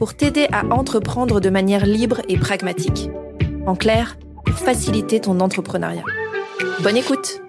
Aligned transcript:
pour 0.00 0.16
t'aider 0.16 0.48
à 0.50 0.64
entreprendre 0.64 1.40
de 1.42 1.50
manière 1.50 1.84
libre 1.84 2.22
et 2.30 2.38
pragmatique. 2.38 3.10
En 3.66 3.76
clair, 3.76 4.16
pour 4.46 4.54
faciliter 4.54 5.20
ton 5.20 5.40
entrepreneuriat. 5.40 6.04
Bonne 6.82 6.96
écoute 6.96 7.42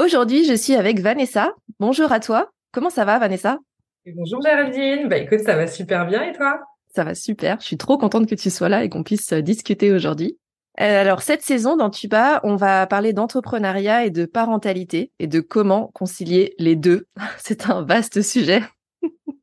Aujourd'hui, 0.00 0.44
je 0.44 0.54
suis 0.54 0.76
avec 0.76 1.00
Vanessa. 1.00 1.56
Bonjour 1.80 2.12
à 2.12 2.20
toi. 2.20 2.52
Comment 2.70 2.88
ça 2.88 3.04
va, 3.04 3.18
Vanessa? 3.18 3.58
Bonjour 4.06 4.40
Géraldine. 4.42 5.08
Bah 5.08 5.16
écoute, 5.16 5.40
ça 5.40 5.56
va 5.56 5.66
super 5.66 6.06
bien 6.06 6.22
et 6.22 6.32
toi? 6.32 6.60
Ça 6.94 7.02
va 7.02 7.16
super. 7.16 7.58
Je 7.58 7.66
suis 7.66 7.78
trop 7.78 7.98
contente 7.98 8.28
que 8.28 8.36
tu 8.36 8.48
sois 8.48 8.68
là 8.68 8.84
et 8.84 8.88
qu'on 8.88 9.02
puisse 9.02 9.32
euh, 9.32 9.42
discuter 9.42 9.90
aujourd'hui. 9.90 10.38
Euh, 10.80 11.00
alors 11.00 11.22
cette 11.22 11.42
saison 11.42 11.76
dans 11.76 11.90
Tuba, 11.90 12.38
on 12.44 12.54
va 12.54 12.86
parler 12.86 13.12
d'entrepreneuriat 13.12 14.06
et 14.06 14.10
de 14.10 14.24
parentalité 14.24 15.10
et 15.18 15.26
de 15.26 15.40
comment 15.40 15.90
concilier 15.94 16.54
les 16.60 16.76
deux. 16.76 17.08
C'est 17.38 17.68
un 17.70 17.82
vaste 17.82 18.22
sujet. 18.22 18.62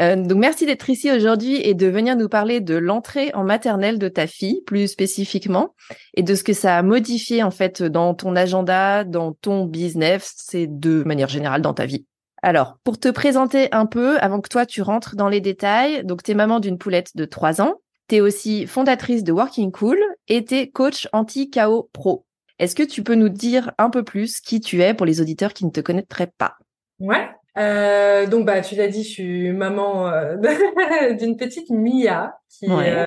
Euh, 0.00 0.16
donc 0.16 0.38
merci 0.38 0.64
d'être 0.64 0.88
ici 0.88 1.10
aujourd'hui 1.10 1.56
et 1.56 1.74
de 1.74 1.86
venir 1.86 2.16
nous 2.16 2.28
parler 2.28 2.60
de 2.60 2.74
l'entrée 2.76 3.30
en 3.34 3.44
maternelle 3.44 3.98
de 3.98 4.08
ta 4.08 4.26
fille 4.26 4.62
plus 4.62 4.88
spécifiquement 4.88 5.74
et 6.14 6.22
de 6.22 6.34
ce 6.34 6.42
que 6.42 6.54
ça 6.54 6.78
a 6.78 6.82
modifié 6.82 7.42
en 7.42 7.50
fait 7.50 7.82
dans 7.82 8.14
ton 8.14 8.34
agenda, 8.34 9.04
dans 9.04 9.32
ton 9.32 9.66
business 9.66 10.48
et 10.54 10.66
de 10.66 11.02
manière 11.04 11.28
générale 11.28 11.60
dans 11.60 11.74
ta 11.74 11.86
vie. 11.86 12.06
Alors, 12.42 12.78
pour 12.84 12.98
te 12.98 13.08
présenter 13.08 13.68
un 13.72 13.84
peu, 13.84 14.18
avant 14.20 14.40
que 14.40 14.48
toi 14.48 14.64
tu 14.64 14.80
rentres 14.80 15.16
dans 15.16 15.28
les 15.28 15.42
détails, 15.42 16.04
donc 16.04 16.22
tu 16.22 16.30
es 16.30 16.34
maman 16.34 16.60
d'une 16.60 16.78
poulette 16.78 17.14
de 17.14 17.26
3 17.26 17.60
ans, 17.60 17.74
tu 18.08 18.16
es 18.16 18.20
aussi 18.20 18.66
fondatrice 18.66 19.22
de 19.22 19.32
Working 19.32 19.70
Cool 19.70 19.98
et 20.28 20.44
tu 20.44 20.54
es 20.54 20.70
coach 20.70 21.08
anti-KO 21.12 21.90
pro. 21.92 22.24
Est-ce 22.58 22.74
que 22.74 22.82
tu 22.82 23.02
peux 23.02 23.14
nous 23.14 23.28
dire 23.28 23.72
un 23.76 23.90
peu 23.90 24.02
plus 24.02 24.40
qui 24.40 24.60
tu 24.60 24.82
es 24.82 24.94
pour 24.94 25.04
les 25.04 25.20
auditeurs 25.20 25.52
qui 25.52 25.66
ne 25.66 25.70
te 25.70 25.80
connaîtraient 25.80 26.32
pas? 26.38 26.56
Ouais, 26.98 27.28
euh, 27.58 28.26
donc 28.26 28.46
bah 28.46 28.60
tu 28.60 28.74
l'as 28.76 28.88
dit, 28.88 29.02
je 29.02 29.08
suis 29.08 29.52
maman 29.52 30.08
euh, 30.08 30.36
d'une 31.18 31.36
petite 31.36 31.70
Mia 31.70 32.38
qui, 32.48 32.70
euh, 32.70 33.04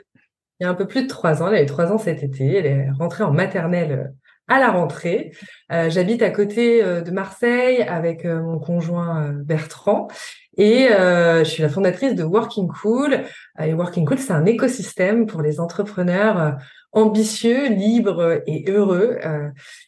a 0.62 0.68
un 0.68 0.74
peu 0.74 0.88
plus 0.88 1.04
de 1.04 1.08
trois 1.08 1.42
ans. 1.42 1.48
Elle 1.48 1.56
a 1.56 1.64
eu 1.64 1.66
trois 1.66 1.92
ans 1.92 1.98
cet 1.98 2.24
été. 2.24 2.58
Elle 2.58 2.66
est 2.66 2.90
rentrée 2.92 3.24
en 3.24 3.32
maternelle 3.32 3.92
euh, 3.92 4.08
à 4.50 4.60
la 4.60 4.72
rentrée. 4.72 5.32
J'habite 5.70 6.22
à 6.22 6.30
côté 6.30 6.84
de 6.84 7.12
Marseille 7.12 7.82
avec 7.82 8.26
mon 8.26 8.60
conjoint 8.60 9.32
Bertrand 9.32 10.10
et 10.58 10.90
je 10.90 11.46
suis 11.46 11.64
la 11.64 11.70
fondatrice 11.70 12.14
de 12.14 12.26
Working 12.26 12.68
Cool. 12.68 13.22
et 13.58 13.74
Working 13.74 14.06
Cool, 14.06 14.20
c'est 14.20 14.34
un 14.34 14.46
écosystème 14.46 15.28
pour 15.28 15.42
les 15.42 15.62
entrepreneurs 15.62 16.58
ambitieux, 16.92 17.70
libres 17.70 18.42
et 18.46 18.66
heureux. 18.70 19.18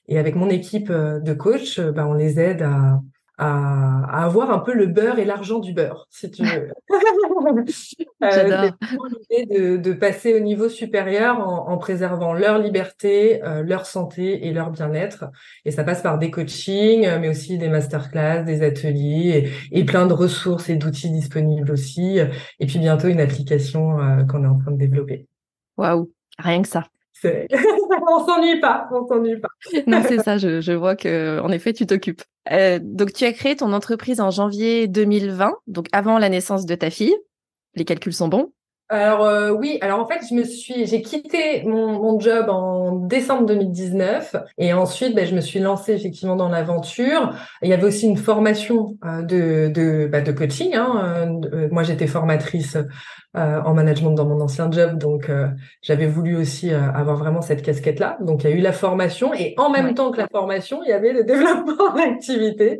et 0.07 0.17
avec 0.17 0.35
mon 0.35 0.49
équipe 0.49 0.89
de 0.89 1.33
coach, 1.33 1.81
bah, 1.81 2.07
on 2.07 2.13
les 2.13 2.39
aide 2.39 2.61
à 2.61 3.01
à, 3.37 4.23
avoir 4.25 4.51
un 4.51 4.59
peu 4.59 4.73
le 4.73 4.87
beurre 4.87 5.19
et 5.19 5.25
l'argent 5.25 5.59
du 5.59 5.73
beurre, 5.73 6.07
si 6.09 6.31
tu 6.31 6.43
veux. 6.43 6.71
euh, 8.23 8.69
l'idée 9.29 9.45
de, 9.45 9.77
de, 9.77 9.93
passer 9.93 10.33
au 10.33 10.39
niveau 10.39 10.69
supérieur 10.69 11.39
en, 11.39 11.69
en 11.69 11.77
préservant 11.77 12.33
leur 12.33 12.59
liberté, 12.59 13.43
euh, 13.43 13.63
leur 13.63 13.85
santé 13.85 14.47
et 14.47 14.53
leur 14.53 14.71
bien-être. 14.71 15.25
Et 15.65 15.71
ça 15.71 15.83
passe 15.83 16.01
par 16.01 16.17
des 16.17 16.31
coachings, 16.31 17.07
mais 17.19 17.29
aussi 17.29 17.57
des 17.57 17.69
masterclass, 17.69 18.43
des 18.43 18.63
ateliers 18.63 19.51
et, 19.71 19.79
et 19.79 19.83
plein 19.83 20.07
de 20.07 20.13
ressources 20.13 20.69
et 20.69 20.75
d'outils 20.75 21.11
disponibles 21.11 21.71
aussi. 21.71 22.19
Et 22.59 22.65
puis 22.65 22.79
bientôt 22.79 23.07
une 23.07 23.19
application 23.19 23.99
euh, 23.99 24.23
qu'on 24.23 24.43
est 24.43 24.47
en 24.47 24.57
train 24.59 24.71
de 24.71 24.77
développer. 24.77 25.27
Waouh, 25.77 26.11
rien 26.37 26.61
que 26.61 26.67
ça. 26.67 26.83
on 28.07 28.25
s'ennuie 28.25 28.59
pas, 28.59 28.87
on 28.91 29.07
s'ennuie 29.07 29.39
pas. 29.39 29.49
non, 29.87 30.01
c'est 30.07 30.19
ça, 30.21 30.37
je, 30.37 30.61
je, 30.61 30.71
vois 30.71 30.95
que 30.95 31.39
en 31.41 31.49
effet, 31.51 31.73
tu 31.73 31.85
t'occupes. 31.85 32.23
Euh, 32.51 32.79
donc, 32.81 33.13
tu 33.13 33.25
as 33.25 33.33
créé 33.33 33.55
ton 33.55 33.73
entreprise 33.73 34.21
en 34.21 34.31
janvier 34.31 34.87
2020, 34.87 35.53
donc 35.67 35.87
avant 35.91 36.17
la 36.19 36.29
naissance 36.29 36.65
de 36.65 36.75
ta 36.75 36.89
fille. 36.89 37.15
Les 37.75 37.85
calculs 37.85 38.13
sont 38.13 38.29
bons 38.29 38.53
alors 38.87 39.25
euh, 39.25 39.49
oui, 39.49 39.79
alors 39.81 39.99
en 39.99 40.05
fait, 40.05 40.19
je 40.29 40.35
me 40.35 40.43
suis, 40.43 40.85
j'ai 40.85 41.01
quitté 41.01 41.63
mon, 41.63 41.99
mon, 41.99 42.19
job 42.19 42.49
en 42.49 42.91
décembre 42.91 43.47
2019 43.47 44.35
et 44.59 44.73
ensuite, 44.73 45.15
ben, 45.15 45.25
je 45.25 45.33
me 45.33 45.41
suis 45.41 45.59
lancée 45.59 45.93
effectivement 45.93 46.35
dans 46.35 46.49
l'aventure. 46.49 47.33
Il 47.63 47.69
y 47.69 47.73
avait 47.73 47.85
aussi 47.85 48.05
une 48.05 48.17
formation 48.17 48.95
euh, 49.03 49.23
de 49.23 49.71
de, 49.73 50.07
bah, 50.07 50.21
de 50.21 50.31
coaching. 50.31 50.75
Hein. 50.75 51.39
Euh, 51.51 51.67
moi, 51.71 51.81
j'étais 51.81 52.05
formatrice 52.05 52.77
en 53.33 53.73
management 53.73 54.11
dans 54.11 54.25
mon 54.25 54.39
ancien 54.39 54.71
job, 54.71 54.97
donc 54.97 55.29
j'avais 55.81 56.07
voulu 56.07 56.37
aussi 56.37 56.71
avoir 56.71 57.17
vraiment 57.17 57.41
cette 57.41 57.63
casquette-là. 57.63 58.17
Donc 58.21 58.45
il 58.45 58.49
y 58.49 58.53
a 58.53 58.55
eu 58.55 58.61
la 58.61 58.71
formation 58.71 59.33
et 59.33 59.55
en 59.57 59.69
même 59.69 59.93
temps 59.93 60.11
que 60.11 60.19
la 60.19 60.29
formation, 60.29 60.81
il 60.85 60.89
y 60.89 60.93
avait 60.93 61.11
le 61.11 61.25
développement 61.25 61.93
d'activité. 61.95 62.79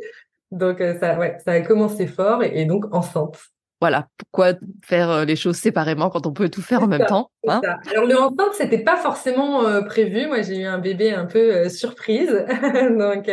Donc 0.52 0.82
ça, 0.98 1.18
ouais, 1.18 1.36
ça 1.44 1.52
a 1.52 1.60
commencé 1.60 2.06
fort 2.06 2.42
et 2.42 2.64
donc 2.64 2.86
enceinte 2.94 3.36
voilà, 3.80 4.08
pourquoi 4.16 4.54
faire 4.82 5.10
euh, 5.10 5.24
les 5.24 5.36
choses 5.36 5.56
séparément 5.56 6.08
quand 6.08 6.26
on 6.26 6.32
peut 6.32 6.48
tout 6.48 6.62
faire 6.62 6.82
en 6.82 6.86
même 6.86 7.04
temps 7.04 7.30
hein? 7.46 7.60
Alors 7.90 8.06
le 8.06 8.18
enceinte, 8.18 8.54
c'était 8.54 8.82
pas 8.82 8.96
forcément 8.96 9.66
euh, 9.66 9.82
prévu. 9.82 10.26
Moi, 10.26 10.42
j'ai 10.42 10.60
eu 10.60 10.64
un 10.64 10.78
bébé 10.78 11.12
un 11.12 11.26
peu 11.26 11.54
euh, 11.54 11.68
surprise, 11.68 12.44
donc 12.98 13.30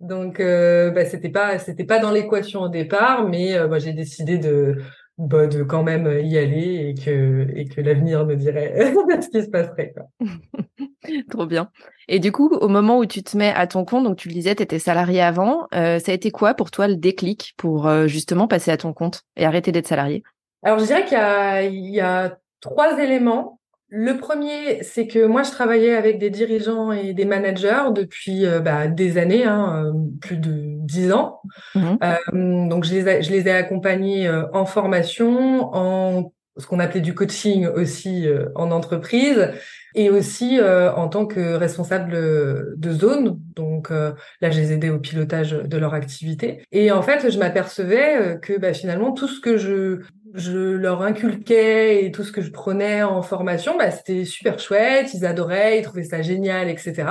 donc 0.00 0.40
bah, 0.40 1.04
c'était 1.06 1.28
pas 1.28 1.58
c'était 1.58 1.84
pas 1.84 1.98
dans 1.98 2.12
l'équation 2.12 2.62
au 2.62 2.68
départ, 2.68 3.26
mais 3.28 3.66
moi 3.66 3.80
j'ai 3.80 3.92
décidé 3.92 4.38
de 4.38 4.76
bah, 5.18 5.48
de 5.48 5.64
quand 5.64 5.82
même 5.82 6.06
y 6.24 6.38
aller 6.38 6.88
et 6.88 6.94
que 6.94 7.48
et 7.54 7.64
que 7.64 7.80
l'avenir 7.80 8.24
me 8.24 8.36
dirait 8.36 8.92
ce 9.20 9.28
qui 9.28 9.42
se 9.42 9.50
passerait. 9.50 9.92
Quoi. 9.92 10.06
Trop 11.30 11.46
bien. 11.46 11.70
Et 12.06 12.20
du 12.20 12.30
coup, 12.30 12.48
au 12.48 12.68
moment 12.68 12.98
où 12.98 13.06
tu 13.06 13.24
te 13.24 13.36
mets 13.36 13.52
à 13.52 13.66
ton 13.66 13.84
compte, 13.84 14.04
donc 14.04 14.16
tu 14.16 14.28
le 14.28 14.34
disais, 14.34 14.54
tu 14.54 14.62
étais 14.62 14.78
salarié 14.78 15.20
avant, 15.20 15.66
euh, 15.74 15.98
ça 15.98 16.12
a 16.12 16.14
été 16.14 16.30
quoi 16.30 16.54
pour 16.54 16.70
toi 16.70 16.86
le 16.86 16.96
déclic 16.96 17.54
pour 17.56 17.88
euh, 17.88 18.06
justement 18.06 18.46
passer 18.46 18.70
à 18.70 18.76
ton 18.76 18.92
compte 18.92 19.22
et 19.36 19.44
arrêter 19.44 19.72
d'être 19.72 19.88
salarié? 19.88 20.22
Alors 20.62 20.78
je 20.78 20.84
dirais 20.84 21.04
qu'il 21.04 21.18
y 21.18 21.20
a, 21.20 21.62
il 21.62 21.90
y 21.90 22.00
a 22.00 22.38
trois 22.60 22.98
éléments. 22.98 23.57
Le 23.90 24.18
premier, 24.18 24.82
c'est 24.82 25.06
que 25.06 25.24
moi, 25.24 25.42
je 25.42 25.50
travaillais 25.50 25.94
avec 25.94 26.18
des 26.18 26.30
dirigeants 26.30 26.92
et 26.92 27.14
des 27.14 27.24
managers 27.24 27.84
depuis 27.94 28.44
euh, 28.44 28.60
bah, 28.60 28.86
des 28.86 29.16
années, 29.16 29.44
hein, 29.44 29.92
plus 30.20 30.36
de 30.36 30.50
dix 30.52 31.12
ans. 31.12 31.40
Mmh. 31.74 32.68
donc, 32.68 32.84
je 32.84 32.94
les, 32.94 33.08
ai, 33.08 33.22
je 33.22 33.30
les 33.30 33.48
ai 33.48 33.52
accompagnés 33.52 34.30
en 34.52 34.66
formation, 34.66 35.74
en 35.74 36.32
ce 36.56 36.66
qu'on 36.66 36.80
appelait 36.80 37.00
du 37.00 37.14
coaching 37.14 37.66
aussi 37.66 38.26
en 38.56 38.70
entreprise 38.72 39.52
et 39.98 40.10
aussi 40.10 40.60
euh, 40.60 40.92
en 40.92 41.08
tant 41.08 41.26
que 41.26 41.54
responsable 41.54 42.12
de 42.12 42.92
zone. 42.92 43.40
Donc 43.56 43.90
euh, 43.90 44.12
là, 44.40 44.48
je 44.48 44.60
les 44.60 44.72
aidais 44.72 44.90
au 44.90 45.00
pilotage 45.00 45.50
de 45.50 45.76
leur 45.76 45.92
activité. 45.92 46.62
Et 46.70 46.92
en 46.92 47.02
fait, 47.02 47.28
je 47.28 47.36
m'apercevais 47.36 48.16
euh, 48.16 48.36
que 48.36 48.56
bah, 48.56 48.72
finalement, 48.72 49.10
tout 49.12 49.26
ce 49.26 49.40
que 49.40 49.56
je 49.56 50.02
je 50.34 50.56
leur 50.56 51.02
inculquais 51.02 52.04
et 52.04 52.12
tout 52.12 52.22
ce 52.22 52.30
que 52.30 52.42
je 52.42 52.52
prenais 52.52 53.02
en 53.02 53.22
formation, 53.22 53.76
bah, 53.76 53.90
c'était 53.90 54.24
super 54.24 54.60
chouette, 54.60 55.12
ils 55.14 55.26
adoraient, 55.26 55.80
ils 55.80 55.82
trouvaient 55.82 56.04
ça 56.04 56.22
génial, 56.22 56.68
etc. 56.68 57.08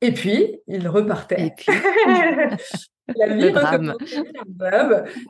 Et 0.00 0.10
puis, 0.10 0.58
ils 0.66 0.88
repartaient. 0.88 1.46
Et 1.46 1.52
puis... 1.56 1.72
la 3.16 3.34
vie 3.34 3.52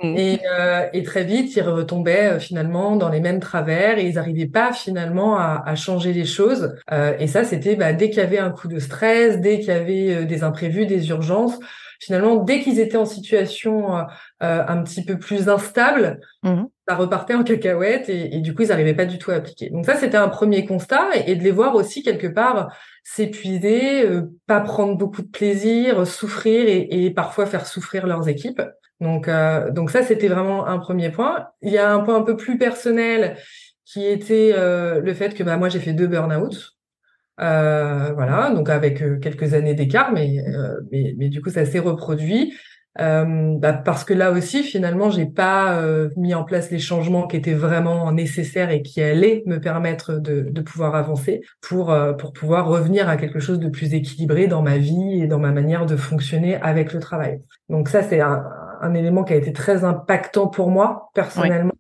mm. 0.03 0.17
et, 0.17 0.41
euh, 0.51 0.87
et, 0.93 1.03
très 1.03 1.25
vite 1.25 1.55
ils 1.57 1.63
retombaient 1.63 2.35
euh, 2.35 2.39
finalement 2.39 2.97
dans 2.97 3.09
les 3.09 3.21
mêmes 3.21 3.41
travers 3.41 3.99
et 3.99 4.07
ils 4.07 4.15
n'arrivaient 4.15 4.47
pas 4.47 4.73
finalement 4.73 5.37
à, 5.37 5.63
à, 5.67 5.75
changer 5.75 6.13
les 6.13 6.25
choses 6.25 6.75
euh, 6.93 7.15
et 7.19 7.27
ça 7.27 7.45
c'était 7.45 7.77
bah, 7.77 7.93
dès 7.93 8.11
qu'il 8.11 8.19
y 8.19 8.27
avait 8.27 8.39
un 8.39 8.51
coup 8.51 8.69
de 8.69 8.79
stress 8.79 9.41
dès 9.41 9.59
qu'il 9.59 9.69
y 9.69 9.73
avait 9.73 10.15
euh, 10.15 10.25
des 10.25 10.45
imprévus 10.45 10.87
des 10.87 11.09
urgences 11.09 11.59
finalement 12.01 12.37
dès 12.37 12.61
qu'ils 12.61 12.79
étaient 12.79 12.97
en 12.97 13.07
situation 13.07 13.97
euh, 13.97 14.05
un 14.41 14.83
petit 14.83 15.05
peu 15.05 15.19
plus 15.19 15.49
instable 15.49 16.21
mm. 16.43 16.65
ça 16.87 16.95
repartait 16.95 17.35
en 17.35 17.43
cacahuète 17.43 18.09
et, 18.09 18.37
et, 18.37 18.41
du 18.41 18.55
coup 18.55 18.63
ils 18.63 18.69
n'arrivaient 18.69 18.95
pas 18.95 19.07
du 19.07 19.19
tout 19.19 19.33
à 19.33 19.35
appliquer 19.35 19.71
donc 19.71 19.85
ça 19.87 19.97
c'était 19.97 20.17
un 20.17 20.29
premier 20.29 20.65
constat 20.65 21.09
et, 21.17 21.33
et 21.33 21.37
de 21.37 21.43
les 21.43 21.51
voir 21.51 21.75
aussi 21.75 22.03
quelque 22.03 22.29
part 22.29 22.71
s'épuiser, 23.05 24.07
euh, 24.07 24.23
pas 24.47 24.61
prendre 24.61 24.97
beaucoup 24.97 25.23
de 25.23 25.29
plaisir, 25.29 26.07
souffrir 26.07 26.67
et, 26.67 27.05
et, 27.05 27.11
parfois 27.11 27.47
faire 27.47 27.67
souffrir 27.67 28.07
leurs 28.07 28.29
équipes. 28.29 28.63
Donc, 29.01 29.29
euh, 29.29 29.71
donc 29.71 29.91
ça, 29.91 30.03
c'était 30.03 30.29
vraiment 30.29 30.67
un 30.67 30.79
premier 30.79 31.11
point. 31.11 31.49
Il 31.63 31.71
y 31.71 31.79
a 31.79 31.93
un 31.93 32.01
point 32.01 32.17
un 32.17 32.23
peu 32.23 32.37
plus 32.37 32.57
personnel 32.59 33.37
qui 33.85 34.07
était 34.07 34.55
euh, 34.57 35.01
le 35.01 35.15
fait 35.15 35.35
que 35.35 35.43
bah, 35.43 35.59
moi, 35.59 35.69
j'ai 35.69 35.81
fait 35.81 35.93
deux 35.93 36.07
burn-out. 36.07 36.73
voilà, 37.37 38.51
donc 38.55 38.71
avec 38.71 38.99
quelques 39.21 39.53
années 39.53 39.75
d'écart, 39.75 40.11
mais, 40.13 40.43
mais, 40.91 41.15
mais, 41.19 41.29
du 41.29 41.43
coup, 41.43 41.51
ça 41.51 41.67
s'est 41.67 41.81
reproduit. 41.81 42.55
Euh, 43.01 43.57
bah 43.59 43.73
parce 43.73 44.05
que 44.05 44.15
là 44.15 44.31
aussi, 44.31 44.63
finalement, 44.63 45.11
j'ai 45.11 45.27
pas 45.27 45.81
euh, 45.81 46.11
mis 46.17 46.35
en 46.35 46.45
place 46.45 46.71
les 46.71 46.79
changements 46.79 47.27
qui 47.27 47.37
étaient 47.37 47.55
vraiment 47.55 48.13
nécessaires 48.13 48.71
et 48.71 48.83
qui 48.83 49.03
allaient 49.03 49.43
me 49.47 49.59
permettre 49.59 50.15
de, 50.15 50.43
de 50.49 50.61
pouvoir 50.61 50.95
avancer 50.95 51.41
pour 51.61 51.91
euh, 51.91 52.13
pour 52.13 52.33
pouvoir 52.33 52.69
revenir 52.69 53.09
à 53.09 53.17
quelque 53.17 53.41
chose 53.41 53.59
de 53.59 53.69
plus 53.69 53.95
équilibré 53.95 54.47
dans 54.47 54.63
ma 54.63 54.79
vie 54.79 55.23
et 55.23 55.27
dans 55.27 55.41
ma 55.41 55.51
manière 55.51 55.87
de 55.87 55.97
fonctionner 55.97 56.57
avec 56.57 56.93
le 56.93 57.01
travail. 57.01 57.41
Donc 57.69 57.89
ça, 57.89 58.03
c'est 58.03 58.21
un, 58.21 58.45
un 58.81 58.95
élément 58.95 59.25
qui 59.25 59.33
a 59.33 59.37
été 59.37 59.53
très 59.53 59.83
impactant 59.85 60.47
pour 60.47 60.71
moi 60.71 61.11
personnellement. 61.15 61.73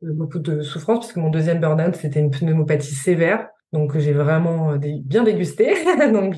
Beaucoup 0.00 0.38
de 0.38 0.62
souffrance 0.62 1.00
puisque 1.00 1.16
mon 1.16 1.30
deuxième 1.30 1.60
burn-out 1.60 1.94
c'était 1.94 2.18
une 2.18 2.30
pneumopathie 2.30 2.94
sévère 2.94 3.46
donc 3.72 3.96
j'ai 3.96 4.12
vraiment 4.12 4.72
euh, 4.72 4.78
bien 4.78 5.24
dégusté. 5.24 5.74
Donc 6.12 6.34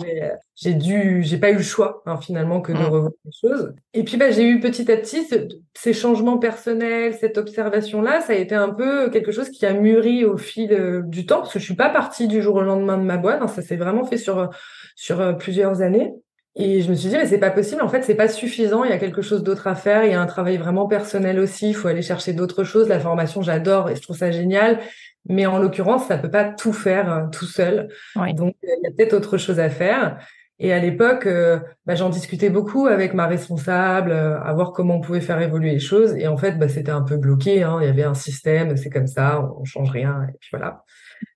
j'ai 0.55 0.75
dû, 0.75 1.23
j'ai 1.25 1.37
pas 1.37 1.51
eu 1.51 1.57
le 1.57 1.63
choix 1.63 2.03
hein, 2.07 2.17
finalement 2.17 2.61
que 2.61 2.73
de 2.73 2.79
mmh. 2.79 2.85
revoir 2.85 3.13
les 3.25 3.33
choses. 3.33 3.75
Et 3.93 4.05
puis 4.05 4.17
bah 4.17 4.31
j'ai 4.31 4.49
eu 4.49 4.61
petit 4.61 4.91
à 4.91 4.97
petit 4.97 5.27
ces 5.75 5.93
changements 5.93 6.39
personnels, 6.39 7.15
cette 7.15 7.37
observation 7.37 8.03
là, 8.03 8.21
ça 8.21 8.35
a 8.35 8.37
été 8.37 8.55
un 8.55 8.71
peu 8.71 9.11
quelque 9.11 9.33
chose 9.33 9.51
qui 9.51 9.67
a 9.67 9.73
mûri 9.73 10.25
au 10.25 10.37
fil 10.37 10.73
euh, 10.73 11.03
du 11.03 11.27
temps. 11.27 11.39
Parce 11.39 11.53
que 11.53 11.59
je 11.59 11.65
suis 11.65 11.75
pas 11.75 11.91
partie 11.91 12.29
du 12.29 12.41
jour 12.41 12.55
au 12.57 12.63
lendemain 12.63 12.99
de 12.99 13.03
ma 13.03 13.17
boîte. 13.17 13.43
Hein, 13.43 13.49
ça 13.49 13.63
s'est 13.63 13.77
vraiment 13.77 14.05
fait 14.05 14.19
sur 14.19 14.51
sur 14.95 15.21
euh, 15.21 15.33
plusieurs 15.33 15.83
années. 15.83 16.15
Et 16.57 16.83
je 16.83 16.89
me 16.89 16.95
suis 16.95 17.09
dit, 17.09 17.17
mais 17.17 17.27
c'est 17.27 17.39
pas 17.39 17.51
possible. 17.51 17.83
En 17.83 17.89
fait, 17.89 18.03
c'est 18.03 18.15
pas 18.15 18.29
suffisant. 18.29 18.85
Il 18.85 18.91
y 18.91 18.93
a 18.93 18.99
quelque 18.99 19.23
chose 19.23 19.43
d'autre 19.43 19.67
à 19.67 19.75
faire. 19.75 20.05
Il 20.05 20.13
y 20.13 20.15
a 20.15 20.21
un 20.21 20.27
travail 20.27 20.57
vraiment 20.57 20.87
personnel 20.87 21.41
aussi. 21.41 21.71
Il 21.71 21.75
faut 21.75 21.89
aller 21.89 22.01
chercher 22.01 22.33
d'autres 22.33 22.63
choses. 22.63 22.87
La 22.87 23.01
formation, 23.01 23.43
j'adore 23.43 23.91
et 23.91 23.97
je 23.97 24.03
trouve 24.03 24.17
ça 24.17 24.31
génial. 24.31 24.79
Mais 25.27 25.47
en 25.47 25.59
l'occurrence, 25.59 26.07
ça 26.07 26.19
peut 26.19 26.31
pas 26.31 26.45
tout 26.45 26.73
faire 26.73 27.13
euh, 27.13 27.27
tout 27.33 27.47
seul. 27.47 27.89
Donc, 28.35 28.57
il 28.63 28.81
y 28.83 28.87
a 28.87 28.91
peut-être 28.91 29.15
autre 29.15 29.39
chose 29.39 29.59
à 29.59 29.71
faire. 29.71 30.19
Et 30.59 30.73
à 30.73 30.79
l'époque, 30.79 31.27
euh, 31.27 31.59
bah, 31.87 31.95
j'en 31.95 32.11
discutais 32.11 32.51
beaucoup 32.51 32.87
avec 32.87 33.15
ma 33.15 33.27
responsable, 33.27 34.13
euh, 34.13 34.41
à 34.41 34.53
voir 34.53 34.73
comment 34.73 34.97
on 34.97 35.01
pouvait 35.01 35.21
faire 35.21 35.41
évoluer 35.41 35.73
les 35.73 35.81
choses. 35.81 36.15
Et 36.17 36.29
en 36.29 36.37
fait, 36.37 36.59
bah, 36.59 36.69
c'était 36.69 36.93
un 36.93 37.03
peu 37.03 37.17
bloqué. 37.17 37.63
Hein. 37.63 37.79
Il 37.81 37.87
y 37.87 37.91
avait 37.91 38.05
un 38.05 38.15
système, 38.15 38.77
c'est 38.77 38.91
comme 38.91 39.07
ça, 39.07 39.51
on 39.59 39.65
change 39.65 39.91
rien. 39.91 40.27
Et 40.29 40.37
puis 40.39 40.51
voilà. 40.53 40.85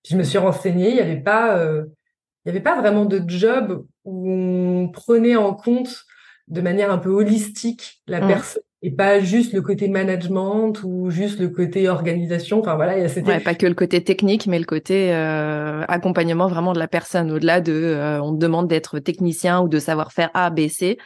Puis 0.05 0.13
je 0.13 0.17
me 0.17 0.23
suis 0.23 0.39
renseignée. 0.39 0.91
Il 0.91 0.95
n'y 0.95 1.01
avait 1.01 1.21
pas, 1.21 1.59
il 1.65 2.49
y 2.49 2.51
avait 2.51 2.61
pas 2.61 2.79
vraiment 2.81 3.07
de 3.07 3.23
job 3.27 3.87
où 4.05 4.31
on 4.31 4.89
prenait 4.89 5.37
en 5.37 5.55
compte 5.55 6.05
de 6.47 6.61
manière 6.61 6.91
un 6.91 6.99
peu 6.99 7.11
holistique 7.11 8.03
la 8.07 8.21
mmh. 8.21 8.29
personne 8.29 8.63
et 8.81 8.93
pas 8.93 9.19
juste 9.19 9.53
le 9.53 9.61
côté 9.61 9.89
management 9.89 10.73
ou 10.85 11.11
juste 11.11 11.41
le 11.41 11.49
côté 11.49 11.89
organisation. 11.89 12.61
Enfin 12.61 12.77
voilà, 12.77 12.97
il 12.97 13.03
y 13.03 13.05
a 13.05 13.23
ouais, 13.23 13.41
pas 13.41 13.55
que 13.55 13.67
le 13.67 13.75
côté 13.75 14.05
technique, 14.05 14.47
mais 14.47 14.59
le 14.59 14.65
côté 14.65 15.13
euh, 15.13 15.85
accompagnement 15.89 16.47
vraiment 16.47 16.73
de 16.73 16.79
la 16.79 16.87
personne. 16.87 17.33
Au-delà 17.33 17.61
de, 17.61 17.73
euh, 17.73 18.23
on 18.23 18.33
te 18.33 18.39
demande 18.39 18.69
d'être 18.69 19.01
technicien 19.01 19.61
ou 19.61 19.69
de 19.69 19.81
savoir 19.81 20.13
faire 20.13 20.31
A, 20.33 20.51
B, 20.51 20.69
C, 20.69 20.97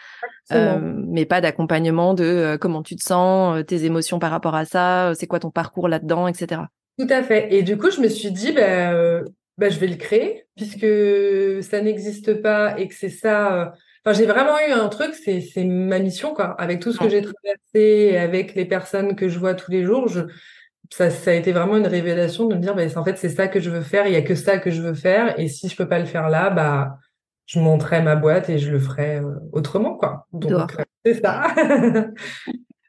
euh, 0.53 0.79
mais 1.09 1.25
pas 1.25 1.41
d'accompagnement 1.41 2.13
de 2.13 2.25
euh, 2.25 2.59
comment 2.59 2.83
tu 2.83 2.95
te 2.95 3.03
sens, 3.03 3.65
tes 3.67 3.85
émotions 3.85 4.19
par 4.19 4.31
rapport 4.31 4.55
à 4.55 4.67
ça, 4.67 5.13
c'est 5.15 5.27
quoi 5.27 5.41
ton 5.41 5.51
parcours 5.51 5.89
là-dedans, 5.89 6.29
etc. 6.29 6.63
Tout 6.99 7.09
à 7.09 7.23
fait. 7.23 7.55
Et 7.55 7.63
du 7.63 7.79
coup, 7.79 7.91
je 7.91 8.03
me 8.03 8.09
suis 8.09 8.33
dit, 8.33 8.53
ben, 8.53 9.25
ben 9.57 9.71
je 9.71 9.79
vais 9.79 9.87
le 9.87 9.97
créer 9.97 10.45
puisque 10.57 10.87
ça 11.63 11.81
n'existe 11.81 12.43
pas 12.43 12.79
et 12.79 12.87
que 12.87 12.95
c'est 12.95 13.09
ça 13.09 13.73
Enfin, 14.05 14.19
j'ai 14.19 14.27
vraiment 14.27 14.59
eu 14.69 14.73
un 14.73 14.89
truc, 14.89 15.15
c'est 15.15 15.41
c'est 15.41 15.65
ma 15.65 15.99
mission 15.99 16.35
quoi. 16.35 16.61
Avec 16.61 16.81
tout 16.81 16.93
ce 16.93 16.99
que 16.99 17.09
j'ai 17.09 17.23
traversé, 17.23 18.17
avec 18.17 18.55
les 18.55 18.65
personnes 18.65 19.15
que 19.15 19.29
je 19.29 19.39
vois 19.39 19.55
tous 19.55 19.71
les 19.71 19.85
jours, 19.85 20.09
je 20.09 20.23
ça, 20.93 21.11
ça 21.11 21.31
a 21.31 21.35
été 21.35 21.53
vraiment 21.53 21.77
une 21.77 21.87
révélation 21.87 22.47
de 22.47 22.55
me 22.55 22.61
dire, 22.61 22.75
bah, 22.75 22.83
en 22.97 23.05
fait, 23.05 23.17
c'est 23.17 23.31
ça 23.31 23.49
que 23.49 23.61
je 23.61 23.71
veux 23.71 23.81
faire. 23.81 24.07
Il 24.07 24.13
y 24.13 24.17
a 24.17 24.23
que 24.23 24.35
ça 24.35 24.59
que 24.59 24.71
je 24.71 24.83
veux 24.83 24.95
faire. 24.95 25.39
Et 25.39 25.49
si 25.49 25.69
je 25.69 25.77
peux 25.77 25.89
pas 25.89 25.99
le 25.99 26.05
faire 26.05 26.29
là, 26.29 26.51
bah, 26.51 26.99
je 27.47 27.61
monterai 27.61 28.03
ma 28.03 28.15
boîte 28.15 28.51
et 28.51 28.59
je 28.59 28.71
le 28.71 28.79
ferai 28.79 29.17
euh, 29.17 29.35
autrement, 29.53 29.95
quoi. 29.95 30.27
Donc, 30.33 30.53
euh, 30.53 30.85
c'est 31.05 31.15
ça. 31.15 31.49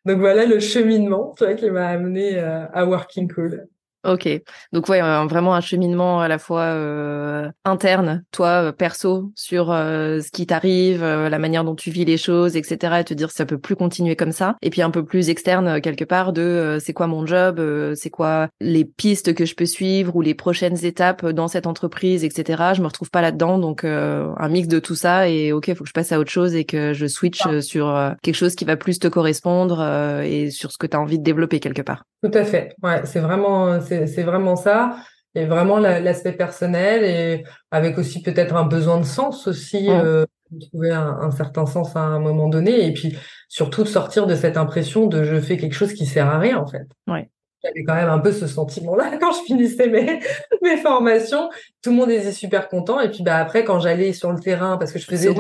Donc 0.06 0.19
voilà 0.19 0.45
le 0.45 0.60
cheminement, 0.60 1.33
tu 1.38 1.45
vois, 1.45 1.54
qui 1.54 1.69
m'a 1.69 1.88
amené 1.88 2.38
euh, 2.38 2.65
à 2.74 2.86
Working 2.86 3.31
Cool. 3.33 3.68
Ok, 4.05 4.27
donc 4.73 4.89
ouais, 4.89 5.00
vraiment 5.00 5.55
un 5.55 5.61
cheminement 5.61 6.19
à 6.19 6.27
la 6.27 6.38
fois 6.38 6.63
euh, 6.63 7.50
interne, 7.63 8.25
toi 8.31 8.65
euh, 8.65 8.71
perso, 8.73 9.31
sur 9.33 9.71
euh, 9.71 10.19
ce 10.19 10.29
qui 10.29 10.45
t'arrive, 10.45 11.05
la 11.05 11.39
manière 11.39 11.63
dont 11.63 11.75
tu 11.75 11.89
vis 11.89 12.03
les 12.03 12.17
choses, 12.17 12.57
etc. 12.57 12.97
Et 13.00 13.03
te 13.05 13.13
dire 13.13 13.31
ça 13.31 13.45
peut 13.45 13.57
plus 13.57 13.77
continuer 13.77 14.17
comme 14.17 14.33
ça. 14.33 14.57
Et 14.61 14.69
puis 14.71 14.81
un 14.81 14.91
peu 14.91 15.05
plus 15.05 15.29
externe 15.29 15.79
quelque 15.79 16.03
part 16.03 16.33
de 16.33 16.79
c'est 16.81 16.91
quoi 16.91 17.07
mon 17.07 17.25
job, 17.25 17.61
c'est 17.95 18.09
quoi 18.09 18.50
les 18.59 18.83
pistes 18.83 19.33
que 19.33 19.45
je 19.45 19.55
peux 19.55 19.65
suivre 19.65 20.13
ou 20.17 20.21
les 20.21 20.33
prochaines 20.33 20.83
étapes 20.83 21.25
dans 21.25 21.47
cette 21.47 21.65
entreprise, 21.65 22.25
etc. 22.25 22.73
Je 22.75 22.81
me 22.81 22.88
retrouve 22.88 23.09
pas 23.09 23.21
là-dedans, 23.21 23.57
donc 23.57 23.85
un 23.85 24.50
mix 24.50 24.67
de 24.67 24.79
tout 24.79 24.95
ça. 24.95 25.29
Et 25.29 25.53
ok, 25.53 25.69
il 25.69 25.75
faut 25.75 25.85
que 25.85 25.89
je 25.89 25.94
passe 25.94 26.11
à 26.11 26.19
autre 26.19 26.31
chose 26.31 26.55
et 26.55 26.65
que 26.65 26.91
je 26.91 27.07
switch 27.07 27.44
ah. 27.45 27.61
sur 27.61 28.13
quelque 28.21 28.35
chose 28.35 28.55
qui 28.55 28.65
va 28.65 28.75
plus 28.75 29.00
te 29.00 29.07
correspondre 29.07 29.81
et 30.23 30.51
sur 30.51 30.73
ce 30.73 30.77
que 30.77 30.88
tu 30.88 30.97
as 30.97 31.00
envie 31.00 31.19
de 31.19 31.23
développer 31.23 31.61
quelque 31.61 31.81
part. 31.81 32.03
Tout 32.24 32.31
à 32.34 32.46
fait. 32.46 32.74
Ouais, 32.81 33.02
c'est 33.04 33.20
vraiment 33.20 33.81
c'est 33.81 34.24
vraiment 34.24 34.56
ça. 34.56 34.96
Et 35.36 35.46
vraiment 35.46 35.80
l'aspect 35.80 36.31
personnel 36.31 37.04
et 37.04 37.44
avec 37.72 37.98
aussi 37.98 38.22
peut-être 38.22 38.56
un 38.56 38.66
besoin 38.66 39.00
de 39.00 39.06
sens 39.06 39.48
aussi, 39.48 39.90
euh, 39.90 40.25
trouver 40.70 40.92
un, 40.92 41.31
certain 41.31 41.66
sens 41.66 41.96
à 41.96 42.02
un 42.02 42.20
moment 42.20 42.50
donné. 42.50 42.86
Et 42.86 42.94
puis 42.94 43.18
surtout 43.50 43.84
de 43.84 43.88
sortir 43.88 44.28
de 44.28 44.36
cette 44.36 44.58
impression 44.58 45.08
de 45.08 45.24
je 45.24 45.40
fais 45.40 45.58
quelque 45.58 45.74
chose 45.74 45.94
qui 45.94 46.06
sert 46.06 46.28
à 46.28 46.38
rien 46.38 46.60
en 46.60 46.68
fait. 46.68 46.86
Ouais. 47.08 47.30
J'avais 47.64 47.84
quand 47.84 47.96
même 47.96 48.10
un 48.10 48.20
peu 48.20 48.31
ce 48.31 48.46
sentiment-là 48.46 49.18
quand 49.20 49.31
je 49.31 49.44
finissais 49.46 49.88
mes, 49.88 50.20
mes 50.62 50.78
formations. 50.78 51.50
Tout 51.81 51.90
le 51.90 51.96
monde 51.96 52.12
était 52.12 52.31
super 52.31 52.70
content. 52.70 53.02
Et 53.02 53.10
puis 53.10 53.24
bah 53.24 53.38
après, 53.38 53.64
quand 53.64 53.80
j'allais 53.80 54.14
sur 54.14 54.31
le 54.31 54.40
terrain, 54.40 54.78
parce 54.78 54.92
que 54.92 55.00
je 55.00 55.06
faisais 55.06 55.34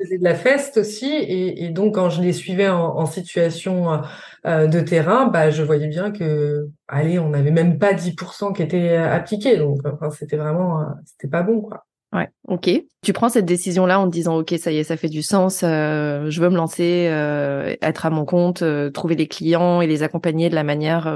faisais 0.00 0.18
de 0.18 0.24
la 0.24 0.34
feste 0.34 0.76
aussi, 0.76 1.10
et, 1.10 1.64
et, 1.64 1.68
donc 1.70 1.96
quand 1.96 2.08
je 2.08 2.22
les 2.22 2.32
suivais 2.32 2.68
en, 2.68 2.96
en 2.96 3.06
situation 3.06 3.92
euh, 3.92 3.96
de 4.44 4.80
terrain, 4.80 5.26
bah 5.26 5.50
je 5.50 5.62
voyais 5.62 5.88
bien 5.88 6.10
que, 6.10 6.68
allez, 6.86 7.18
on 7.18 7.30
n'avait 7.30 7.50
même 7.50 7.78
pas 7.78 7.92
10% 7.92 8.52
qui 8.52 8.62
étaient 8.62 8.96
appliqués, 8.96 9.56
donc 9.56 9.80
c'était 10.16 10.36
vraiment, 10.36 10.80
euh, 10.80 10.84
c'était 11.04 11.28
pas 11.28 11.42
bon 11.42 11.60
quoi. 11.60 11.84
Ouais, 12.14 12.30
ok. 12.46 12.70
Tu 13.02 13.12
prends 13.12 13.28
cette 13.28 13.44
décision-là 13.44 14.00
en 14.00 14.06
te 14.06 14.12
disant, 14.12 14.38
ok, 14.38 14.54
ça 14.58 14.72
y 14.72 14.78
est, 14.78 14.84
ça 14.84 14.96
fait 14.96 15.10
du 15.10 15.22
sens, 15.22 15.60
euh, 15.62 16.30
je 16.30 16.40
veux 16.40 16.48
me 16.48 16.56
lancer, 16.56 17.06
euh, 17.10 17.76
être 17.82 18.06
à 18.06 18.10
mon 18.10 18.24
compte, 18.24 18.62
euh, 18.62 18.90
trouver 18.90 19.14
des 19.14 19.28
clients 19.28 19.82
et 19.82 19.86
les 19.86 20.02
accompagner 20.02 20.48
de 20.48 20.54
la 20.54 20.64
manière 20.64 21.14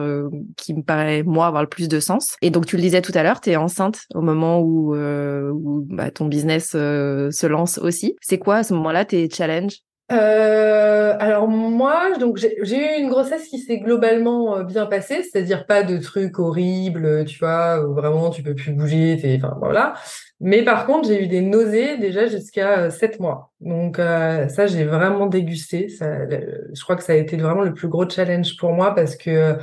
qui 0.59 0.75
me 0.75 0.83
paraît, 0.83 1.23
moi, 1.23 1.47
avoir 1.47 1.63
le 1.63 1.69
plus 1.69 1.89
de 1.89 1.99
sens. 1.99 2.37
Et 2.43 2.51
donc, 2.51 2.67
tu 2.67 2.77
le 2.77 2.83
disais 2.83 3.01
tout 3.01 3.13
à 3.15 3.23
l'heure, 3.23 3.41
tu 3.41 3.51
es 3.51 3.57
enceinte 3.57 4.01
au 4.15 4.21
moment 4.21 4.61
où, 4.61 4.95
où 4.95 5.87
bah, 5.89 6.11
ton 6.11 6.27
business 6.27 6.71
se 6.73 7.47
lance 7.47 7.79
aussi. 7.79 8.17
C'est 8.21 8.39
quoi 8.39 8.57
à 8.57 8.63
ce 8.63 8.75
moment-là 8.75 9.07
tes 9.07 9.31
challenges? 9.31 9.79
Euh, 10.13 11.17
alors 11.19 11.49
moi, 11.49 12.17
donc 12.19 12.37
j'ai 12.37 12.57
eu 12.61 13.01
une 13.01 13.09
grossesse 13.09 13.49
qui 13.49 13.59
s'est 13.59 13.79
globalement 13.79 14.57
euh, 14.57 14.65
bien 14.65 14.87
passée, 14.87 15.23
c'est-à-dire 15.23 15.67
pas 15.67 15.83
de 15.83 15.99
trucs 15.99 16.39
horribles, 16.39 17.25
tu 17.25 17.39
vois, 17.39 17.83
où 17.85 17.95
vraiment 17.95 18.31
tu 18.31 18.43
peux 18.43 18.55
plus 18.55 18.73
bouger, 18.73 19.19
enfin 19.37 19.57
voilà. 19.61 19.95
Mais 20.41 20.63
par 20.63 20.87
contre, 20.87 21.09
j'ai 21.09 21.25
eu 21.25 21.29
des 21.29 21.41
nausées 21.41 21.97
déjà 21.99 22.27
jusqu'à 22.27 22.81
euh, 22.81 22.91
sept 22.91 23.21
mois. 23.21 23.53
Donc 23.61 23.97
ça, 23.97 24.67
j'ai 24.67 24.85
vraiment 24.85 25.27
dégusté. 25.27 25.89
Ça, 25.89 26.29
je 26.29 26.83
crois 26.83 26.97
que 26.97 27.05
ça 27.05 27.13
a 27.13 27.17
été 27.17 27.37
vraiment 27.37 27.63
le 27.63 27.73
plus 27.73 27.89
gros 27.89 28.09
challenge 28.09 28.57
pour 28.57 28.73
moi 28.73 28.95
parce 28.95 29.17
que 29.17 29.57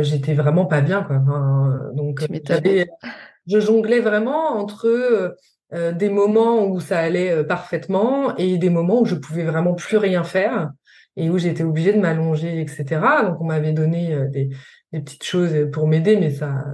j'étais 0.00 0.34
vraiment 0.34 0.66
pas 0.66 0.80
bien, 0.80 1.02
quoi. 1.02 1.18
donc 1.94 2.24
je 3.46 3.58
jonglais 3.58 4.00
vraiment 4.00 4.56
entre 4.56 5.36
euh, 5.74 5.92
des 5.92 6.10
moments 6.10 6.66
où 6.66 6.80
ça 6.80 6.98
allait 6.98 7.30
euh, 7.30 7.44
parfaitement 7.44 8.36
et 8.36 8.58
des 8.58 8.70
moments 8.70 9.00
où 9.00 9.06
je 9.06 9.14
pouvais 9.14 9.44
vraiment 9.44 9.74
plus 9.74 9.96
rien 9.96 10.22
faire 10.22 10.70
et 11.16 11.30
où 11.30 11.38
j'étais 11.38 11.62
obligée 11.62 11.92
de 11.92 12.00
m'allonger, 12.00 12.60
etc. 12.60 13.00
Donc 13.24 13.40
on 13.40 13.44
m'avait 13.44 13.72
donné 13.72 14.14
euh, 14.14 14.28
des, 14.28 14.50
des, 14.92 15.00
petites 15.00 15.24
choses 15.24 15.52
pour 15.72 15.86
m'aider, 15.86 16.16
mais 16.16 16.30
ça, 16.30 16.64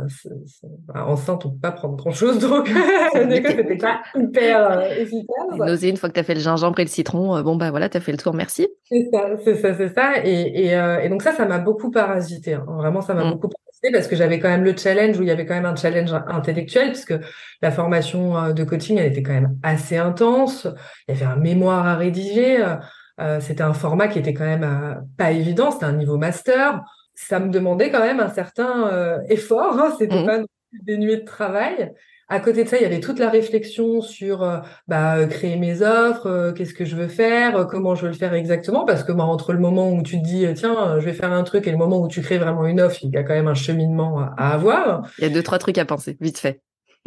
bah, 0.87 1.07
enceinte 1.07 1.47
on 1.47 1.51
peut 1.51 1.61
pas 1.61 1.73
prendre 1.73 1.97
grand 1.97 2.11
chose, 2.11 2.39
donc 2.39 2.69
c'était 3.13 3.77
pas 3.77 4.01
hyper 4.15 4.91
efficace. 4.99 5.83
une 5.83 5.97
fois 5.97 6.09
que 6.09 6.15
tu 6.15 6.21
as 6.21 6.25
fait 6.25 6.35
le 6.35 6.41
gingembre 6.41 6.79
et 6.81 6.85
le 6.85 6.91
citron, 6.91 7.41
bon 7.43 7.57
bah 7.57 7.71
voilà, 7.71 7.89
tu 7.89 7.97
as 7.97 8.01
fait 8.01 8.13
le 8.13 8.19
tour, 8.19 8.35
merci. 8.35 8.69
C'est 8.85 9.09
ça, 9.13 9.29
c'est 9.45 9.57
ça, 9.57 9.75
c'est 9.75 9.95
ça. 9.95 10.25
Et, 10.25 10.67
et, 10.67 11.05
et, 11.05 11.09
donc 11.09 11.23
ça, 11.23 11.33
ça 11.33 11.47
m'a 11.47 11.59
beaucoup 11.59 11.91
parasité. 11.91 12.55
Hein. 12.55 12.67
Vraiment, 12.67 13.03
ça 13.03 13.15
m'a 13.15 13.25
mmh. 13.25 13.31
beaucoup 13.33 13.49
parce 13.93 14.09
que 14.09 14.17
j'avais 14.17 14.39
quand 14.39 14.49
même 14.49 14.65
le 14.65 14.77
challenge 14.77 15.19
où 15.19 15.23
il 15.23 15.29
y 15.29 15.31
avait 15.31 15.47
quand 15.47 15.55
même 15.55 15.67
un 15.67 15.77
challenge 15.77 16.13
intellectuel 16.29 16.89
puisque 16.89 17.15
la 17.63 17.71
formation 17.71 18.37
euh, 18.37 18.53
de 18.53 18.65
coaching 18.65 18.99
elle 18.99 19.07
était 19.07 19.23
quand 19.23 19.33
même 19.33 19.57
assez 19.63 19.97
intense. 19.97 20.67
Il 21.07 21.15
y 21.15 21.19
avait 21.19 21.33
un 21.33 21.37
mémoire 21.37 21.87
à 21.87 21.97
rédiger. 21.97 22.63
Euh, 22.63 22.77
euh, 23.21 23.41
c'était 23.41 23.63
un 23.63 23.73
format 23.73 24.09
qui 24.09 24.19
était 24.19 24.35
quand 24.35 24.45
même 24.45 25.05
pas 25.17 25.33
évident. 25.33 25.71
C'était 25.71 25.87
un 25.87 25.93
niveau 25.93 26.19
master. 26.19 26.83
Ça 27.21 27.41
me 27.41 27.51
demandait 27.51 27.91
quand 27.91 28.01
même 28.01 28.21
un 28.21 28.29
certain 28.29 29.21
effort. 29.29 29.79
Hein, 29.79 29.95
c'était 29.99 30.23
mmh. 30.23 30.27
pas 30.27 30.39
dénué 30.85 31.17
de 31.17 31.25
travail. 31.25 31.93
À 32.31 32.41
côté 32.41 32.63
de 32.63 32.69
ça, 32.69 32.77
il 32.77 32.83
y 32.83 32.85
avait 32.85 33.01
toute 33.01 33.19
la 33.19 33.31
réflexion 33.31 34.03
sur 34.03 34.43
euh, 34.43 34.59
bah, 34.87 35.17
euh, 35.17 35.27
créer 35.27 35.57
mes 35.57 35.81
offres, 35.81 36.27
euh, 36.27 36.53
qu'est-ce 36.53 36.75
que 36.75 36.85
je 36.85 36.95
veux 36.95 37.09
faire, 37.09 37.67
comment 37.69 37.95
je 37.95 38.03
veux 38.03 38.09
le 38.09 38.15
faire 38.15 38.35
exactement, 38.35 38.85
parce 38.85 39.03
que 39.03 39.13
bah, 39.13 39.25
entre 39.25 39.55
le 39.55 39.59
moment 39.59 39.91
où 39.91 40.03
tu 40.03 40.21
te 40.21 40.25
dis 40.25 40.47
tiens, 40.55 41.01
je 41.01 41.05
vais 41.07 41.15
faire 41.15 41.33
un 41.33 41.43
truc 41.43 41.67
et 41.67 41.71
le 41.71 41.79
moment 41.79 42.03
où 42.03 42.07
tu 42.07 42.21
crées 42.21 42.37
vraiment 42.37 42.67
une 42.67 42.83
offre, 42.83 42.99
il 43.03 43.11
y 43.11 43.17
a 43.17 43.23
quand 43.23 43.33
même 43.33 43.49
un 43.49 43.55
cheminement 43.55 44.21
à, 44.37 44.51
avoir. 44.51 45.11
Il 45.17 45.25
y 45.25 45.27
a 45.27 45.31
deux 45.31 45.43
trois 45.43 45.59
trucs 45.59 45.79
à 45.79 45.87
penser, 45.87 46.19
vite 46.21 46.39
fait. 46.39 46.61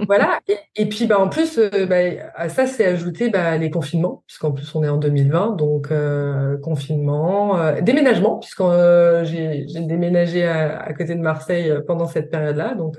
Voilà. 0.08 0.40
Et, 0.76 0.88
puis, 0.88 1.06
bah, 1.06 1.20
en 1.20 1.30
plus, 1.30 1.58
euh, 1.58 1.86
bah, 1.86 1.96
à 2.36 2.50
ça, 2.50 2.68
c'est 2.68 2.86
ajouté 2.86 3.30
bah, 3.30 3.58
les 3.58 3.70
confinements, 3.70 4.24
puisqu'en 4.28 4.52
plus, 4.52 4.74
on 4.76 4.84
est 4.84 4.90
en 4.90 4.98
2020. 4.98 5.56
Donc, 5.56 5.92
euh, 5.92 6.58
confinement, 6.58 7.60
euh, 7.60 7.82
déménagement, 7.82 8.40
puisqu'on 8.40 9.24
j'ai 9.24 9.66
déménagé 9.80 10.46
à, 10.46 10.94
côté 10.94 11.16
de 11.16 11.22
Marseille 11.22 11.74
pendant 11.88 12.08
cette 12.08 12.30
période-là. 12.30 12.76
Donc, 12.76 12.98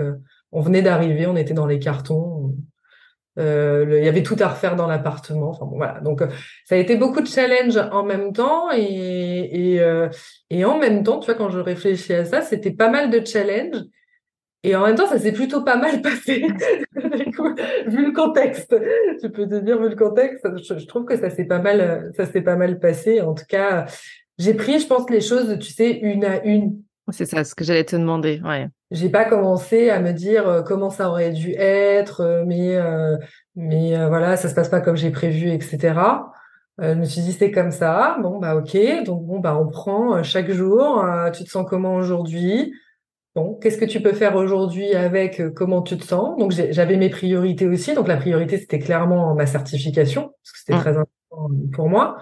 on 0.52 0.60
venait 0.60 0.82
d'arriver, 0.82 1.26
on 1.26 1.36
était 1.36 1.54
dans 1.54 1.66
les 1.66 1.78
cartons. 1.78 2.54
il 3.36 4.04
y 4.04 4.08
avait 4.08 4.22
tout 4.22 4.36
à 4.40 4.48
refaire 4.48 4.76
dans 4.76 4.86
l'appartement. 4.86 5.50
Enfin, 5.50 5.66
bon, 5.66 5.76
voilà. 5.76 6.00
Donc, 6.00 6.22
ça 6.66 6.74
a 6.74 6.78
été 6.78 6.96
beaucoup 6.96 7.20
de 7.20 7.26
challenges 7.28 7.78
en 7.92 8.04
même 8.04 8.32
temps. 8.32 8.70
Et, 8.72 9.76
et, 9.76 9.80
et 10.50 10.64
en 10.64 10.78
même 10.78 11.02
temps, 11.02 11.18
tu 11.18 11.26
vois, 11.26 11.34
quand 11.34 11.50
je 11.50 11.58
réfléchis 11.58 12.14
à 12.14 12.24
ça, 12.24 12.42
c'était 12.42 12.72
pas 12.72 12.88
mal 12.88 13.10
de 13.10 13.24
challenges. 13.24 13.82
Et 14.64 14.76
en 14.76 14.86
même 14.86 14.94
temps, 14.94 15.08
ça 15.08 15.18
s'est 15.18 15.32
plutôt 15.32 15.62
pas 15.62 15.76
mal 15.76 16.02
passé, 16.02 16.46
vu 17.86 18.06
le 18.06 18.12
contexte. 18.12 18.74
Tu 19.20 19.30
peux 19.30 19.48
te 19.48 19.56
dire, 19.56 19.80
vu 19.80 19.88
le 19.88 19.96
contexte, 19.96 20.46
je, 20.56 20.86
trouve 20.86 21.04
que 21.04 21.16
ça 21.16 21.30
s'est 21.30 21.46
pas 21.46 21.58
mal, 21.58 22.12
ça 22.16 22.26
s'est 22.26 22.42
pas 22.42 22.56
mal 22.56 22.78
passé. 22.78 23.20
En 23.20 23.34
tout 23.34 23.46
cas, 23.48 23.86
j'ai 24.38 24.54
pris, 24.54 24.78
je 24.78 24.86
pense, 24.86 25.08
les 25.10 25.20
choses, 25.20 25.58
tu 25.58 25.72
sais, 25.72 25.90
une 25.90 26.24
à 26.24 26.44
une. 26.44 26.80
C'est 27.10 27.26
ça, 27.26 27.42
ce 27.42 27.54
que 27.54 27.64
j'allais 27.64 27.84
te 27.84 27.96
demander. 27.96 28.40
Ouais. 28.44 28.68
J'ai 28.92 29.08
pas 29.08 29.24
commencé 29.24 29.88
à 29.90 30.00
me 30.00 30.12
dire 30.12 30.46
euh, 30.46 30.62
comment 30.62 30.90
ça 30.90 31.08
aurait 31.08 31.30
dû 31.30 31.52
être, 31.56 32.20
euh, 32.20 32.44
mais 32.46 32.76
euh, 32.76 33.16
mais 33.56 33.96
voilà, 34.06 34.36
ça 34.36 34.48
se 34.48 34.54
passe 34.54 34.68
pas 34.68 34.80
comme 34.80 34.96
j'ai 34.96 35.10
prévu, 35.10 35.48
etc. 35.48 35.94
je 36.78 36.94
me 36.94 37.04
suis 37.04 37.22
dit 37.22 37.32
c'est 37.32 37.50
comme 37.50 37.70
ça. 37.70 38.16
Bon 38.22 38.38
bah 38.38 38.54
ok, 38.54 38.76
donc 39.04 39.24
bon 39.24 39.40
bah 39.40 39.58
on 39.58 39.68
prend 39.68 40.22
chaque 40.22 40.50
jour. 40.50 41.04
tu 41.32 41.44
te 41.44 41.48
sens 41.50 41.66
comment 41.68 41.94
aujourd'hui? 41.96 42.72
Bon, 43.34 43.54
qu'est-ce 43.54 43.78
que 43.78 43.84
tu 43.86 44.00
peux 44.00 44.12
faire 44.12 44.36
aujourd'hui 44.36 44.94
avec 44.94 45.40
euh, 45.40 45.50
comment 45.50 45.80
tu 45.80 45.96
te 45.96 46.04
sens? 46.04 46.38
Donc 46.38 46.52
j'avais 46.52 46.96
mes 46.96 47.08
priorités 47.08 47.66
aussi. 47.66 47.94
Donc 47.94 48.08
la 48.08 48.16
priorité 48.16 48.58
c'était 48.58 48.78
clairement 48.78 49.34
ma 49.34 49.46
certification 49.46 50.22
parce 50.22 50.52
que 50.52 50.58
c'était 50.58 50.74
mmh. 50.74 50.80
très 50.80 50.90
important 50.90 51.12
pour 51.72 51.88
moi. 51.88 52.18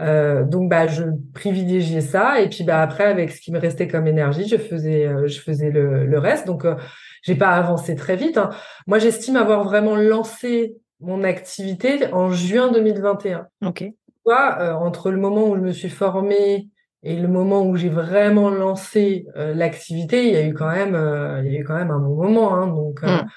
Euh, 0.00 0.44
donc 0.44 0.68
bah 0.68 0.86
je 0.86 1.04
privilégiais 1.32 2.00
ça 2.00 2.40
et 2.40 2.48
puis 2.48 2.64
bah 2.64 2.82
après 2.82 3.04
avec 3.04 3.30
ce 3.30 3.40
qui 3.40 3.52
me 3.52 3.58
restait 3.58 3.86
comme 3.86 4.06
énergie, 4.06 4.48
je 4.48 4.56
faisais 4.56 5.06
euh, 5.06 5.28
je 5.28 5.40
faisais 5.40 5.70
le, 5.70 6.06
le 6.06 6.18
reste. 6.18 6.46
Donc 6.46 6.64
euh, 6.64 6.74
j'ai 7.22 7.36
pas 7.36 7.50
avancé 7.50 7.94
très 7.94 8.16
vite. 8.16 8.38
Hein. 8.38 8.50
Moi 8.86 8.98
j'estime 8.98 9.36
avoir 9.36 9.62
vraiment 9.64 9.96
lancé 9.96 10.76
mon 11.00 11.22
activité 11.22 12.12
en 12.12 12.30
juin 12.32 12.70
2021. 12.72 13.46
Ok. 13.64 13.84
Toi, 14.24 14.78
entre 14.82 15.10
le 15.10 15.16
moment 15.16 15.48
où 15.48 15.56
je 15.56 15.62
me 15.62 15.72
suis 15.72 15.88
formée 15.88 16.68
et 17.02 17.16
le 17.16 17.28
moment 17.28 17.64
où 17.66 17.76
j'ai 17.76 17.88
vraiment 17.88 18.50
lancé 18.50 19.26
euh, 19.36 19.54
l'activité, 19.54 20.26
il 20.26 20.34
y 20.34 20.36
a 20.36 20.46
eu 20.46 20.52
quand 20.52 20.70
même, 20.70 20.94
euh, 20.94 21.42
il 21.44 21.52
y 21.52 21.56
a 21.56 21.60
eu 21.60 21.64
quand 21.64 21.76
même 21.76 21.90
un 21.90 21.98
bon 21.98 22.14
moment. 22.14 22.54
Hein, 22.54 22.66
donc 22.66 23.02
euh, 23.02 23.22
mmh. 23.22 23.28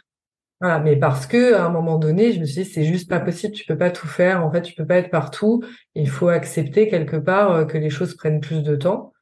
voilà, 0.60 0.80
mais 0.80 0.98
parce 0.98 1.26
que 1.28 1.54
à 1.54 1.66
un 1.66 1.70
moment 1.70 1.98
donné, 1.98 2.34
je 2.34 2.42
me 2.42 2.46
suis 2.46 2.64
dit 2.64 2.70
c'est 2.70 2.84
juste 2.84 3.10
pas 3.10 3.22
possible, 3.22 3.54
tu 3.54 3.66
peux 3.66 3.78
pas 3.78 3.90
tout 3.92 4.08
faire. 4.08 4.46
En 4.46 4.52
fait, 4.52 4.64
tu 4.64 4.74
peux 4.74 4.86
pas 4.86 4.98
être 4.98 5.10
partout. 5.10 5.64
Il 5.96 6.10
faut 6.10 6.28
accepter 6.28 6.90
quelque 6.90 7.16
part 7.18 7.66
que 7.68 7.78
les 7.78 7.90
choses 7.90 8.16
prennent 8.16 8.42
plus 8.42 8.64
de 8.64 8.76
temps. 8.76 9.14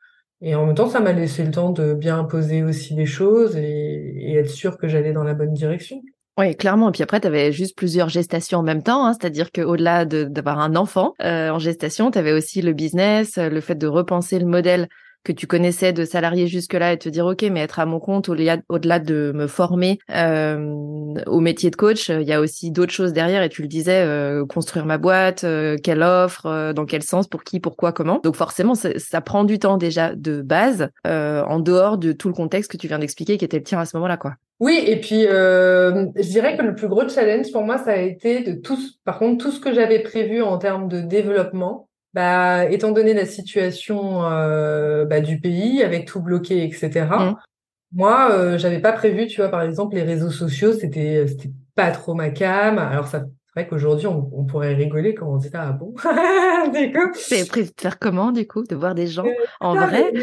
Et 0.41 0.55
en 0.55 0.65
même 0.65 0.75
temps, 0.75 0.89
ça 0.89 1.01
m'a 1.01 1.13
laissé 1.13 1.43
le 1.43 1.51
temps 1.51 1.69
de 1.69 1.93
bien 1.93 2.23
poser 2.23 2.63
aussi 2.63 2.95
les 2.95 3.05
choses 3.05 3.55
et, 3.57 3.61
et 3.63 4.35
être 4.37 4.49
sûr 4.49 4.77
que 4.79 4.87
j'allais 4.87 5.13
dans 5.13 5.23
la 5.23 5.35
bonne 5.35 5.53
direction. 5.53 6.01
Oui, 6.41 6.55
clairement. 6.55 6.89
Et 6.89 6.91
puis 6.91 7.03
après, 7.03 7.19
tu 7.19 7.27
avais 7.27 7.51
juste 7.51 7.77
plusieurs 7.77 8.09
gestations 8.09 8.57
en 8.57 8.63
même 8.63 8.81
temps. 8.81 9.05
Hein, 9.05 9.13
C'est-à-dire 9.13 9.51
qu'au-delà 9.51 10.05
d'avoir 10.05 10.57
un 10.57 10.75
enfant 10.75 11.13
euh, 11.21 11.51
en 11.51 11.59
gestation, 11.59 12.09
tu 12.09 12.17
avais 12.17 12.31
aussi 12.31 12.63
le 12.63 12.73
business, 12.73 13.37
le 13.37 13.61
fait 13.61 13.75
de 13.75 13.85
repenser 13.85 14.39
le 14.39 14.47
modèle 14.47 14.89
que 15.23 15.31
tu 15.31 15.47
connaissais 15.47 15.93
de 15.93 16.05
salarié 16.05 16.47
jusque-là 16.47 16.93
et 16.93 16.97
te 16.97 17.09
dire 17.09 17.25
ok 17.25 17.43
mais 17.51 17.61
être 17.61 17.79
à 17.79 17.85
mon 17.85 17.99
compte 17.99 18.29
au-delà 18.29 18.99
de 18.99 19.31
me 19.35 19.47
former 19.47 19.99
euh, 20.15 20.73
au 21.27 21.39
métier 21.39 21.69
de 21.69 21.75
coach 21.75 22.09
il 22.09 22.27
y 22.27 22.33
a 22.33 22.41
aussi 22.41 22.71
d'autres 22.71 22.93
choses 22.93 23.13
derrière. 23.13 23.43
Et 23.43 23.49
tu 23.49 23.61
le 23.61 23.67
disais 23.67 24.03
euh, 24.03 24.45
construire 24.45 24.85
ma 24.85 24.97
boîte 24.97 25.43
euh, 25.43 25.77
quelle 25.83 26.03
offre 26.03 26.45
euh, 26.45 26.73
dans 26.73 26.85
quel 26.85 27.03
sens 27.03 27.27
pour 27.27 27.43
qui 27.43 27.59
pourquoi 27.59 27.91
comment. 27.91 28.19
Donc 28.23 28.35
forcément 28.35 28.73
ça 28.75 29.21
prend 29.21 29.43
du 29.43 29.59
temps 29.59 29.77
déjà 29.77 30.15
de 30.15 30.41
base 30.41 30.89
euh, 31.05 31.43
en 31.43 31.59
dehors 31.59 31.97
de 31.97 32.11
tout 32.11 32.27
le 32.27 32.33
contexte 32.33 32.71
que 32.71 32.77
tu 32.77 32.87
viens 32.87 32.99
d'expliquer 32.99 33.37
qui 33.37 33.45
était 33.45 33.57
le 33.57 33.63
tien 33.63 33.79
à 33.79 33.85
ce 33.85 33.95
moment-là 33.97 34.17
quoi. 34.17 34.35
Oui, 34.59 34.79
et 34.85 34.99
puis 35.01 35.21
je 35.23 36.29
dirais 36.29 36.55
que 36.55 36.61
le 36.61 36.75
plus 36.75 36.87
gros 36.87 37.09
challenge 37.09 37.51
pour 37.51 37.63
moi, 37.63 37.79
ça 37.79 37.93
a 37.93 37.95
été 37.95 38.43
de 38.43 38.53
tout, 38.53 38.77
par 39.05 39.17
contre, 39.17 39.43
tout 39.43 39.51
ce 39.51 39.59
que 39.59 39.73
j'avais 39.73 40.03
prévu 40.03 40.43
en 40.43 40.59
termes 40.59 40.87
de 40.87 41.01
développement, 41.01 41.89
bah, 42.13 42.69
étant 42.69 42.91
donné 42.91 43.13
la 43.13 43.25
situation 43.25 44.25
euh, 44.25 45.05
bah, 45.05 45.21
du 45.21 45.39
pays, 45.39 45.83
avec 45.83 46.05
tout 46.05 46.21
bloqué, 46.21 46.63
etc. 46.63 47.05
Mmh. 47.05 47.35
Moi, 47.93 48.31
euh, 48.31 48.57
j'avais 48.57 48.79
pas 48.79 48.93
prévu, 48.93 49.27
tu 49.27 49.41
vois, 49.41 49.49
par 49.49 49.61
exemple, 49.61 49.95
les 49.95 50.03
réseaux 50.03 50.29
sociaux, 50.29 50.73
c'était 50.73 51.25
c'était 51.27 51.51
pas 51.75 51.91
trop 51.91 52.13
ma 52.13 52.29
cam. 52.29 52.77
Alors 52.77 53.07
ça, 53.07 53.25
c'est 53.53 53.61
vrai 53.61 53.67
qu'aujourd'hui, 53.67 54.07
on, 54.07 54.45
pourrait 54.45 54.73
rigoler 54.73 55.13
quand 55.13 55.27
on 55.27 55.35
dit 55.35 55.49
ah 55.53 55.73
bon? 55.73 55.93
C'est 57.15 57.47
prévu 57.49 57.67
de 57.67 57.81
faire 57.81 57.99
comment 57.99 58.31
du 58.31 58.47
coup, 58.47 58.63
de 58.63 58.75
voir 58.75 58.95
des 58.95 59.07
gens 59.07 59.25
euh, 59.25 59.45
en 59.59 59.75
vrai? 59.75 60.13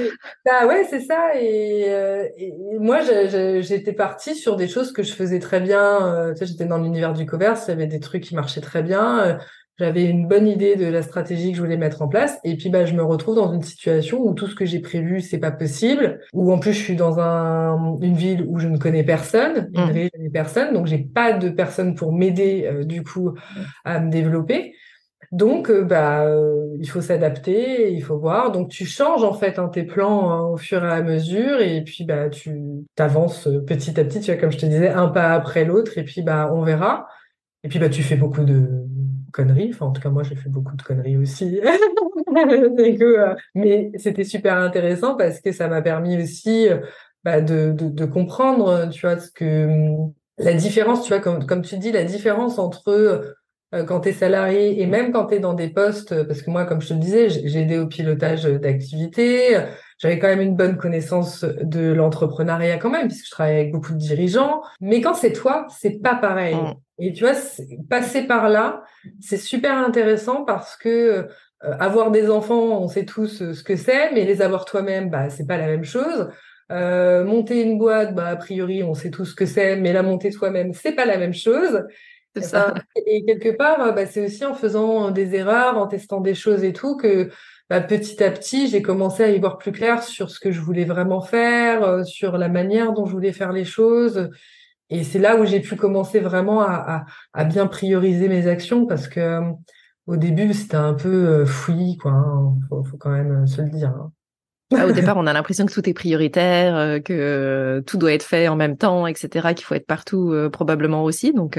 Bah 0.47 0.67
ouais, 0.67 0.87
c'est 0.89 1.01
ça. 1.01 1.35
Et, 1.39 1.87
euh, 1.89 2.27
et 2.39 2.55
moi, 2.79 3.01
j'étais 3.03 3.93
partie 3.93 4.35
sur 4.35 4.57
des 4.57 4.67
choses 4.67 4.93
que 4.93 5.03
je 5.03 5.13
faisais 5.13 5.41
très 5.41 5.61
bien. 5.61 6.33
tu 6.33 6.39
sais, 6.39 6.47
j'étais 6.47 6.65
dans 6.65 6.79
l'univers 6.79 7.13
du 7.13 7.27
commerce, 7.27 7.65
il 7.67 7.71
y 7.71 7.75
avait 7.75 7.87
des 7.87 8.01
trucs 8.01 8.23
qui 8.23 8.35
marchaient 8.35 8.63
très 8.63 8.83
bien 8.83 9.39
j'avais 9.79 10.05
une 10.05 10.27
bonne 10.27 10.49
idée 10.49 10.75
de 10.77 10.87
la 10.87 11.03
stratégie 11.03 11.53
que 11.53 11.57
je 11.57 11.63
voulais 11.63 11.77
mettre 11.77 12.03
en 12.03 12.09
place. 12.09 12.39
Et 12.43 12.57
puis 12.57 12.69
bah 12.69 12.85
je 12.85 12.95
me 12.95 13.03
retrouve 13.03 13.37
dans 13.37 13.53
une 13.53 13.63
situation 13.63 14.21
où 14.21 14.35
tout 14.35 14.49
ce 14.49 14.55
que 14.55 14.65
j'ai 14.65 14.81
prévu 14.81 15.21
c'est 15.21 15.39
pas 15.39 15.53
possible. 15.53 16.21
Où 16.33 16.53
en 16.53 16.59
plus 16.59 16.73
je 16.73 16.83
suis 16.83 16.97
dans 16.97 17.21
un, 17.21 17.97
une 18.01 18.15
ville 18.15 18.45
où 18.49 18.59
je 18.59 18.69
ne 18.69 18.77
connais 18.77 19.05
personne 19.05 19.71
une 19.75 19.81
mmh. 19.81 19.93
région 19.93 20.31
personne. 20.33 20.75
Donc 20.75 20.87
j'ai 20.87 20.99
pas 20.99 21.33
de 21.33 21.49
personne 21.49 21.95
pour 21.95 22.13
m'aider 22.13 22.67
euh, 22.67 22.85
du 22.85 23.05
coup 23.05 23.35
à 23.85 24.01
me 24.01 24.11
développer. 24.11 24.75
Donc 25.31 25.71
euh, 25.71 25.85
bah 25.85 26.25
euh, 26.25 26.77
il 26.81 26.89
faut 26.89 27.01
s'adapter 27.01 27.93
il 27.93 28.03
faut 28.03 28.19
voir. 28.19 28.51
Donc 28.51 28.71
tu 28.71 28.85
changes 28.85 29.23
en 29.23 29.35
fait 29.35 29.61
hein, 29.61 29.69
tes 29.69 29.85
plans 29.85 30.31
hein, 30.31 30.41
au 30.49 30.57
fur 30.57 30.85
et 30.85 30.91
à 30.91 31.03
mesure. 31.03 31.61
Et 31.61 31.85
puis 31.85 32.05
bah 32.05 32.31
tu 32.31 32.85
t'avances 32.97 33.49
petit 33.67 34.01
à 34.01 34.05
petit 34.05 34.21
tu 34.21 34.33
vois 34.33 34.41
comme 34.41 34.51
je 34.51 34.59
te 34.59 34.67
disais 34.67 34.89
un 34.89 35.07
pas 35.07 35.35
après 35.35 35.65
l'autre. 35.65 35.99
Et 35.99 36.03
puis 36.03 36.23
bah 36.23 36.51
on 36.53 36.63
verra. 36.63 37.07
Et 37.63 37.69
puis 37.69 37.79
bah 37.79 37.89
tu 37.89 38.03
fais 38.03 38.17
beaucoup 38.17 38.45
de 38.45 38.89
conneries. 39.33 39.71
Enfin, 39.73 39.87
en 39.87 39.93
tout 39.93 40.01
cas, 40.01 40.11
moi, 40.11 40.23
j'ai 40.23 40.37
fait 40.37 40.49
beaucoup 40.49 40.77
de 40.77 40.83
conneries 40.83 41.17
aussi. 41.17 41.61
Euh, 42.39 43.35
mais 43.55 43.91
c'était 43.97 44.25
super 44.25 44.57
intéressant 44.57 45.17
parce 45.17 45.41
que 45.41 45.51
ça 45.51 45.67
m'a 45.67 45.83
permis 45.83 46.23
aussi 46.23 46.69
euh, 46.69 46.79
bah, 47.25 47.41
de, 47.41 48.05
comprendre, 48.05 48.89
tu 48.91 49.01
vois, 49.01 49.19
ce 49.19 49.31
que 49.31 49.67
hum, 49.67 50.13
la 50.39 50.53
différence, 50.53 51.03
tu 51.03 51.13
vois, 51.13 51.21
comme, 51.21 51.63
tu 51.63 51.79
dis, 51.79 51.91
la 51.91 52.05
différence 52.05 52.59
entre 52.59 52.89
euh, 52.91 53.85
quand 53.85 54.01
tu 54.01 54.11
es 54.11 54.13
salarié 54.13 54.81
et 54.81 54.87
même 54.87 55.11
quand 55.11 55.27
tu 55.27 55.35
es 55.35 55.41
dans 55.41 55.55
des 55.55 55.69
postes, 55.69 56.23
parce 56.27 56.43
que 56.43 56.51
moi, 56.51 56.65
comme 56.65 56.81
je 56.81 56.89
te 56.89 56.95
le 56.95 57.01
disais, 57.01 57.29
j'ai 57.29 57.61
aidé 57.61 57.79
au 57.79 57.87
pilotage 57.87 58.45
d'activités, 58.45 59.59
j'avais 59.99 60.19
quand 60.19 60.29
même 60.29 60.41
une 60.41 60.57
bonne 60.57 60.77
connaissance 60.77 61.45
de 61.45 61.93
l'entrepreneuriat 61.93 62.79
quand 62.79 62.91
même, 62.91 63.09
puisque 63.09 63.27
je 63.27 63.31
travaille 63.33 63.57
avec 63.57 63.73
beaucoup 63.73 63.93
de 63.93 63.99
dirigeants. 63.99 64.63
Mais 64.81 65.01
quand 65.01 65.15
c'est 65.15 65.33
toi, 65.33 65.67
c'est 65.71 66.01
pas 66.01 66.15
pareil. 66.15 66.57
Et 66.99 67.13
tu 67.13 67.25
vois, 67.25 67.35
passer 67.89 68.23
par 68.27 68.49
là, 68.49 68.83
c'est 69.21 69.37
super 69.37 69.77
intéressant 69.79 70.45
parce 70.45 70.77
que 70.77 71.29
euh, 71.65 71.73
avoir 71.81 72.11
des 72.11 72.31
enfants, 72.31 72.81
on 72.81 72.89
sait 72.89 73.05
tous 73.05 73.43
euh, 73.43 73.53
ce 73.53 73.65
que 73.65 73.77
c'est, 73.77 74.13
mais 74.13 74.25
les 74.25 74.43
avoir 74.43 74.65
toi-même, 74.65 75.11
bah 75.11 75.29
c'est 75.29 75.47
pas 75.47 75.59
la 75.59 75.67
même 75.67 75.85
chose. 75.85 76.29
Euh, 76.71 77.25
monter 77.25 77.63
une 77.63 77.79
boîte, 77.79 78.15
bah 78.15 78.29
a 78.29 78.37
priori, 78.37 78.83
on 78.85 78.95
sait 78.95 79.11
tous 79.11 79.25
ce 79.27 79.35
que 79.35 79.47
c'est, 79.47 79.77
mais 79.77 79.93
la 79.93 80.03
monter 80.03 80.31
soi-même, 80.31 80.73
c'est 80.73 80.93
pas 80.93 81.07
la 81.07 81.19
même 81.19 81.35
chose. 81.35 81.85
C'est 82.37 82.43
ça. 82.43 82.75
Et 83.07 83.25
quelque 83.25 83.57
part, 83.57 83.95
bah, 83.95 84.07
c'est 84.07 84.25
aussi 84.25 84.45
en 84.45 84.55
faisant 84.55 85.11
des 85.11 85.35
erreurs, 85.35 85.79
en 85.79 85.89
testant 85.89 86.21
des 86.21 86.35
choses 86.35 86.63
et 86.63 86.73
tout 86.73 86.97
que 86.97 87.31
bah, 87.71 87.81
petit 87.81 88.23
à 88.23 88.31
petit, 88.31 88.69
j'ai 88.69 88.83
commencé 88.83 89.25
à 89.25 89.29
y 89.29 89.39
voir 89.41 89.59
plus 89.59 89.73
clair 89.73 90.03
sur 90.03 90.31
ce 90.31 90.39
que 90.39 90.53
je 90.53 90.61
voulais 90.61 90.85
vraiment 90.85 91.21
faire, 91.21 92.05
sur 92.07 92.39
la 92.39 92.49
manière 92.49 92.93
dont 92.93 93.07
je 93.07 93.13
voulais 93.13 93.33
faire 93.33 93.53
les 93.53 93.65
choses. 93.65 94.31
Et 94.91 95.05
c'est 95.05 95.19
là 95.19 95.37
où 95.37 95.45
j'ai 95.45 95.61
pu 95.61 95.77
commencer 95.77 96.21
vraiment 96.21 96.63
à, 96.63 97.05
à, 97.35 97.45
bien 97.45 97.67
prioriser 97.67 98.29
mes 98.29 98.47
actions 98.47 98.87
parce 98.87 99.07
que 99.07 99.21
euh, 99.21 99.53
au 100.07 100.17
début 100.17 100.55
c'était 100.55 100.77
un 100.77 100.95
peu 100.95 101.09
euh, 101.09 101.47
fouillis 101.47 101.99
quoi. 101.99 102.13
Hein. 102.13 102.55
Faut, 102.69 102.83
faut, 102.85 102.97
quand 102.97 103.11
même 103.11 103.47
se 103.47 103.61
le 103.61 103.69
dire. 103.69 103.91
Hein. 103.91 104.13
Ah, 104.75 104.87
au 104.87 104.93
départ, 104.93 105.17
on 105.19 105.27
a 105.27 105.33
l'impression 105.33 105.67
que 105.67 105.73
tout 105.73 105.89
est 105.89 105.95
prioritaire, 105.95 106.77
euh, 106.77 107.01
que 107.01 107.83
tout 107.87 107.99
doit 107.99 108.13
être 108.13 108.23
fait 108.23 108.49
en 108.49 108.57
même 108.57 108.77
temps, 108.77 109.07
etc. 109.07 109.55
Qu'il 109.55 109.65
faut 109.65 109.75
être 109.75 109.87
partout 109.87 110.35
probablement 110.53 111.05
aussi. 111.05 111.33
Donc 111.33 111.59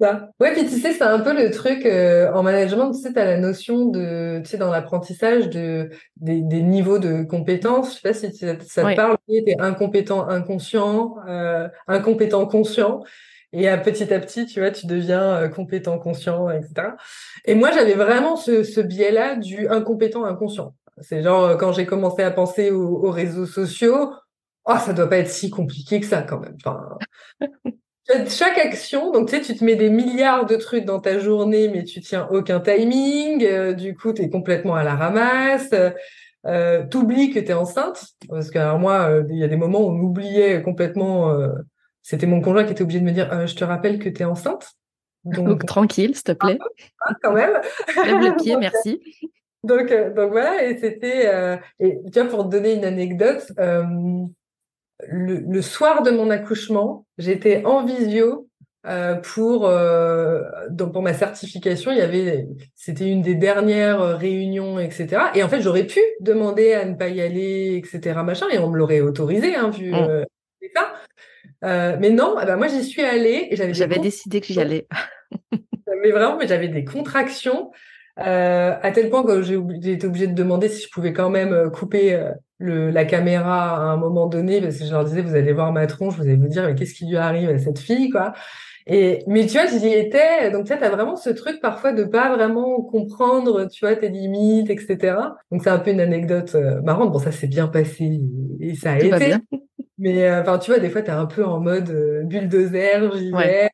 ça. 0.00 0.30
Ouais, 0.40 0.52
puis 0.52 0.62
tu 0.62 0.78
sais, 0.78 0.92
c'est 0.92 1.02
un 1.02 1.20
peu 1.20 1.34
le 1.34 1.50
truc 1.50 1.84
euh, 1.86 2.32
en 2.32 2.42
management, 2.42 2.92
tu 2.92 3.00
sais, 3.00 3.12
tu 3.12 3.18
as 3.18 3.24
la 3.24 3.38
notion 3.38 3.86
de, 3.86 4.40
tu 4.44 4.50
sais, 4.50 4.56
dans 4.56 4.70
l'apprentissage 4.70 5.50
de 5.50 5.90
des, 6.16 6.40
des, 6.40 6.62
niveaux 6.62 6.98
de 6.98 7.22
compétences. 7.22 7.90
Je 7.90 7.94
sais 7.96 8.00
pas 8.02 8.14
si 8.14 8.32
ça, 8.36 8.54
te 8.54 8.96
parle, 8.96 9.16
tu 9.28 9.36
es 9.36 9.60
incompétent 9.60 10.28
inconscient, 10.28 11.16
euh, 11.28 11.68
incompétent 11.88 12.46
conscient. 12.46 13.02
Et 13.52 13.68
à 13.68 13.76
petit 13.76 14.12
à 14.14 14.18
petit, 14.18 14.46
tu 14.46 14.60
vois, 14.60 14.70
tu 14.70 14.86
deviens 14.86 15.34
euh, 15.34 15.48
compétent 15.48 15.98
conscient, 15.98 16.48
etc. 16.48 16.92
Et 17.44 17.54
moi, 17.54 17.70
j'avais 17.70 17.94
vraiment 17.94 18.36
ce, 18.36 18.62
ce 18.62 18.80
biais-là 18.80 19.36
du 19.36 19.68
incompétent 19.68 20.24
inconscient. 20.24 20.74
C'est 21.00 21.22
genre 21.22 21.44
euh, 21.44 21.56
quand 21.56 21.72
j'ai 21.72 21.84
commencé 21.86 22.22
à 22.22 22.30
penser 22.30 22.70
aux, 22.70 23.04
aux 23.04 23.10
réseaux 23.10 23.46
sociaux, 23.46 24.12
oh, 24.64 24.74
ça 24.84 24.92
doit 24.92 25.08
pas 25.08 25.18
être 25.18 25.28
si 25.28 25.50
compliqué 25.50 26.00
que 26.00 26.06
ça 26.06 26.22
quand 26.22 26.40
même. 26.40 26.56
Enfin, 26.64 26.98
chaque 28.28 28.58
action, 28.58 29.12
donc 29.12 29.28
tu 29.28 29.36
sais, 29.36 29.42
tu 29.42 29.54
te 29.56 29.64
mets 29.64 29.76
des 29.76 29.90
milliards 29.90 30.46
de 30.46 30.56
trucs 30.56 30.84
dans 30.84 31.00
ta 31.00 31.18
journée, 31.18 31.68
mais 31.68 31.84
tu 31.84 32.00
tiens 32.00 32.28
aucun 32.30 32.60
timing. 32.60 33.44
Euh, 33.44 33.72
du 33.72 33.94
coup, 33.94 34.12
tu 34.12 34.22
es 34.22 34.30
complètement 34.30 34.74
à 34.74 34.82
la 34.82 34.94
ramasse. 34.94 35.70
Euh, 36.46 36.84
T'oublies 36.88 37.30
que 37.30 37.38
tu 37.38 37.46
es 37.46 37.52
enceinte, 37.52 38.04
parce 38.28 38.50
que 38.50 38.58
alors 38.58 38.78
moi, 38.78 39.08
euh, 39.08 39.24
il 39.30 39.38
y 39.38 39.44
a 39.44 39.48
des 39.48 39.56
moments 39.56 39.80
où 39.80 39.90
on 39.90 40.00
oubliait 40.00 40.62
complètement. 40.62 41.30
Euh, 41.30 41.48
C'était 42.02 42.26
mon 42.26 42.40
conjoint 42.40 42.64
qui 42.64 42.72
était 42.72 42.82
obligé 42.82 42.98
de 42.98 43.04
me 43.04 43.12
dire 43.12 43.46
"Je 43.46 43.54
te 43.54 43.64
rappelle 43.64 44.00
que 44.00 44.08
tu 44.08 44.22
es 44.22 44.24
enceinte." 44.24 44.72
Donc, 45.24 45.64
tranquille, 45.66 46.16
s'il 46.16 46.24
te 46.24 46.32
plaît. 46.32 46.58
Ah, 47.00 47.14
quand 47.22 47.32
même. 47.32 47.52
Lève 48.04 48.18
le 48.18 48.36
pied, 48.36 48.56
merci. 48.60 49.00
donc, 49.62 49.88
donc 50.16 50.32
voilà, 50.32 50.64
et 50.64 50.76
c'était. 50.78 51.30
et 51.78 51.98
tu 52.12 52.20
vois, 52.20 52.28
pour 52.28 52.44
te 52.44 52.50
donner 52.50 52.74
une 52.74 52.84
anecdote 52.84 53.52
le, 55.08 55.62
soir 55.62 56.02
de 56.02 56.10
mon 56.10 56.30
accouchement, 56.30 57.06
j'étais 57.18 57.64
en 57.64 57.84
visio 57.84 58.48
euh, 58.86 59.14
pour 59.14 59.66
euh, 59.66 60.42
donc 60.70 60.92
pour 60.92 61.02
ma 61.02 61.14
certification. 61.14 61.92
Il 61.92 61.98
y 61.98 62.02
avait, 62.02 62.46
c'était 62.74 63.08
une 63.08 63.22
des 63.22 63.34
dernières 63.34 64.18
réunions, 64.18 64.78
etc. 64.78 65.22
Et 65.34 65.42
en 65.42 65.48
fait, 65.48 65.60
j'aurais 65.60 65.86
pu 65.86 66.00
demander 66.20 66.72
à 66.72 66.84
ne 66.84 66.94
pas 66.94 67.08
y 67.08 67.20
aller, 67.20 67.76
etc. 67.76 68.20
Machin, 68.24 68.46
et 68.50 68.58
on 68.58 68.70
me 68.70 68.76
l'aurait 68.76 69.00
autorisé, 69.00 69.54
hein, 69.54 69.70
vu 69.70 69.92
mm. 69.92 69.94
euh, 69.94 70.24
ça. 70.74 70.92
Euh, 71.64 71.96
mais 72.00 72.10
non, 72.10 72.36
eh 72.42 72.46
ben 72.46 72.56
moi 72.56 72.66
j'y 72.66 72.82
suis 72.82 73.02
allée 73.02 73.48
et 73.50 73.56
j'avais. 73.56 73.74
J'avais 73.74 73.98
décidé 73.98 74.40
que 74.40 74.46
j'y 74.46 74.60
allais. 74.60 74.86
mais 76.02 76.10
vraiment, 76.10 76.36
mais 76.36 76.48
j'avais 76.48 76.68
des 76.68 76.84
contractions. 76.84 77.70
Euh, 78.18 78.76
à 78.82 78.90
tel 78.90 79.08
point 79.08 79.24
que 79.24 79.40
j'ai 79.40 79.56
été 79.92 80.06
obligée 80.06 80.26
de 80.26 80.34
demander 80.34 80.68
si 80.68 80.82
je 80.82 80.90
pouvais 80.90 81.14
quand 81.14 81.30
même 81.30 81.54
euh, 81.54 81.70
couper 81.70 82.14
euh, 82.14 82.30
le, 82.58 82.90
la 82.90 83.06
caméra 83.06 83.74
à 83.76 83.80
un 83.80 83.96
moment 83.96 84.26
donné 84.26 84.60
parce 84.60 84.76
que 84.76 84.84
je 84.84 84.90
leur 84.90 85.04
disais 85.04 85.22
vous 85.22 85.34
allez 85.34 85.54
voir 85.54 85.72
ma 85.72 85.86
tronche, 85.86 86.16
vous 86.16 86.24
allez 86.24 86.36
vous 86.36 86.48
dire 86.48 86.66
mais 86.66 86.74
qu'est-ce 86.74 86.92
qui 86.92 87.06
lui 87.06 87.16
arrive 87.16 87.48
à 87.48 87.56
cette 87.56 87.78
fille 87.78 88.10
quoi. 88.10 88.34
Et 88.86 89.20
mais 89.26 89.46
tu 89.46 89.56
vois 89.56 89.66
j'y 89.66 89.88
étais 89.88 90.50
donc 90.50 90.66
tu 90.66 90.74
as 90.74 90.90
vraiment 90.90 91.16
ce 91.16 91.30
truc 91.30 91.60
parfois 91.62 91.92
de 91.92 92.04
pas 92.04 92.34
vraiment 92.36 92.82
comprendre 92.82 93.66
tu 93.70 93.86
vois 93.86 93.96
tes 93.96 94.10
limites 94.10 94.68
etc. 94.68 95.16
Donc 95.50 95.62
c'est 95.62 95.70
un 95.70 95.78
peu 95.78 95.92
une 95.92 96.00
anecdote 96.00 96.54
marrante 96.84 97.12
bon 97.12 97.18
ça 97.18 97.32
s'est 97.32 97.46
bien 97.46 97.68
passé 97.68 98.20
et, 98.60 98.74
ça 98.74 98.92
a 98.92 98.98
été. 98.98 99.36
Mais 99.96 100.30
enfin 100.32 100.58
tu 100.58 100.70
vois 100.70 100.80
des 100.80 100.90
fois 100.90 101.00
tu 101.00 101.08
es 101.08 101.14
un 101.14 101.26
peu 101.26 101.46
en 101.46 101.60
mode 101.60 101.90
bulldozer 102.26 103.16
j'y 103.16 103.30
vais 103.30 103.70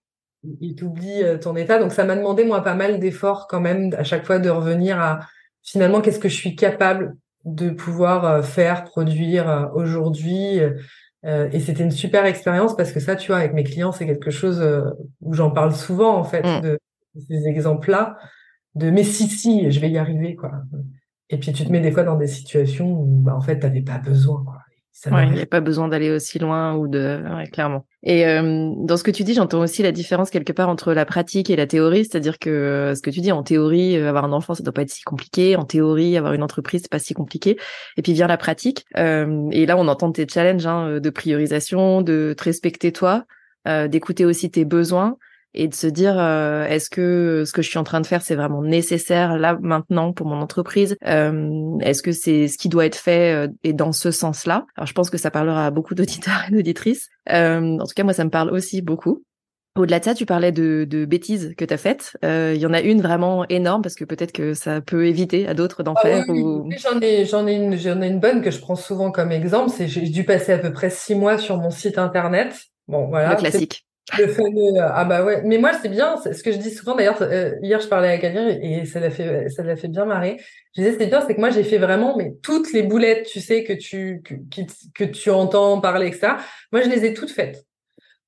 il 0.61 0.75
t'oublie 0.75 1.23
euh, 1.23 1.39
ton 1.39 1.57
état. 1.57 1.79
Donc 1.79 1.93
ça 1.93 2.05
m'a 2.05 2.17
demandé 2.17 2.45
moi 2.45 2.63
pas 2.63 2.75
mal 2.75 2.99
d'efforts 2.99 3.47
quand 3.49 3.61
même 3.61 3.95
à 3.97 4.05
chaque 4.05 4.25
fois 4.25 4.39
de 4.39 4.51
revenir 4.51 5.01
à 5.01 5.21
finalement 5.63 6.01
qu'est-ce 6.01 6.19
que 6.19 6.29
je 6.29 6.37
suis 6.37 6.57
capable 6.57 7.17
de 7.45 7.71
pouvoir 7.71 8.25
euh, 8.25 8.43
faire, 8.43 8.85
produire 8.85 9.49
euh, 9.49 9.67
aujourd'hui. 9.75 10.61
et 11.25 11.61
c'était 11.61 11.83
une 11.83 11.91
super 11.91 12.25
expérience 12.25 12.77
parce 12.77 12.93
que 12.93 13.01
ça, 13.01 13.17
tu 13.17 13.29
vois, 13.29 13.39
avec 13.39 13.53
mes 13.53 13.65
clients, 13.65 13.93
c'est 13.93 14.07
quelque 14.07 14.31
chose 14.31 14.65
où 15.21 15.35
j'en 15.35 15.51
parle 15.51 15.75
souvent 15.75 16.17
en 16.17 16.25
fait 16.25 16.43
mm. 16.43 16.61
de, 16.63 16.79
ces 17.29 17.47
exemples-là, 17.49 18.17
de 18.77 18.91
mais 18.91 19.03
si 19.05 19.29
si, 19.29 19.71
je 19.71 19.81
vais 19.81 19.91
y 19.91 19.99
arriver 19.99 20.37
quoi. 20.37 20.53
Et 21.29 21.37
puis 21.39 21.53
tu 21.53 21.65
te 21.65 21.73
mets 21.73 21.81
des 21.81 21.91
fois 21.91 22.05
dans 22.05 22.17
des 22.17 22.29
situations 22.29 22.93
où 22.93 23.21
bah, 23.21 23.35
en 23.35 23.41
fait 23.41 23.59
t'avais 23.59 23.83
pas 23.83 23.99
besoin 23.99 24.43
quoi 24.45 24.58
il 25.07 25.33
n'y 25.33 25.41
a 25.41 25.47
pas 25.47 25.61
besoin 25.61 25.89
d'aller 25.89 26.11
aussi 26.11 26.39
loin 26.39 26.75
ou 26.75 26.89
de 26.89 27.23
clairement. 27.53 27.87
Et 28.03 28.27
euh, 28.27 28.71
dans 28.77 28.97
ce 28.97 29.03
que 29.03 29.11
tu 29.11 29.25
dis, 29.25 29.35
j'entends 29.35 29.61
aussi 29.61 29.83
la 29.83 29.93
différence 29.93 30.31
quelque 30.31 30.53
part 30.53 30.69
entre 30.69 30.93
la 30.93 31.05
pratique 31.05 31.51
et 31.51 31.57
la 31.57 31.67
théorie, 31.67 32.05
c'est-à-dire 32.05 32.39
que 32.39 32.51
euh, 32.51 32.95
ce 32.95 33.03
que 33.03 33.11
tu 33.11 33.21
dis 33.21 33.33
en 33.33 33.43
théorie, 33.43 33.97
euh, 33.97 34.09
avoir 34.09 34.25
un 34.25 34.33
enfant, 34.33 34.55
ça 34.55 34.63
doit 34.63 34.73
pas 34.73 34.83
être 34.83 34.91
si 34.91 35.03
compliqué. 35.03 35.57
En 35.57 35.65
théorie, 35.65 36.17
avoir 36.17 36.33
une 36.33 36.43
entreprise, 36.43 36.83
c'est 36.83 36.91
pas 36.91 36.99
si 36.99 37.15
compliqué. 37.15 37.59
Et 37.97 38.03
puis 38.03 38.13
vient 38.13 38.27
la 38.27 38.37
pratique. 38.37 38.85
et 38.97 39.67
là, 39.67 39.77
on 39.77 39.89
entend 39.89 40.13
tes 40.13 40.27
challenges 40.29 40.67
hein, 40.67 41.01
de 41.01 41.11
priorisation, 41.11 42.03
de 42.03 42.35
te 42.37 42.45
respecter 42.45 42.93
toi, 42.93 43.25
d'écouter 43.67 44.25
aussi 44.25 44.51
tes 44.51 44.65
besoins 44.65 45.17
et 45.55 45.69
de 45.69 45.75
se 45.75 45.87
dire 45.87 46.19
euh, 46.19 46.65
est-ce 46.67 46.91
que 46.91 47.45
ce 47.47 47.53
que 47.53 47.63
je 47.63 47.69
suis 47.69 47.79
en 47.79 47.85
train 47.85 48.01
de 48.01 48.07
faire 48.07 48.23
c'est 48.23 48.35
vraiment 48.35 48.63
nécessaire 48.63 49.39
là 49.39 49.59
maintenant 49.61 50.13
pour 50.13 50.27
mon 50.27 50.41
entreprise? 50.41 50.97
Euh, 51.07 51.79
est-ce 51.81 52.03
que 52.03 52.13
c'est 52.13 52.49
ce 52.49 52.59
qui 52.59 52.69
doit 52.69 52.87
être 52.87 52.97
fait 52.97 53.35
euh, 53.35 53.49
et 53.65 53.73
dans 53.73 53.93
ce 53.93 54.11
sens-là? 54.11 54.67
Alors 54.77 54.87
je 54.87 54.93
pense 54.93 55.11
que 55.11 55.19
ça 55.19 55.31
parlera 55.31 55.67
à 55.67 55.71
beaucoup 55.71 55.95
d'auditeurs 55.95 56.45
et 56.49 56.53
d'auditrices 56.53 57.09
en 57.29 57.79
tout 57.79 57.95
cas 57.95 58.05
moi 58.05 58.13
ça 58.13 58.25
me 58.25 58.31
parle 58.31 58.51
aussi 58.51 58.83
beaucoup 58.83 59.23
au-delà 59.77 60.01
de 60.01 60.05
ça, 60.05 60.15
tu 60.15 60.27
parlais 60.27 60.51
de, 60.51 60.85
de 60.91 61.05
bêtises 61.05 61.55
que 61.57 61.65
tu 61.65 61.73
as 61.73 61.77
faites. 61.77 62.17
Il 62.25 62.57
y 62.57 62.67
en 62.67 62.73
a 62.73 62.81
une 62.81 63.01
vraiment 63.01 63.47
énorme 63.49 63.81
parce 63.81 63.95
que 63.95 64.05
peut-être 64.05 64.33
que 64.33 64.53
ça 64.53 64.81
peut 64.81 65.07
éviter 65.07 65.47
à 65.47 65.55
d'autres 65.55 65.85
d'en 65.85 65.95
ah 65.95 66.01
faire. 66.01 66.25
ou... 66.31 66.69
J'en 66.79 67.01
ai, 67.01 67.25
j'en 67.25 67.47
ai 67.47 67.53
une, 67.53 67.77
j'en 67.77 68.03
ai 68.03 68.09
une 68.09 68.19
bonne 68.19 68.43
que 68.43 68.51
je 68.51 68.59
prends 68.59 68.75
souvent 68.75 69.13
comme 69.13 69.31
exemple. 69.31 69.71
C'est 69.71 69.87
j'ai 69.87 70.01
dû 70.01 70.25
passer 70.25 70.53
à 70.53 70.59
peu 70.59 70.73
près 70.73 70.91
six 70.91 71.15
mois 71.15 71.39
sur 71.39 71.59
mon 71.59 71.71
site 71.71 71.97
internet. 71.97 72.57
Bon, 72.89 73.07
voilà. 73.07 73.31
Le 73.31 73.37
classique. 73.37 73.87
Le 74.17 74.27
fameux 74.29 74.81
ah 74.81 75.05
bah 75.05 75.25
ouais. 75.25 75.43
Mais 75.45 75.59
moi 75.59 75.73
c'est 75.75 75.89
bien 75.89 76.17
ce 76.17 76.43
que 76.43 76.53
je 76.53 76.57
dis 76.57 76.71
souvent. 76.71 76.95
D'ailleurs 76.95 77.21
euh, 77.21 77.53
hier 77.63 77.81
je 77.81 77.89
parlais 77.89 78.09
à 78.09 78.19
quelqu'un 78.19 78.49
et 78.49 78.85
ça 78.87 79.01
l'a 79.01 79.11
fait 79.11 79.49
ça 79.51 79.63
l'a 79.63 79.77
fait 79.77 79.89
bien 79.89 80.05
marrer. 80.05 80.39
Je 80.75 80.83
disais 80.83 80.97
c'est 80.99 81.07
bien 81.07 81.21
c'est 81.27 81.35
que 81.35 81.41
moi 81.41 81.51
j'ai 81.51 81.65
fait 81.65 81.79
vraiment 81.79 82.17
mais 82.17 82.35
toutes 82.43 82.73
les 82.73 82.83
boulettes 82.83 83.27
tu 83.27 83.41
sais 83.41 83.65
que 83.65 83.73
tu 83.75 84.23
que, 84.25 84.35
que 84.95 85.05
tu 85.05 85.31
entends 85.31 85.81
parler 85.81 86.07
etc 86.07 86.33
moi 86.73 86.81
je 86.83 86.89
les 86.89 87.05
ai 87.05 87.13
toutes 87.13 87.31
faites. 87.31 87.65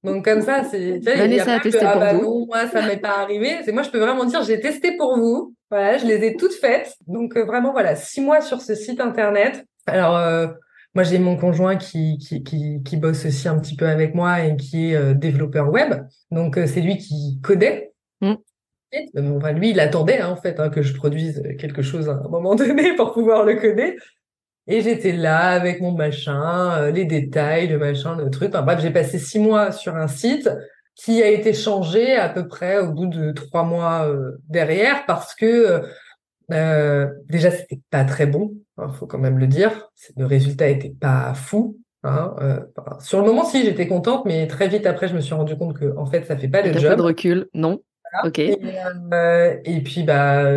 Donc 0.02 0.24
comme 0.24 0.42
ça 0.42 0.64
c'est 0.64 1.00
tu 1.00 1.10
il 1.10 1.34
y 1.34 1.40
a 1.40 1.44
pas 1.44 1.60
que, 1.60 1.84
ah 1.84 1.98
bah 1.98 2.12
non 2.14 2.46
moi 2.46 2.66
ça 2.66 2.82
m'est 2.86 2.96
pas 2.96 3.18
arrivé. 3.18 3.58
C'est 3.64 3.72
moi 3.72 3.82
je 3.82 3.90
peux 3.90 3.98
vraiment 3.98 4.24
dire 4.24 4.42
j'ai 4.42 4.60
testé 4.60 4.96
pour 4.96 5.16
vous. 5.16 5.54
Voilà 5.70 5.98
je 5.98 6.06
les 6.06 6.24
ai 6.26 6.36
toutes 6.36 6.54
faites. 6.54 6.94
Donc 7.06 7.36
euh, 7.36 7.44
vraiment 7.44 7.72
voilà 7.72 7.96
six 7.96 8.20
mois 8.20 8.40
sur 8.40 8.60
ce 8.60 8.74
site 8.74 9.00
internet. 9.00 9.64
Alors 9.86 10.16
euh, 10.16 10.48
moi, 10.94 11.04
j'ai 11.04 11.18
mon 11.18 11.36
conjoint 11.36 11.76
qui, 11.76 12.18
qui, 12.18 12.42
qui, 12.42 12.82
qui, 12.82 12.96
bosse 12.96 13.24
aussi 13.24 13.46
un 13.46 13.58
petit 13.58 13.76
peu 13.76 13.86
avec 13.86 14.14
moi 14.14 14.44
et 14.44 14.56
qui 14.56 14.90
est 14.90 14.96
euh, 14.96 15.14
développeur 15.14 15.70
web. 15.70 15.94
Donc, 16.32 16.58
euh, 16.58 16.66
c'est 16.66 16.80
lui 16.80 16.96
qui 16.96 17.38
codait. 17.42 17.92
Mm. 18.20 18.34
Et, 18.92 19.06
lui, 19.54 19.70
il 19.70 19.78
attendait 19.78 20.18
hein, 20.18 20.30
en 20.30 20.36
fait 20.36 20.58
hein, 20.58 20.68
que 20.68 20.82
je 20.82 20.94
produise 20.94 21.42
quelque 21.60 21.82
chose 21.82 22.08
à 22.08 22.14
un 22.14 22.28
moment 22.28 22.54
donné 22.56 22.96
pour 22.96 23.12
pouvoir 23.12 23.44
le 23.44 23.54
coder. 23.54 23.96
Et 24.66 24.82
j'étais 24.82 25.12
là 25.12 25.50
avec 25.50 25.80
mon 25.80 25.92
machin, 25.92 26.72
euh, 26.78 26.90
les 26.90 27.04
détails, 27.04 27.68
le 27.68 27.78
machin, 27.78 28.16
le 28.16 28.28
truc. 28.28 28.48
Enfin, 28.48 28.62
bref, 28.62 28.80
j'ai 28.80 28.90
passé 28.90 29.20
six 29.20 29.38
mois 29.38 29.70
sur 29.70 29.94
un 29.94 30.08
site 30.08 30.50
qui 30.96 31.22
a 31.22 31.28
été 31.28 31.54
changé 31.54 32.16
à 32.16 32.28
peu 32.28 32.48
près 32.48 32.78
au 32.78 32.92
bout 32.92 33.06
de 33.06 33.30
trois 33.30 33.62
mois 33.62 34.12
derrière 34.48 35.06
parce 35.06 35.34
que 35.34 35.82
déjà 36.50 37.50
c'était 37.50 37.80
pas 37.90 38.04
très 38.04 38.26
bon 38.26 38.54
il 38.80 38.84
hein, 38.84 38.92
faut 38.92 39.06
quand 39.06 39.18
même 39.18 39.38
le 39.38 39.46
dire. 39.46 39.90
Le 40.16 40.26
résultat 40.26 40.68
était 40.68 40.94
pas 40.98 41.34
fou. 41.34 41.78
Hein, 42.02 42.34
euh, 42.40 42.60
sur 43.00 43.20
le 43.20 43.26
moment, 43.26 43.44
si 43.44 43.62
j'étais 43.62 43.86
contente, 43.86 44.24
mais 44.24 44.46
très 44.46 44.68
vite 44.68 44.86
après, 44.86 45.08
je 45.08 45.14
me 45.14 45.20
suis 45.20 45.34
rendu 45.34 45.56
compte 45.56 45.78
que 45.78 45.94
en 45.96 46.06
fait, 46.06 46.24
ça 46.24 46.36
fait 46.36 46.48
pas 46.48 46.62
le 46.62 46.72
job. 46.72 46.90
Pas 46.90 46.96
de 46.96 47.02
recul, 47.02 47.48
non. 47.52 47.82
Ok. 48.24 48.38
Et, 48.38 48.58
euh, 49.12 49.56
et, 49.64 49.82
puis 49.82 50.02
bah 50.02 50.50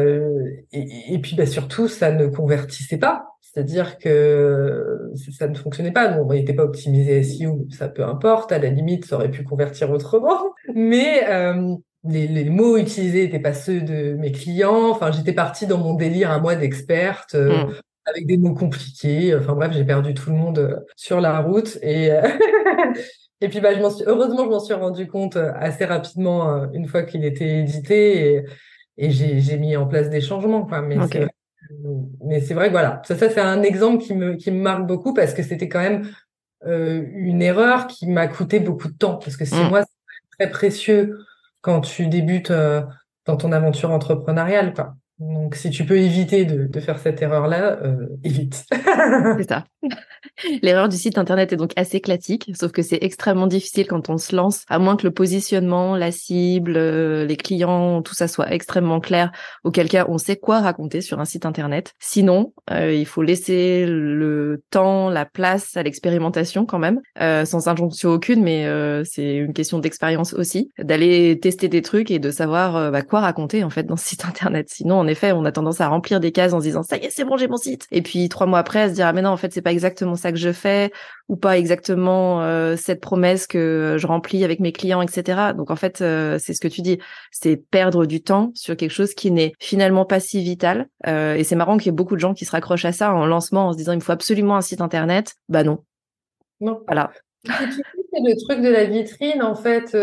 et, 0.71 1.19
puis 1.21 1.35
bah 1.35 1.45
surtout, 1.45 1.87
ça 1.87 2.11
ne 2.11 2.27
convertissait 2.27 2.97
pas. 2.97 3.27
C'est-à-dire 3.41 3.99
que 3.99 5.11
ça 5.37 5.47
ne 5.47 5.53
fonctionnait 5.53 5.91
pas. 5.91 6.17
On 6.17 6.33
n'était 6.33 6.53
pas 6.53 6.63
optimisé 6.63 7.21
SEO, 7.21 7.67
ça 7.69 7.89
peu 7.89 8.03
importe. 8.03 8.51
À 8.51 8.57
la 8.57 8.69
limite, 8.69 9.05
ça 9.05 9.17
aurait 9.17 9.29
pu 9.29 9.43
convertir 9.43 9.91
autrement. 9.91 10.55
Mais 10.73 11.29
euh, 11.29 11.75
les, 12.03 12.27
les, 12.27 12.45
mots 12.45 12.77
utilisés 12.77 13.23
n'étaient 13.23 13.39
pas 13.39 13.53
ceux 13.53 13.81
de 13.81 14.13
mes 14.13 14.31
clients. 14.31 14.89
Enfin, 14.89 15.11
j'étais 15.11 15.33
partie 15.33 15.67
dans 15.67 15.77
mon 15.77 15.93
délire 15.93 16.31
à 16.31 16.39
moi 16.39 16.55
d'experte. 16.55 17.35
Euh, 17.35 17.65
mm 17.65 17.73
avec 18.05 18.27
des 18.27 18.37
mots 18.37 18.53
compliqués. 18.53 19.35
Enfin 19.35 19.53
bref, 19.53 19.71
j'ai 19.73 19.85
perdu 19.85 20.13
tout 20.13 20.29
le 20.29 20.35
monde 20.35 20.59
euh, 20.59 20.75
sur 20.95 21.21
la 21.21 21.39
route 21.39 21.77
et 21.81 22.11
euh, 22.11 22.21
et 23.41 23.49
puis 23.49 23.59
bah 23.59 23.73
je 23.73 23.81
m'en 23.81 23.89
suis 23.89 24.05
heureusement 24.07 24.45
je 24.45 24.49
m'en 24.49 24.59
suis 24.59 24.73
rendu 24.73 25.07
compte 25.07 25.35
euh, 25.35 25.51
assez 25.55 25.85
rapidement 25.85 26.71
une 26.73 26.87
fois 26.87 27.03
qu'il 27.03 27.25
était 27.25 27.59
édité 27.59 28.35
et, 28.35 28.45
et 28.97 29.11
j'ai 29.11 29.39
j'ai 29.39 29.57
mis 29.57 29.75
en 29.75 29.87
place 29.87 30.09
des 30.09 30.21
changements 30.21 30.65
quoi. 30.65 30.81
Mais 30.81 30.97
c'est 31.11 31.27
mais 32.25 32.41
c'est 32.41 32.53
vrai 32.53 32.67
que 32.67 32.71
voilà 32.71 33.01
ça 33.05 33.15
ça 33.15 33.29
c'est 33.29 33.41
un 33.41 33.63
exemple 33.63 34.03
qui 34.03 34.13
me 34.13 34.35
qui 34.35 34.51
me 34.51 34.61
marque 34.61 34.85
beaucoup 34.85 35.13
parce 35.13 35.33
que 35.33 35.43
c'était 35.43 35.69
quand 35.69 35.81
même 35.81 36.09
euh, 36.65 37.03
une 37.13 37.41
erreur 37.41 37.87
qui 37.87 38.07
m'a 38.07 38.27
coûté 38.27 38.59
beaucoup 38.59 38.87
de 38.87 38.97
temps 38.97 39.15
parce 39.15 39.37
que 39.37 39.45
c'est 39.45 39.63
mmh. 39.63 39.69
moi 39.69 39.81
c'est 39.81 40.37
très 40.37 40.49
précieux 40.49 41.17
quand 41.63 41.81
tu 41.81 42.07
débutes 42.07 42.53
dans 43.25 43.37
ton 43.37 43.51
aventure 43.51 43.91
entrepreneuriale 43.91 44.73
quoi. 44.75 44.95
Donc, 45.19 45.55
si 45.55 45.69
tu 45.69 45.85
peux 45.85 45.97
éviter 45.97 46.43
de, 46.45 46.79
faire 46.79 46.97
cette 46.97 47.21
erreur-là, 47.21 47.79
euh, 47.83 48.07
évite. 48.23 48.65
c'est 48.71 49.47
ça. 49.47 49.65
L'erreur 50.61 50.89
du 50.89 50.97
site 50.97 51.17
internet 51.17 51.53
est 51.53 51.57
donc 51.57 51.71
assez 51.75 52.01
classique, 52.01 52.51
sauf 52.55 52.71
que 52.71 52.81
c'est 52.81 52.97
extrêmement 53.01 53.45
difficile 53.45 53.85
quand 53.87 54.09
on 54.09 54.17
se 54.17 54.35
lance, 54.35 54.63
à 54.69 54.79
moins 54.79 54.95
que 54.95 55.05
le 55.05 55.13
positionnement, 55.13 55.95
la 55.95 56.11
cible, 56.11 56.73
euh, 56.77 57.25
les 57.25 57.37
clients, 57.37 58.01
tout 58.01 58.15
ça 58.15 58.27
soit 58.27 58.51
extrêmement 58.51 58.99
clair, 58.99 59.31
auquel 59.63 59.87
cas 59.87 60.05
on 60.09 60.17
sait 60.17 60.35
quoi 60.35 60.61
raconter 60.61 61.01
sur 61.01 61.19
un 61.19 61.25
site 61.25 61.45
internet. 61.45 61.93
Sinon, 61.99 62.53
euh, 62.71 62.91
il 62.93 63.05
faut 63.05 63.21
laisser 63.21 63.85
le 63.85 64.63
temps, 64.71 65.09
la 65.09 65.25
place 65.25 65.77
à 65.77 65.83
l'expérimentation 65.83 66.65
quand 66.65 66.79
même, 66.79 67.01
sans 67.19 67.67
injonction 67.67 68.09
aucune, 68.09 68.41
mais 68.41 68.65
c'est 69.05 69.35
une 69.35 69.53
question 69.53 69.79
d'expérience 69.79 70.33
aussi, 70.33 70.71
d'aller 70.79 71.39
tester 71.39 71.67
des 71.67 71.81
trucs 71.81 72.09
et 72.09 72.19
de 72.19 72.31
savoir 72.31 72.91
bah, 72.91 73.01
quoi 73.03 73.21
raconter 73.21 73.63
en 73.63 73.69
fait 73.69 73.83
dans 73.83 73.95
ce 73.95 74.05
site 74.05 74.25
internet. 74.27 74.69
Sinon, 74.69 75.02
en 75.03 75.07
effet, 75.07 75.31
on 75.33 75.45
a 75.45 75.51
tendance 75.51 75.81
à 75.81 75.87
remplir 75.87 76.19
des 76.19 76.31
cases 76.31 76.53
en 76.53 76.59
se 76.59 76.65
disant 76.65 76.83
ça 76.83 76.97
y 76.97 77.05
est, 77.05 77.09
c'est 77.09 77.25
bon, 77.25 77.37
j'ai 77.37 77.47
mon 77.47 77.57
site. 77.57 77.87
Et 77.91 78.01
puis 78.01 78.29
trois 78.29 78.47
mois 78.47 78.59
après, 78.59 78.81
à 78.81 78.89
se 78.89 78.93
dire 78.93 79.05
ah 79.05 79.13
mais 79.13 79.21
non, 79.21 79.31
en 79.31 79.37
fait, 79.37 79.53
c'est 79.53 79.61
pas 79.61 79.71
exactement 79.71 80.15
ça 80.15 80.31
que 80.31 80.37
je 80.37 80.51
fais 80.51 80.91
ou 81.29 81.35
pas 81.35 81.57
exactement 81.57 82.41
euh, 82.41 82.75
cette 82.75 83.01
promesse 83.01 83.47
que 83.47 83.97
je 83.99 84.07
remplis 84.07 84.43
avec 84.43 84.59
mes 84.59 84.71
clients, 84.71 85.01
etc. 85.01 85.53
Donc 85.55 85.71
en 85.71 85.75
fait, 85.75 86.01
euh, 86.01 86.37
c'est 86.39 86.53
ce 86.53 86.61
que 86.61 86.67
tu 86.67 86.81
dis, 86.81 86.99
c'est 87.31 87.57
perdre 87.57 88.05
du 88.05 88.21
temps 88.21 88.51
sur 88.55 88.75
quelque 88.75 88.91
chose 88.91 89.13
qui 89.13 89.31
n'est 89.31 89.53
finalement 89.59 90.05
pas 90.05 90.19
si 90.19 90.41
vital. 90.41 90.87
Euh, 91.07 91.35
et 91.35 91.43
c'est 91.43 91.55
marrant 91.55 91.77
qu'il 91.77 91.87
y 91.87 91.89
ait 91.89 91.91
beaucoup 91.91 92.15
de 92.15 92.21
gens 92.21 92.33
qui 92.33 92.45
se 92.45 92.51
raccrochent 92.51 92.85
à 92.85 92.93
ça 92.93 93.13
en 93.13 93.25
lancement 93.25 93.67
en 93.67 93.73
se 93.73 93.77
disant 93.77 93.91
il 93.91 93.97
me 93.97 94.01
faut 94.01 94.11
absolument 94.11 94.55
un 94.55 94.61
site 94.61 94.81
internet. 94.81 95.35
Bah 95.49 95.63
non. 95.63 95.83
Non. 96.61 96.81
Voilà. 96.87 97.11
C'est 97.45 97.51
le 97.51 98.45
truc 98.45 98.61
de 98.61 98.69
la 98.69 98.85
vitrine, 98.85 99.41
en 99.41 99.55
fait. 99.55 99.95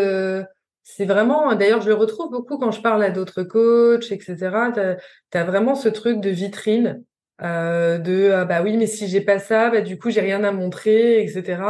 C'est 0.82 1.04
vraiment, 1.04 1.54
d'ailleurs, 1.54 1.82
je 1.82 1.88
le 1.88 1.94
retrouve 1.94 2.30
beaucoup 2.30 2.58
quand 2.58 2.70
je 2.70 2.80
parle 2.80 3.02
à 3.02 3.10
d'autres 3.10 3.42
coachs, 3.42 4.10
etc. 4.10 4.36
Tu 5.30 5.38
as, 5.38 5.44
vraiment 5.44 5.74
ce 5.74 5.88
truc 5.88 6.20
de 6.20 6.30
vitrine 6.30 7.02
euh, 7.42 7.98
de 7.98 8.32
ah 8.32 8.44
bah 8.44 8.60
oui 8.62 8.76
mais 8.76 8.86
si 8.86 9.08
j'ai 9.08 9.22
pas 9.22 9.38
ça 9.38 9.70
bah 9.70 9.80
du 9.80 9.98
coup 9.98 10.10
j'ai 10.10 10.20
rien 10.20 10.44
à 10.44 10.52
montrer 10.52 11.22
etc 11.22 11.62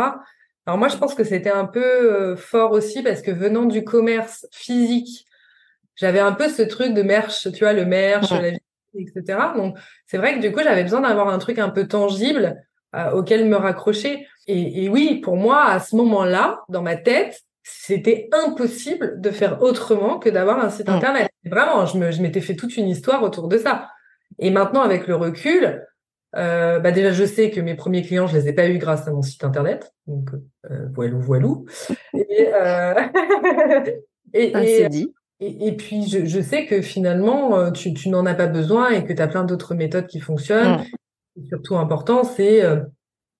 alors 0.66 0.78
moi 0.78 0.88
je 0.88 0.96
pense 0.96 1.14
que 1.14 1.22
c'était 1.22 1.52
un 1.52 1.64
peu 1.64 1.80
euh, 1.80 2.34
fort 2.34 2.72
aussi 2.72 3.04
parce 3.04 3.22
que 3.22 3.30
venant 3.30 3.66
du 3.66 3.84
commerce 3.84 4.48
physique 4.50 5.26
j'avais 5.94 6.18
un 6.18 6.32
peu 6.32 6.48
ce 6.48 6.62
truc 6.62 6.92
de 6.92 7.02
merch 7.02 7.52
tu 7.52 7.60
vois 7.60 7.72
le 7.72 7.84
merch 7.84 8.32
la 8.32 8.48
etc 8.98 9.38
donc 9.54 9.78
c'est 10.06 10.18
vrai 10.18 10.34
que 10.34 10.40
du 10.40 10.50
coup 10.50 10.58
j'avais 10.60 10.82
besoin 10.82 11.02
d'avoir 11.02 11.28
un 11.28 11.38
truc 11.38 11.60
un 11.60 11.70
peu 11.70 11.86
tangible 11.86 12.60
euh, 12.96 13.12
auquel 13.12 13.48
me 13.48 13.54
raccrocher. 13.54 14.26
Et, 14.48 14.84
et 14.84 14.88
oui 14.88 15.20
pour 15.20 15.36
moi 15.36 15.66
à 15.66 15.78
ce 15.78 15.94
moment-là 15.94 16.64
dans 16.68 16.82
ma 16.82 16.96
tête 16.96 17.40
c'était 17.62 18.28
impossible 18.32 19.20
de 19.20 19.30
faire 19.30 19.62
autrement 19.62 20.18
que 20.18 20.28
d'avoir 20.28 20.58
un 20.58 20.70
site 20.70 20.88
internet. 20.88 21.28
Vraiment, 21.44 21.86
je 21.86 22.22
m'étais 22.22 22.40
fait 22.40 22.56
toute 22.56 22.76
une 22.76 22.88
histoire 22.88 23.22
autour 23.22 23.48
de 23.48 23.58
ça. 23.58 23.88
Et 24.38 24.50
maintenant, 24.50 24.82
avec 24.82 25.06
le 25.06 25.16
recul, 25.16 25.84
euh, 26.36 26.78
bah 26.78 26.92
déjà, 26.92 27.12
je 27.12 27.24
sais 27.24 27.50
que 27.50 27.60
mes 27.60 27.74
premiers 27.74 28.02
clients, 28.02 28.26
je 28.26 28.36
les 28.36 28.48
ai 28.48 28.52
pas 28.52 28.68
eus 28.68 28.78
grâce 28.78 29.08
à 29.08 29.10
mon 29.10 29.22
site 29.22 29.44
internet. 29.44 29.92
Donc, 30.06 30.30
euh, 30.70 30.86
voilou, 30.94 31.20
voilou. 31.20 31.66
Et, 32.14 32.48
euh... 32.54 32.94
et, 34.32 34.52
et, 34.56 34.88
dit. 34.88 35.12
Et, 35.40 35.74
puis, 35.74 36.06
je, 36.06 36.26
je, 36.26 36.40
sais 36.40 36.66
que 36.66 36.82
finalement, 36.82 37.56
euh, 37.56 37.70
tu, 37.70 37.94
tu 37.94 38.10
n'en 38.10 38.26
as 38.26 38.34
pas 38.34 38.46
besoin 38.46 38.90
et 38.90 39.04
que 39.04 39.12
tu 39.12 39.22
as 39.22 39.28
plein 39.28 39.44
d'autres 39.44 39.74
méthodes 39.74 40.06
qui 40.06 40.20
fonctionnent. 40.20 40.84
Mm. 41.36 41.46
surtout 41.48 41.76
important, 41.76 42.24
c'est 42.24 42.62
euh, 42.62 42.80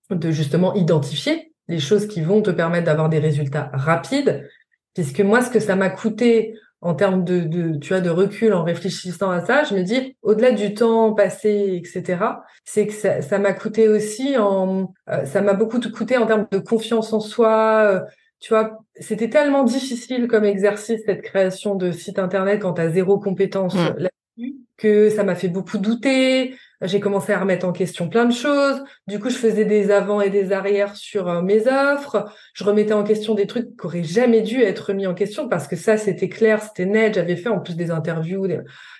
de 0.09 0.31
justement 0.31 0.73
identifier 0.73 1.50
les 1.71 1.79
choses 1.79 2.07
qui 2.07 2.21
vont 2.21 2.41
te 2.41 2.51
permettre 2.51 2.85
d'avoir 2.85 3.09
des 3.09 3.19
résultats 3.19 3.71
rapides. 3.73 4.47
Puisque 4.93 5.21
moi, 5.21 5.41
ce 5.41 5.49
que 5.49 5.59
ça 5.59 5.75
m'a 5.75 5.89
coûté 5.89 6.53
en 6.81 6.95
termes 6.95 7.23
de, 7.23 7.41
de, 7.41 7.77
tu 7.77 7.89
vois, 7.89 8.01
de 8.01 8.09
recul 8.09 8.53
en 8.53 8.63
réfléchissant 8.63 9.29
à 9.29 9.45
ça, 9.45 9.63
je 9.63 9.75
me 9.75 9.83
dis, 9.83 10.17
au-delà 10.23 10.51
du 10.51 10.73
temps 10.73 11.13
passé, 11.13 11.79
etc., 11.81 12.23
c'est 12.65 12.87
que 12.87 12.93
ça, 12.93 13.39
m'a 13.39 13.53
coûté 13.53 13.87
aussi 13.87 14.37
en, 14.37 14.93
euh, 15.09 15.25
ça 15.25 15.41
m'a 15.41 15.53
beaucoup 15.53 15.79
coûté 15.79 16.17
en 16.17 16.25
termes 16.25 16.47
de 16.51 16.57
confiance 16.57 17.13
en 17.13 17.19
soi. 17.19 17.83
Euh, 17.85 17.99
tu 18.39 18.53
vois, 18.53 18.79
c'était 18.99 19.29
tellement 19.29 19.63
difficile 19.63 20.27
comme 20.27 20.43
exercice 20.43 21.01
cette 21.05 21.21
création 21.21 21.75
de 21.75 21.91
site 21.91 22.17
internet 22.17 22.61
quand 22.61 22.73
tu 22.73 22.81
as 22.81 22.89
zéro 22.89 23.19
compétence 23.19 23.75
mmh. 23.75 23.93
là-dessus 23.97 24.55
que 24.77 25.09
ça 25.09 25.23
m'a 25.23 25.35
fait 25.35 25.49
beaucoup 25.49 25.77
douter. 25.77 26.55
J'ai 26.83 26.99
commencé 26.99 27.31
à 27.31 27.39
remettre 27.39 27.67
en 27.67 27.73
question 27.73 28.09
plein 28.09 28.25
de 28.25 28.33
choses. 28.33 28.83
Du 29.05 29.19
coup, 29.19 29.29
je 29.29 29.37
faisais 29.37 29.65
des 29.65 29.91
avant 29.91 30.19
et 30.19 30.31
des 30.31 30.51
arrières 30.51 30.95
sur 30.95 31.29
euh, 31.29 31.41
mes 31.43 31.67
offres. 31.67 32.25
Je 32.53 32.63
remettais 32.63 32.93
en 32.93 33.03
question 33.03 33.35
des 33.35 33.45
trucs 33.45 33.77
qui 33.77 33.85
auraient 33.85 34.03
jamais 34.03 34.41
dû 34.41 34.61
être 34.63 34.91
mis 34.93 35.05
en 35.05 35.13
question 35.13 35.47
parce 35.47 35.67
que 35.67 35.75
ça, 35.75 35.97
c'était 35.97 36.29
clair, 36.29 36.61
c'était 36.61 36.85
net. 36.85 37.13
J'avais 37.13 37.35
fait 37.35 37.49
en 37.49 37.59
plus 37.59 37.75
des 37.75 37.91
interviews, 37.91 38.47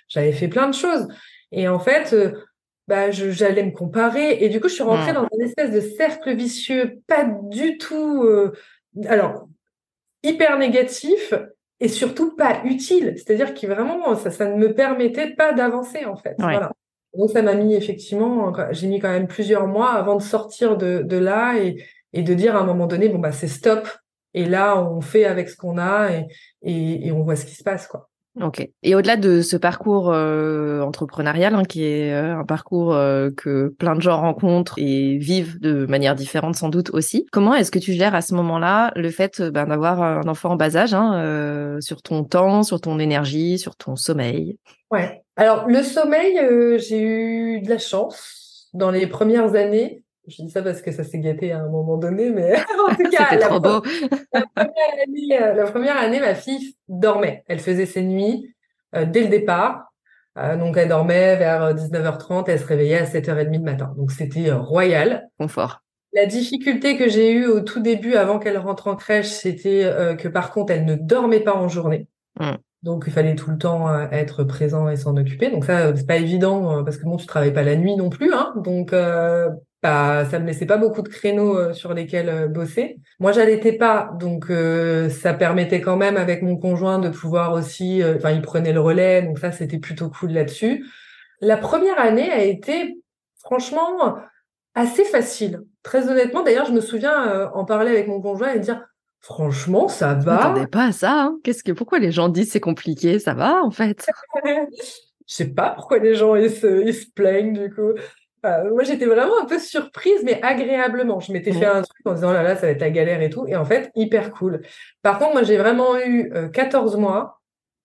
j'avais 0.08 0.32
fait 0.32 0.48
plein 0.48 0.68
de 0.68 0.74
choses. 0.74 1.08
Et 1.50 1.66
en 1.66 1.80
fait, 1.80 2.12
euh, 2.12 2.30
bah, 2.86 3.10
j'allais 3.10 3.64
me 3.64 3.72
comparer. 3.72 4.44
Et 4.44 4.48
du 4.48 4.60
coup, 4.60 4.68
je 4.68 4.74
suis 4.74 4.84
rentrée 4.84 5.10
mmh. 5.10 5.16
dans 5.16 5.28
une 5.36 5.44
espèce 5.44 5.72
de 5.72 5.80
cercle 5.80 6.36
vicieux, 6.36 7.00
pas 7.08 7.24
du 7.24 7.78
tout, 7.78 8.22
euh, 8.22 8.52
alors, 9.06 9.48
hyper 10.22 10.56
négatif 10.56 11.34
et 11.80 11.88
surtout 11.88 12.36
pas 12.36 12.60
utile. 12.64 13.14
C'est-à-dire 13.16 13.54
que 13.54 13.66
vraiment, 13.66 14.14
ça, 14.14 14.30
ça 14.30 14.46
ne 14.46 14.56
me 14.56 14.72
permettait 14.72 15.34
pas 15.34 15.52
d'avancer, 15.52 16.04
en 16.04 16.16
fait. 16.16 16.36
Voilà. 16.38 16.70
Donc 17.16 17.30
ça 17.30 17.42
m'a 17.42 17.54
mis 17.54 17.74
effectivement, 17.74 18.52
j'ai 18.70 18.86
mis 18.86 18.98
quand 18.98 19.10
même 19.10 19.28
plusieurs 19.28 19.66
mois 19.66 19.92
avant 19.92 20.16
de 20.16 20.22
sortir 20.22 20.76
de, 20.76 21.02
de 21.02 21.16
là 21.16 21.58
et, 21.58 21.82
et 22.12 22.22
de 22.22 22.34
dire 22.34 22.56
à 22.56 22.60
un 22.60 22.64
moment 22.64 22.86
donné, 22.86 23.08
bon 23.08 23.18
bah 23.18 23.32
c'est 23.32 23.48
stop. 23.48 23.88
Et 24.34 24.46
là, 24.46 24.82
on 24.82 25.02
fait 25.02 25.26
avec 25.26 25.50
ce 25.50 25.56
qu'on 25.56 25.76
a 25.76 26.10
et, 26.10 26.26
et, 26.62 27.06
et, 27.06 27.12
on 27.12 27.22
voit 27.22 27.36
ce 27.36 27.44
qui 27.44 27.54
se 27.54 27.62
passe, 27.62 27.86
quoi. 27.86 28.08
Ok. 28.40 28.66
Et 28.82 28.94
au-delà 28.94 29.16
de 29.18 29.42
ce 29.42 29.58
parcours 29.58 30.10
euh, 30.10 30.80
entrepreneurial, 30.80 31.54
hein, 31.54 31.64
qui 31.64 31.84
est 31.84 32.14
euh, 32.14 32.38
un 32.38 32.44
parcours 32.44 32.94
euh, 32.94 33.30
que 33.36 33.68
plein 33.78 33.94
de 33.94 34.00
gens 34.00 34.18
rencontrent 34.18 34.78
et 34.78 35.18
vivent 35.18 35.60
de 35.60 35.84
manière 35.84 36.14
différente 36.14 36.54
sans 36.54 36.70
doute 36.70 36.88
aussi, 36.94 37.26
comment 37.30 37.52
est-ce 37.54 37.70
que 37.70 37.78
tu 37.78 37.92
gères 37.92 38.14
à 38.14 38.22
ce 38.22 38.34
moment-là 38.34 38.90
le 38.96 39.10
fait 39.10 39.42
ben, 39.42 39.66
d'avoir 39.66 40.02
un 40.02 40.26
enfant 40.28 40.52
en 40.52 40.56
bas 40.56 40.76
âge 40.76 40.94
hein, 40.94 41.76
sur 41.80 42.00
ton 42.00 42.24
temps, 42.24 42.62
sur 42.62 42.80
ton 42.80 42.98
énergie, 42.98 43.58
sur 43.58 43.76
ton 43.76 43.96
sommeil? 43.96 44.56
Ouais. 44.90 45.21
Alors 45.36 45.66
le 45.66 45.82
sommeil, 45.82 46.38
j'ai 46.78 47.00
eu 47.00 47.60
de 47.60 47.68
la 47.68 47.78
chance 47.78 48.68
dans 48.74 48.90
les 48.90 49.06
premières 49.06 49.54
années. 49.54 50.02
Je 50.28 50.42
dis 50.42 50.50
ça 50.50 50.62
parce 50.62 50.82
que 50.82 50.92
ça 50.92 51.02
s'est 51.02 51.18
gâté 51.18 51.52
à 51.52 51.58
un 51.58 51.68
moment 51.68 51.96
donné, 51.96 52.30
mais 52.30 52.54
en 52.88 52.94
tout 52.94 53.10
cas, 53.10 53.34
la, 53.34 53.48
trop 53.48 53.60
beau. 53.60 53.82
la, 54.32 54.46
première 54.54 54.92
année, 55.04 55.42
euh, 55.42 55.54
la, 55.54 55.70
première 55.70 55.96
année, 55.96 56.20
ma 56.20 56.34
fille 56.34 56.76
dormait. 56.88 57.42
Elle 57.48 57.58
faisait 57.58 57.86
ses 57.86 58.02
nuits 58.02 58.54
euh, 58.94 59.04
dès 59.04 59.22
le 59.22 59.28
départ. 59.28 59.92
Euh, 60.38 60.56
donc, 60.56 60.76
elle 60.76 60.88
dormait 60.88 61.36
vers 61.36 61.74
19h30 61.74 62.48
et 62.48 62.52
elle 62.52 62.60
se 62.60 62.66
réveillait 62.66 62.98
à 62.98 63.04
7h30 63.04 63.50
du 63.50 63.58
matin. 63.58 63.92
Donc, 63.96 64.12
c'était 64.12 64.52
royal. 64.52 65.28
Confort. 65.38 65.80
La 66.14 66.26
difficulté 66.26 66.96
que 66.96 67.08
j'ai 67.08 67.32
eue 67.32 67.46
au 67.46 67.60
tout 67.60 67.80
début, 67.80 68.14
avant 68.14 68.38
qu'elle 68.38 68.58
rentre 68.58 68.86
en 68.86 68.96
crèche, 68.96 69.28
c'était 69.28 69.90
que 70.18 70.28
par 70.28 70.52
contre, 70.52 70.72
elle 70.72 70.84
ne 70.84 70.94
dormait 70.94 71.40
pas 71.40 71.54
en 71.54 71.68
journée. 71.68 72.06
Mmh. 72.38 72.52
Donc, 72.82 73.04
il 73.06 73.12
fallait 73.12 73.36
tout 73.36 73.50
le 73.50 73.58
temps 73.58 73.88
être 74.10 74.44
présent 74.44 74.88
et 74.88 74.96
s'en 74.96 75.16
occuper. 75.16 75.50
Donc, 75.50 75.64
ça, 75.64 75.94
c'est 75.94 76.06
pas 76.06 76.16
évident 76.16 76.82
parce 76.84 76.96
que 76.96 77.04
bon, 77.04 77.16
tu 77.16 77.26
travailles 77.26 77.52
pas 77.52 77.62
la 77.62 77.76
nuit 77.76 77.96
non 77.96 78.10
plus. 78.10 78.32
Hein. 78.32 78.52
Donc, 78.56 78.92
bah, 79.82 80.24
ça 80.30 80.38
me 80.38 80.46
laissait 80.46 80.66
pas 80.66 80.76
beaucoup 80.76 81.02
de 81.02 81.08
créneaux 81.08 81.58
euh, 81.58 81.72
sur 81.72 81.92
lesquels 81.92 82.28
euh, 82.28 82.46
bosser. 82.46 83.00
Moi, 83.18 83.32
j'allaitais 83.32 83.72
pas, 83.72 84.12
donc 84.20 84.48
euh, 84.48 85.10
ça 85.10 85.34
permettait 85.34 85.80
quand 85.80 85.96
même 85.96 86.16
avec 86.16 86.42
mon 86.42 86.56
conjoint 86.56 87.00
de 87.00 87.08
pouvoir 87.08 87.52
aussi. 87.52 88.00
Enfin, 88.16 88.30
il 88.30 88.42
prenait 88.42 88.72
le 88.72 88.80
relais, 88.80 89.22
donc 89.22 89.40
ça 89.40 89.50
c'était 89.50 89.78
plutôt 89.78 90.08
cool 90.08 90.30
là-dessus. 90.30 90.86
La 91.40 91.56
première 91.56 91.98
année 91.98 92.30
a 92.30 92.44
été 92.44 92.96
franchement 93.40 94.18
assez 94.76 95.04
facile. 95.04 95.62
Très 95.82 96.08
honnêtement, 96.08 96.44
d'ailleurs, 96.44 96.66
je 96.66 96.72
me 96.72 96.80
souviens 96.80 97.50
en 97.52 97.64
parler 97.64 97.90
avec 97.90 98.06
mon 98.06 98.20
conjoint 98.20 98.52
et 98.52 98.60
dire 98.60 98.86
franchement, 99.22 99.88
ça 99.88 100.14
va. 100.14 100.20
Je 100.20 100.26
m'attendais 100.48 100.66
pas 100.66 100.86
à 100.86 100.92
ça. 100.92 101.12
Hein. 101.12 101.38
Qu'est-ce 101.42 101.64
que 101.64 101.72
pourquoi 101.72 101.98
les 101.98 102.12
gens 102.12 102.28
disent 102.28 102.50
c'est 102.50 102.60
compliqué? 102.60 103.18
Ça 103.18 103.34
va 103.34 103.62
en 103.62 103.70
fait. 103.70 104.06
Je 104.44 105.34
sais 105.34 105.48
pas 105.48 105.70
pourquoi 105.70 105.98
les 105.98 106.14
gens 106.14 106.34
ils 106.34 106.50
se, 106.50 106.84
ils 106.84 106.94
se 106.94 107.06
plaignent 107.14 107.54
du 107.54 107.72
coup. 107.72 107.92
Euh, 108.44 108.70
moi, 108.70 108.82
j'étais 108.82 109.06
vraiment 109.06 109.40
un 109.40 109.46
peu 109.46 109.58
surprise, 109.58 110.20
mais 110.24 110.42
agréablement. 110.42 111.20
Je 111.20 111.32
m'étais 111.32 111.52
fait 111.52 111.64
un 111.64 111.82
truc 111.82 112.04
en 112.04 112.14
disant, 112.14 112.30
oh 112.30 112.32
là 112.32 112.42
là, 112.42 112.56
ça 112.56 112.62
va 112.62 112.72
être 112.72 112.80
la 112.80 112.90
galère 112.90 113.22
et 113.22 113.30
tout. 113.30 113.46
Et 113.46 113.54
en 113.54 113.64
fait, 113.64 113.92
hyper 113.94 114.32
cool. 114.32 114.62
Par 115.02 115.20
contre, 115.20 115.32
moi, 115.32 115.44
j'ai 115.44 115.56
vraiment 115.56 115.96
eu 115.96 116.32
14 116.52 116.96
euh, 116.96 116.98
mois. 116.98 117.40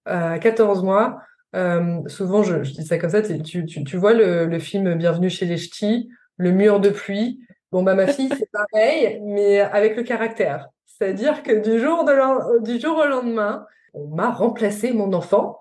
Euh, 0.09 0.37
14 0.39 0.83
mois. 0.83 1.21
Euh, 1.55 2.01
souvent, 2.07 2.41
je, 2.41 2.63
je, 2.63 2.73
dis 2.73 2.85
ça 2.85 2.97
comme 2.97 3.11
ça. 3.11 3.21
Tu, 3.21 3.65
tu, 3.65 3.83
tu 3.83 3.97
vois 3.97 4.13
le, 4.13 4.45
le, 4.45 4.59
film 4.59 4.95
Bienvenue 4.95 5.29
chez 5.29 5.45
les 5.45 5.57
Ch'tis, 5.57 6.09
le 6.37 6.51
mur 6.51 6.79
de 6.79 6.89
pluie. 6.89 7.39
Bon, 7.71 7.83
bah, 7.83 7.93
ma 7.93 8.07
fille, 8.07 8.29
c'est 8.35 8.49
pareil, 8.71 9.21
mais 9.23 9.59
avec 9.59 9.95
le 9.95 10.03
caractère. 10.03 10.69
C'est-à-dire 10.97 11.43
que 11.43 11.51
du 11.51 11.79
jour, 11.79 12.05
de 12.05 12.63
du 12.63 12.79
jour 12.79 12.97
au 12.97 13.05
lendemain, 13.05 13.65
on 13.93 14.07
m'a 14.07 14.31
remplacé 14.31 14.93
mon 14.93 15.13
enfant. 15.13 15.59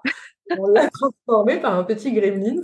On 0.58 0.68
l'a 0.68 0.88
transformé 0.90 1.60
par 1.60 1.78
un 1.78 1.84
petit 1.84 2.12
gremlins. 2.12 2.62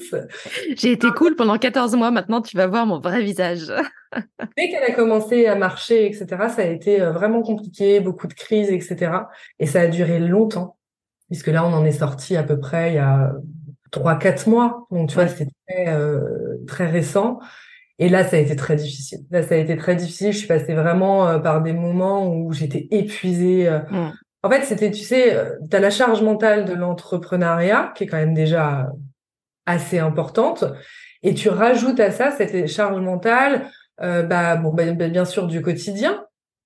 J'ai 0.76 0.92
été 0.92 1.10
cool 1.10 1.36
pendant 1.36 1.58
14 1.58 1.94
mois. 1.96 2.10
Maintenant, 2.10 2.40
tu 2.40 2.56
vas 2.56 2.66
voir 2.66 2.86
mon 2.86 2.98
vrai 2.98 3.22
visage. 3.22 3.72
Dès 4.56 4.70
qu'elle 4.70 4.84
a 4.84 4.92
commencé 4.92 5.46
à 5.46 5.54
marcher, 5.54 6.06
etc., 6.06 6.26
ça 6.48 6.62
a 6.62 6.66
été 6.66 7.00
euh, 7.00 7.12
vraiment 7.12 7.42
compliqué, 7.42 8.00
beaucoup 8.00 8.26
de 8.26 8.34
crises, 8.34 8.70
etc. 8.70 9.12
Et 9.58 9.66
ça 9.66 9.80
a 9.80 9.86
duré 9.88 10.18
longtemps, 10.18 10.76
puisque 11.28 11.48
là, 11.48 11.66
on 11.66 11.72
en 11.72 11.84
est 11.84 11.92
sorti 11.92 12.36
à 12.36 12.42
peu 12.42 12.58
près 12.58 12.92
il 12.92 12.94
y 12.94 12.98
a 12.98 13.32
3-4 13.90 14.48
mois. 14.48 14.86
Donc, 14.90 15.08
tu 15.08 15.16
vois, 15.16 15.28
c'était 15.28 15.50
très, 15.68 15.88
euh, 15.88 16.58
très 16.66 16.86
récent. 16.86 17.40
Et 17.98 18.08
là, 18.08 18.24
ça 18.24 18.36
a 18.36 18.40
été 18.40 18.56
très 18.56 18.76
difficile. 18.76 19.20
Là, 19.30 19.42
ça 19.42 19.54
a 19.54 19.58
été 19.58 19.76
très 19.76 19.96
difficile. 19.96 20.32
Je 20.32 20.38
suis 20.38 20.48
passée 20.48 20.74
vraiment 20.74 21.28
euh, 21.28 21.38
par 21.38 21.62
des 21.62 21.72
moments 21.72 22.34
où 22.34 22.52
j'étais 22.52 22.88
épuisée. 22.90 23.70
Mm. 23.90 24.10
En 24.42 24.50
fait, 24.50 24.64
c'était, 24.64 24.90
tu 24.90 25.02
sais, 25.02 25.36
euh, 25.36 25.56
tu 25.70 25.76
as 25.76 25.80
la 25.80 25.90
charge 25.90 26.22
mentale 26.22 26.64
de 26.64 26.74
l'entrepreneuriat, 26.74 27.92
qui 27.96 28.04
est 28.04 28.06
quand 28.06 28.16
même 28.16 28.34
déjà 28.34 28.90
assez 29.66 29.98
importante, 29.98 30.64
et 31.22 31.34
tu 31.34 31.48
rajoutes 31.48 32.00
à 32.00 32.10
ça 32.10 32.32
cette 32.32 32.66
charge 32.66 33.00
mentale, 33.00 33.66
euh, 34.00 34.24
bah, 34.24 34.56
bon, 34.56 34.72
bah, 34.72 34.90
bah 34.92 35.08
bien 35.08 35.24
sûr 35.24 35.46
du 35.46 35.62
quotidien, 35.62 36.24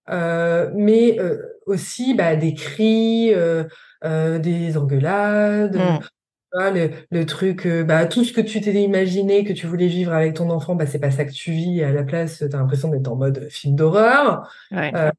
euh, 0.08 0.70
mais 0.74 1.18
euh, 1.20 1.36
aussi 1.66 2.14
bah, 2.14 2.36
des 2.36 2.54
cris, 2.54 3.34
euh, 3.34 3.64
des 4.38 4.78
engueulades, 4.78 5.76
mmh. 5.76 5.98
Le, 6.56 6.90
le, 7.10 7.26
truc, 7.26 7.66
euh, 7.66 7.84
bah, 7.84 8.06
tout 8.06 8.24
ce 8.24 8.32
que 8.32 8.40
tu 8.40 8.60
t'es 8.60 8.72
imaginé 8.82 9.44
que 9.44 9.52
tu 9.52 9.66
voulais 9.66 9.86
vivre 9.86 10.12
avec 10.12 10.34
ton 10.34 10.50
enfant, 10.50 10.74
bah, 10.74 10.86
c'est 10.86 10.98
pas 10.98 11.10
ça 11.10 11.24
que 11.24 11.32
tu 11.32 11.52
vis. 11.52 11.82
À 11.82 11.92
la 11.92 12.02
place, 12.02 12.38
tu 12.38 12.44
as 12.44 12.58
l'impression 12.58 12.88
d'être 12.88 13.08
en 13.08 13.16
mode 13.16 13.48
film 13.50 13.76
d'horreur. 13.76 14.48
Euh, 14.72 15.10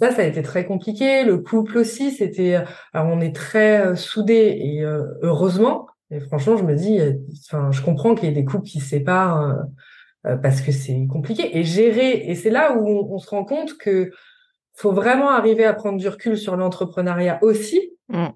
ça, 0.00 0.10
ça 0.10 0.22
a 0.22 0.24
été 0.24 0.42
très 0.42 0.64
compliqué. 0.64 1.24
Le 1.24 1.38
couple 1.38 1.78
aussi, 1.78 2.10
c'était. 2.10 2.62
Alors, 2.92 3.08
on 3.08 3.20
est 3.20 3.34
très 3.34 3.86
euh, 3.86 3.94
soudés 3.94 4.58
et 4.60 4.82
heureusement. 5.22 5.86
Et 6.10 6.20
franchement, 6.20 6.56
je 6.56 6.64
me 6.64 6.74
dis, 6.74 7.00
enfin, 7.46 7.70
je 7.72 7.82
comprends 7.82 8.14
qu'il 8.14 8.28
y 8.28 8.32
ait 8.32 8.34
des 8.34 8.44
couples 8.44 8.66
qui 8.66 8.80
se 8.80 8.90
séparent 8.90 9.56
parce 10.22 10.60
que 10.60 10.70
c'est 10.70 11.06
compliqué. 11.10 11.58
Et 11.58 11.64
gérer, 11.64 12.30
et 12.30 12.34
c'est 12.36 12.50
là 12.50 12.76
où 12.76 13.12
on, 13.12 13.18
se 13.18 13.28
rend 13.28 13.44
compte 13.44 13.76
que 13.76 14.12
faut 14.74 14.92
vraiment 14.92 15.30
arriver 15.30 15.64
à 15.64 15.72
prendre 15.72 15.98
du 15.98 16.08
recul 16.08 16.36
sur 16.36 16.56
l'entrepreneuriat 16.56 17.40
aussi. 17.42 17.92
Mmh. 18.08 18.26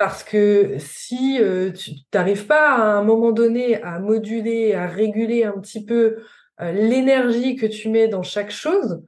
Parce 0.00 0.24
que 0.24 0.76
si 0.78 1.38
euh, 1.42 1.72
tu 1.72 1.90
n'arrives 2.14 2.46
pas 2.46 2.70
à 2.70 2.94
un 2.94 3.04
moment 3.04 3.32
donné 3.32 3.82
à 3.82 3.98
moduler, 3.98 4.72
à 4.72 4.86
réguler 4.86 5.44
un 5.44 5.60
petit 5.60 5.84
peu 5.84 6.16
euh, 6.62 6.72
l'énergie 6.72 7.54
que 7.54 7.66
tu 7.66 7.90
mets 7.90 8.08
dans 8.08 8.22
chaque 8.22 8.50
chose, 8.50 9.02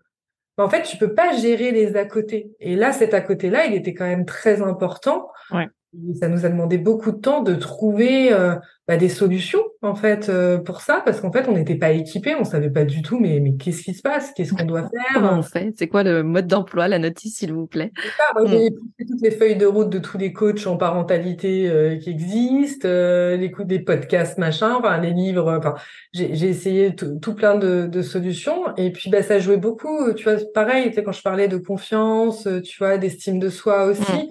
ben, 0.59 0.65
en 0.65 0.69
fait, 0.69 0.83
tu 0.83 0.99
peux 0.99 1.15
pas 1.15 1.35
gérer 1.35 1.73
les 1.73 1.97
à 1.97 2.05
côté. 2.05 2.51
Et 2.61 2.77
là, 2.77 2.93
cet 2.93 3.15
à 3.15 3.23
côté-là, 3.23 3.65
il 3.65 3.75
était 3.75 3.95
quand 3.95 4.05
même 4.05 4.27
très 4.27 4.61
important. 4.61 5.31
Ouais 5.51 5.71
ça 6.19 6.29
nous 6.29 6.47
a 6.47 6.49
demandé 6.49 6.79
beaucoup 6.79 7.13
de 7.13 7.19
temps 7.19 7.43
de 7.43 7.55
trouver 7.55 8.33
euh, 8.33 8.55
bah, 8.89 8.97
des 8.97 9.11
solutions 9.11 9.63
en 9.83 9.95
fait 9.95 10.31
euh, 10.31 10.57
pour 10.57 10.81
ça 10.81 11.03
parce 11.05 11.21
qu'en 11.21 11.31
fait 11.31 11.49
on 11.49 11.53
n'était 11.53 11.75
pas 11.75 11.91
équipés, 11.91 12.35
on 12.35 12.45
savait 12.45 12.71
pas 12.71 12.85
du 12.85 13.03
tout 13.03 13.21
mais 13.21 13.41
mais 13.41 13.57
qu'est-ce 13.57 13.83
qui 13.83 13.93
se 13.93 14.01
passe, 14.01 14.33
qu'est-ce 14.33 14.55
qu'on 14.55 14.65
doit 14.65 14.89
faire? 14.89 15.03
Comment 15.13 15.39
on 15.39 15.43
fait? 15.43 15.75
C'est 15.77 15.89
quoi 15.89 16.03
le 16.03 16.23
mode 16.23 16.47
d'emploi, 16.47 16.89
la 16.89 16.99
notice 16.99 17.37
s'il 17.37 17.53
vous 17.53 17.67
plaît? 17.67 17.93
J'ai 18.47 18.71
mm. 18.71 19.07
toutes 19.07 19.21
les 19.21 19.31
feuilles 19.33 19.57
de 19.57 19.67
route 19.67 19.91
de 19.91 19.99
tous 19.99 20.17
les 20.17 20.33
coachs 20.33 20.67
en 20.67 20.79
parentalité 20.79 21.69
euh, 21.69 21.99
qui 21.99 22.09
existent, 22.09 22.89
l'écoute 22.89 23.67
des 23.67 23.81
podcasts 23.81 24.39
machin, 24.39 24.75
enfin 24.77 24.99
les 24.99 25.13
livres. 25.13 25.55
Enfin 25.55 25.75
j'ai 26.15 26.49
essayé 26.49 26.95
tout 26.95 27.35
plein 27.35 27.57
de, 27.57 27.87
de, 27.87 28.03
solutions 28.03 28.75
et 28.77 28.93
puis 28.93 29.11
bah 29.11 29.23
ça 29.23 29.39
jouait 29.39 29.59
beaucoup. 29.59 30.13
Tu 30.15 30.25
vois 30.25 30.39
pareil, 30.55 30.89
tu 30.89 30.95
sais, 30.95 31.03
quand 31.03 31.13
je 31.13 31.23
parlais 31.23 31.49
de 31.49 31.59
confiance, 31.59 32.49
tu 32.65 32.79
vois 32.79 32.97
d'estime 32.97 33.39
de 33.39 33.51
soi 33.51 33.85
aussi. 33.85 34.13
Mm 34.13 34.31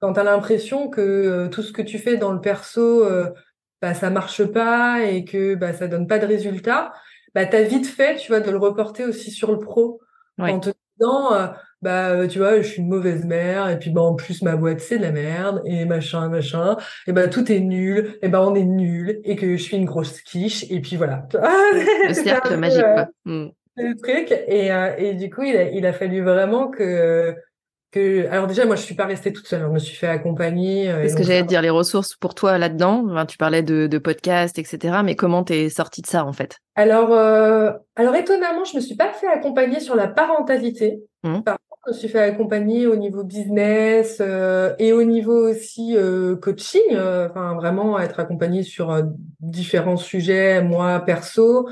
quand 0.00 0.14
tu 0.14 0.20
as 0.20 0.24
l'impression 0.24 0.88
que 0.88 1.00
euh, 1.00 1.48
tout 1.48 1.62
ce 1.62 1.72
que 1.72 1.82
tu 1.82 1.98
fais 1.98 2.16
dans 2.16 2.32
le 2.32 2.40
perso, 2.40 3.04
euh, 3.04 3.30
bah, 3.80 3.94
ça 3.94 4.10
marche 4.10 4.44
pas 4.44 5.04
et 5.04 5.24
que 5.24 5.54
bah, 5.54 5.72
ça 5.72 5.88
donne 5.88 6.06
pas 6.06 6.18
de 6.18 6.26
résultats, 6.26 6.92
bah, 7.34 7.46
tu 7.46 7.56
as 7.56 7.62
vite 7.62 7.86
fait, 7.86 8.16
tu 8.16 8.28
vois, 8.28 8.40
de 8.40 8.50
le 8.50 8.58
reporter 8.58 9.04
aussi 9.04 9.30
sur 9.30 9.52
le 9.52 9.58
pro. 9.58 10.00
En 10.38 10.58
te 10.58 10.70
disant, 10.98 11.34
euh, 11.34 11.48
bah, 11.82 12.26
tu 12.26 12.38
vois, 12.38 12.62
je 12.62 12.66
suis 12.66 12.80
une 12.80 12.88
mauvaise 12.88 13.26
mère, 13.26 13.68
et 13.68 13.78
puis 13.78 13.90
bah, 13.90 14.00
en 14.00 14.14
plus, 14.14 14.40
ma 14.40 14.56
boîte, 14.56 14.80
c'est 14.80 14.96
de 14.96 15.02
la 15.02 15.12
merde, 15.12 15.60
et 15.66 15.84
machin, 15.84 16.30
machin, 16.30 16.78
et 17.06 17.12
bah, 17.12 17.28
tout 17.28 17.52
est 17.52 17.60
nul, 17.60 18.18
et 18.22 18.28
bah, 18.28 18.42
on 18.42 18.54
est 18.54 18.64
nul, 18.64 19.20
et 19.24 19.36
que 19.36 19.54
je 19.54 19.62
suis 19.62 19.76
une 19.76 19.84
grosse 19.84 20.22
quiche, 20.22 20.64
et 20.70 20.80
puis 20.80 20.96
voilà. 20.96 21.28
le 22.08 22.14
cercle 22.14 22.56
magique, 22.56 22.80
quoi. 22.80 23.08
Mm. 23.26 23.48
Le 23.76 23.96
truc, 23.96 24.32
et, 24.48 24.70
et 24.98 25.14
du 25.14 25.28
coup, 25.28 25.42
il 25.42 25.56
a, 25.56 25.70
il 25.70 25.84
a 25.84 25.92
fallu 25.92 26.22
vraiment 26.22 26.68
que 26.68 27.36
que 27.90 28.26
alors 28.28 28.46
déjà 28.46 28.64
moi 28.66 28.76
je 28.76 28.82
suis 28.82 28.94
pas 28.94 29.06
restée 29.06 29.32
toute 29.32 29.46
seule, 29.46 29.62
je 29.62 29.66
me 29.66 29.78
suis 29.78 29.96
fait 29.96 30.06
accompagner. 30.06 30.90
Euh, 30.90 31.02
Est-ce 31.02 31.16
que 31.16 31.22
j'allais 31.22 31.42
te 31.42 31.48
dire 31.48 31.62
les 31.62 31.70
ressources 31.70 32.14
pour 32.14 32.34
toi 32.34 32.58
là-dedans 32.58 33.04
enfin, 33.10 33.26
Tu 33.26 33.36
parlais 33.36 33.62
de, 33.62 33.86
de 33.86 33.98
podcasts, 33.98 34.58
etc. 34.58 34.98
Mais 35.04 35.16
comment 35.16 35.42
t'es 35.42 35.68
sortie 35.68 36.02
de 36.02 36.06
ça 36.06 36.24
en 36.24 36.32
fait? 36.32 36.58
Alors 36.76 37.12
euh, 37.12 37.72
alors 37.96 38.14
étonnamment 38.14 38.64
je 38.64 38.76
me 38.76 38.80
suis 38.80 38.96
pas 38.96 39.12
fait 39.12 39.26
accompagner 39.26 39.80
sur 39.80 39.96
la 39.96 40.08
parentalité. 40.08 41.02
Mmh. 41.24 41.40
Par 41.40 41.58
contre 41.68 41.82
je 41.86 41.92
me 41.92 41.96
suis 41.98 42.08
fait 42.08 42.20
accompagner 42.20 42.86
au 42.86 42.96
niveau 42.96 43.24
business 43.24 44.18
euh, 44.20 44.74
et 44.78 44.92
au 44.92 45.02
niveau 45.02 45.50
aussi 45.50 45.96
euh, 45.96 46.36
coaching. 46.36 46.82
Euh, 46.92 47.28
enfin 47.28 47.54
vraiment 47.54 47.98
être 47.98 48.20
accompagné 48.20 48.62
sur 48.62 49.02
différents 49.40 49.96
sujets 49.96 50.62
moi 50.62 51.00
perso. 51.00 51.68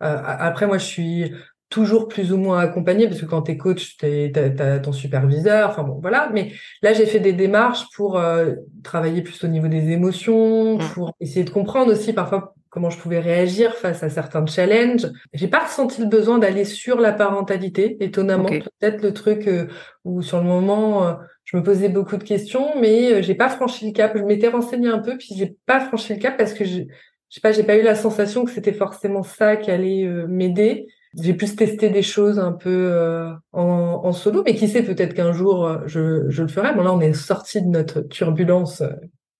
après 0.00 0.66
moi 0.66 0.76
je 0.78 0.84
suis 0.84 1.32
toujours 1.74 2.06
plus 2.06 2.32
ou 2.32 2.36
moins 2.36 2.60
accompagné 2.60 3.08
parce 3.08 3.20
que 3.20 3.26
quand 3.26 3.42
tu 3.42 3.50
es 3.50 3.56
coach, 3.56 3.96
tu 3.96 4.06
as, 4.06 4.78
ton 4.78 4.92
superviseur, 4.92 5.70
enfin 5.70 5.82
bon, 5.82 5.98
voilà. 6.00 6.30
Mais 6.32 6.52
là, 6.82 6.92
j'ai 6.92 7.04
fait 7.04 7.18
des 7.18 7.32
démarches 7.32 7.86
pour 7.96 8.16
euh, 8.16 8.52
travailler 8.84 9.22
plus 9.22 9.42
au 9.42 9.48
niveau 9.48 9.66
des 9.66 9.90
émotions, 9.90 10.76
mmh. 10.76 10.88
pour 10.94 11.16
essayer 11.18 11.44
de 11.44 11.50
comprendre 11.50 11.90
aussi 11.90 12.12
parfois 12.12 12.54
comment 12.70 12.90
je 12.90 12.98
pouvais 12.98 13.18
réagir 13.18 13.74
face 13.74 14.04
à 14.04 14.08
certains 14.08 14.46
challenges. 14.46 15.08
J'ai 15.32 15.48
pas 15.48 15.64
ressenti 15.64 16.00
le 16.00 16.06
besoin 16.06 16.38
d'aller 16.38 16.64
sur 16.64 17.00
la 17.00 17.12
parentalité, 17.12 17.96
étonnamment. 17.98 18.48
Peut-être 18.48 19.02
le 19.02 19.12
truc 19.12 19.48
euh, 19.48 19.66
où 20.04 20.22
sur 20.22 20.38
le 20.38 20.44
moment, 20.44 21.04
euh, 21.04 21.14
je 21.42 21.56
me 21.56 21.62
posais 21.64 21.88
beaucoup 21.88 22.18
de 22.18 22.24
questions, 22.24 22.68
mais 22.80 23.20
j'ai 23.24 23.34
pas 23.34 23.48
franchi 23.48 23.88
le 23.88 23.92
cap. 23.92 24.16
Je 24.16 24.22
m'étais 24.22 24.48
renseignée 24.48 24.90
un 24.90 25.00
peu, 25.00 25.18
puis 25.18 25.34
j'ai 25.36 25.56
pas 25.66 25.80
franchi 25.80 26.14
le 26.14 26.20
cap 26.20 26.36
parce 26.36 26.54
que 26.54 26.64
je, 26.64 26.82
je 26.82 27.34
sais 27.34 27.40
pas, 27.40 27.50
j'ai 27.50 27.64
pas 27.64 27.76
eu 27.76 27.82
la 27.82 27.96
sensation 27.96 28.44
que 28.44 28.52
c'était 28.52 28.72
forcément 28.72 29.24
ça 29.24 29.56
qui 29.56 29.72
allait 29.72 30.08
m'aider 30.28 30.86
j'ai 31.20 31.34
pu 31.34 31.46
tester 31.46 31.90
des 31.90 32.02
choses 32.02 32.38
un 32.38 32.52
peu 32.52 32.90
euh, 32.92 33.32
en, 33.52 34.00
en, 34.04 34.12
solo, 34.12 34.42
mais 34.44 34.54
qui 34.54 34.68
sait, 34.68 34.82
peut-être 34.82 35.14
qu'un 35.14 35.32
jour, 35.32 35.66
euh, 35.66 35.78
je, 35.86 36.28
je, 36.28 36.42
le 36.42 36.48
ferai. 36.48 36.74
Bon, 36.74 36.82
là, 36.82 36.92
on 36.92 37.00
est 37.00 37.12
sorti 37.12 37.62
de 37.62 37.68
notre 37.68 38.00
turbulence, 38.00 38.80
euh, 38.80 38.90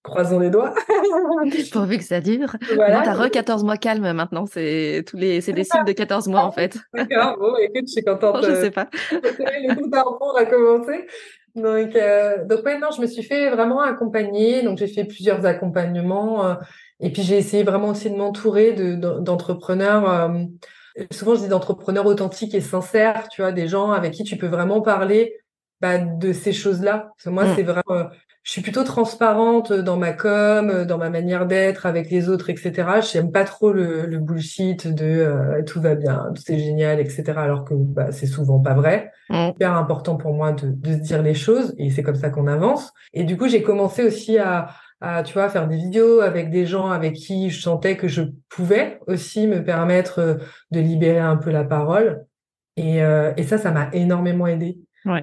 croisons 0.03 0.39
les 0.39 0.51
doigts. 0.51 0.75
Pourvu 1.73 1.99
que 1.99 2.05
ça 2.05 2.21
dure. 2.21 2.57
Voilà. 2.75 3.03
T'as 3.03 3.15
re 3.15 3.31
14 3.31 3.65
mois 3.65 3.77
calme 3.77 4.13
maintenant, 4.13 4.47
c'est 4.47 5.05
tous 5.07 5.17
les, 5.17 5.41
c'est 5.41 5.53
des 5.53 5.65
cycles 5.65 5.87
de 5.87 5.93
14 5.93 6.29
mois, 6.29 6.45
en 6.45 6.53
fait. 6.53 6.79
D'accord, 6.95 7.37
bon, 7.39 7.55
écoute, 7.61 7.85
je 7.89 7.93
suis 7.93 8.05
contente. 8.05 8.39
je 8.45 8.55
sais 8.55 8.71
pas. 8.71 8.89
Le 9.11 9.75
coup 9.75 9.89
d'un 9.89 10.05
a 10.39 10.45
commencé. 10.47 11.07
Donc, 11.55 11.95
euh, 11.97 12.45
donc 12.45 12.65
maintenant, 12.65 12.91
je 12.91 13.01
me 13.01 13.07
suis 13.07 13.23
fait 13.23 13.51
vraiment 13.51 13.81
accompagner. 13.81 14.63
Donc, 14.63 14.79
j'ai 14.79 14.89
fait 14.89 15.05
plusieurs 15.05 15.45
accompagnements. 15.47 16.57
et 17.01 17.11
puis, 17.11 17.23
j'ai 17.23 17.39
essayé 17.39 17.63
vraiment 17.63 17.89
aussi 17.89 18.11
de 18.11 18.17
m'entourer 18.17 18.73
de, 18.73 18.95
d'entrepreneurs 19.21 20.31
souvent 21.11 21.35
je 21.35 21.41
dis 21.41 21.49
d'entrepreneurs 21.49 22.07
authentiques 22.07 22.55
et 22.55 22.61
sincères, 22.61 23.29
tu 23.29 23.43
vois, 23.43 23.53
des 23.53 23.69
gens 23.69 23.93
avec 23.93 24.13
qui 24.13 24.25
tu 24.25 24.37
peux 24.37 24.47
vraiment 24.47 24.81
parler 24.81 25.37
bah, 25.81 25.99
de 25.99 26.33
ces 26.33 26.53
choses-là. 26.53 27.13
moi, 27.27 27.45
mm. 27.45 27.55
c'est 27.57 27.63
vraiment, 27.63 27.83
euh, 27.91 28.05
je 28.43 28.53
suis 28.53 28.63
plutôt 28.63 28.85
transparente 28.85 29.73
dans 29.73 29.97
ma 29.97 30.13
com, 30.13 30.85
dans 30.85 30.99
ma 30.99 31.11
manière 31.11 31.47
d'être 31.47 31.87
avec 31.87 32.11
les 32.11 32.29
autres, 32.29 32.49
etc. 32.49 33.01
J'aime 33.13 33.33
pas 33.33 33.45
trop 33.45 33.73
le, 33.73 34.07
le 34.07 34.19
bullshit 34.19 34.87
de 34.87 35.05
euh, 35.05 35.63
tout 35.65 35.81
va 35.81 35.95
bien, 35.95 36.31
tout 36.35 36.53
est 36.53 36.59
génial, 36.59 37.01
etc. 37.01 37.25
Alors 37.37 37.65
que 37.65 37.75
bah, 37.75 38.13
c'est 38.13 38.27
souvent 38.27 38.61
pas 38.61 38.75
vrai. 38.75 39.11
Mm. 39.31 39.49
Hyper 39.49 39.73
important 39.77 40.17
pour 40.17 40.33
moi 40.33 40.53
de, 40.53 40.69
de 40.69 40.93
se 40.93 40.99
dire 40.99 41.23
les 41.23 41.35
choses 41.35 41.75
et 41.77 41.91
c'est 41.91 42.03
comme 42.03 42.15
ça 42.15 42.31
qu'on 42.31 42.47
avance. 42.47 42.93
Et 43.13 43.25
du 43.25 43.37
coup, 43.37 43.49
j'ai 43.49 43.63
commencé 43.63 44.05
aussi 44.05 44.39
à 44.39 44.69
à 45.05 45.23
tu 45.23 45.35
vois 45.35 45.49
faire 45.49 45.69
des 45.69 45.77
vidéos 45.77 46.21
avec 46.21 46.51
des 46.51 46.67
gens 46.67 46.91
avec 46.91 47.15
qui 47.15 47.51
je 47.51 47.61
sentais 47.61 47.97
que 47.97 48.09
je 48.09 48.23
pouvais 48.49 48.99
aussi 49.07 49.47
me 49.47 49.63
permettre 49.63 50.19
euh, 50.19 50.35
de 50.71 50.81
libérer 50.81 51.19
un 51.19 51.37
peu 51.37 51.51
la 51.51 51.65
parole 51.65 52.25
et, 52.77 53.03
euh, 53.03 53.33
et 53.37 53.43
ça 53.43 53.59
ça 53.59 53.71
m'a 53.71 53.89
énormément 53.93 54.47
aidé 54.47 54.79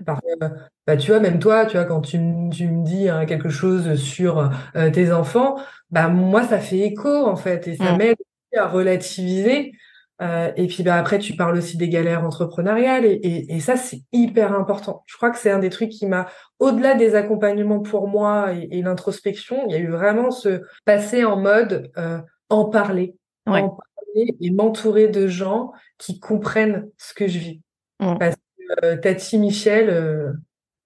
parce 0.06 0.22
que 0.22 0.46
bah 0.86 0.96
tu 0.96 1.10
vois 1.10 1.20
même 1.20 1.39
toi 1.39 1.65
tu 1.65 1.78
vois 1.78 1.86
quand 1.86 2.02
tu, 2.02 2.17
tu 2.52 2.67
me 2.67 2.86
dis 2.86 3.10
hein, 3.10 3.26
quelque 3.26 3.50
chose 3.50 3.96
sur 3.96 4.52
euh, 4.76 4.91
tes 4.91 5.12
enfants 5.12 5.58
bah 5.89 6.08
moi 6.08 6.44
ça 6.44 6.60
fait 6.60 6.80
écho 6.80 7.10
en 7.10 7.36
fait 7.36 7.67
et 7.67 7.76
ça 7.76 7.94
mm. 7.94 7.98
m'aide 7.98 8.17
à 8.56 8.67
relativiser 8.67 9.74
euh, 10.22 10.52
et 10.56 10.67
puis 10.67 10.84
bah, 10.84 10.96
après, 10.96 11.17
tu 11.17 11.36
parles 11.36 11.58
aussi 11.58 11.78
des 11.78 11.89
galères 11.89 12.24
entrepreneuriales 12.24 13.06
et, 13.06 13.13
et, 13.13 13.56
et 13.56 13.60
ça, 13.60 13.76
c'est 13.76 14.04
hyper 14.12 14.54
important. 14.54 15.04
Je 15.08 15.17
crois 15.17 15.32
que 15.32 15.38
c'est 15.38 15.50
un 15.50 15.60
des 15.60 15.70
trucs 15.70 15.89
qui 15.89 16.06
m'a, 16.06 16.28
au-delà 16.62 16.93
des 16.93 17.15
accompagnements 17.15 17.80
pour 17.80 18.08
moi 18.08 18.54
et, 18.54 18.67
et 18.71 18.82
l'introspection, 18.84 19.65
il 19.67 19.71
y 19.71 19.76
a 19.76 19.80
eu 19.80 19.89
vraiment 19.89 20.30
ce 20.30 20.62
passer 20.86 21.26
en 21.26 21.36
mode 21.36 21.91
euh, 21.97 22.19
en 22.50 22.65
parler, 22.65 23.15
en 23.47 23.69
parler 23.69 24.36
et 24.39 24.52
m'entourer 24.52 25.08
de 25.08 25.28
gens 25.28 25.71
qui 25.97 26.19
comprennent 26.19 26.88
ce 26.97 27.15
que 27.15 27.28
je 27.28 27.39
vis. 27.39 27.62
Parce 27.97 28.36
que 28.36 28.86
euh, 28.86 28.95
Tati 28.97 29.39
Michel, 29.39 29.89
euh, 29.89 30.34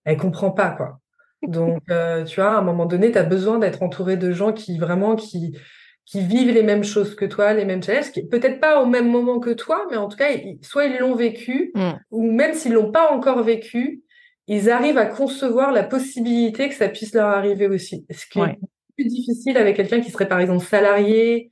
elle 0.06 0.18
comprend 0.18 0.52
pas 0.52 0.70
quoi. 0.70 1.00
Donc, 1.48 1.82
euh, 1.92 2.24
tu 2.24 2.40
vois, 2.40 2.54
à 2.54 2.60
un 2.60 2.62
moment 2.62 2.86
donné, 2.86 3.12
tu 3.12 3.18
as 3.18 3.24
besoin 3.24 3.60
d'être 3.60 3.84
entouré 3.84 4.16
de 4.16 4.32
gens 4.32 4.54
qui 4.54 4.80
vraiment 4.80 5.16
qui 5.16 5.58
qui 6.06 6.22
vivent 6.22 6.54
les 6.54 6.64
mêmes 6.64 6.84
choses 6.84 7.16
que 7.16 7.26
toi, 7.26 7.54
les 7.54 7.66
mêmes 7.66 7.82
challenges, 7.82 8.12
peut-être 8.30 8.60
pas 8.60 8.80
au 8.80 8.86
même 8.86 9.10
moment 9.10 9.40
que 9.40 9.50
toi, 9.50 9.88
mais 9.90 9.98
en 9.98 10.08
tout 10.08 10.18
cas, 10.18 10.30
soit 10.62 10.86
ils 10.86 11.00
l'ont 11.00 11.16
vécu, 11.16 11.72
mm. 11.74 11.94
ou 12.12 12.32
même 12.32 12.54
s'ils 12.54 12.74
l'ont 12.74 12.92
pas 12.92 13.12
encore 13.12 13.42
vécu, 13.42 14.04
ils 14.48 14.70
arrivent 14.70 14.98
à 14.98 15.06
concevoir 15.06 15.72
la 15.72 15.84
possibilité 15.84 16.70
que 16.70 16.76
ça 16.76 16.90
puisse 16.90 17.14
leur 17.14 17.28
arriver 17.28 17.68
aussi. 17.68 18.06
Ce 18.12 18.26
qui 18.28 18.40
est 18.40 18.60
plus 18.96 19.06
difficile 19.06 19.58
avec 19.58 19.76
quelqu'un 19.76 20.02
qui 20.02 20.12
serait 20.12 20.28
par 20.28 20.40
exemple 20.40 20.64
salarié, 20.64 21.50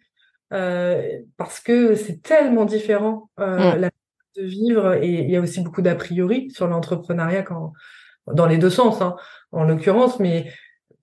euh, 0.54 1.02
parce 1.38 1.60
que 1.60 1.96
c'est 1.96 2.22
tellement 2.22 2.66
différent 2.66 3.30
euh, 3.40 3.76
mm. 3.76 3.80
la 3.80 3.90
de 4.36 4.44
vivre, 4.44 4.96
et 4.96 5.10
il 5.10 5.30
y 5.30 5.36
a 5.36 5.42
aussi 5.42 5.62
beaucoup 5.62 5.84
d'a 5.84 5.94
priori 5.94 6.50
sur 6.50 6.68
l'entrepreneuriat 6.68 7.44
quand 7.44 7.72
dans 8.26 8.48
les 8.48 8.58
deux 8.58 8.72
sens, 8.72 9.00
hein, 9.02 9.16
en 9.52 9.64
l'occurrence, 9.64 10.20
mais 10.20 10.48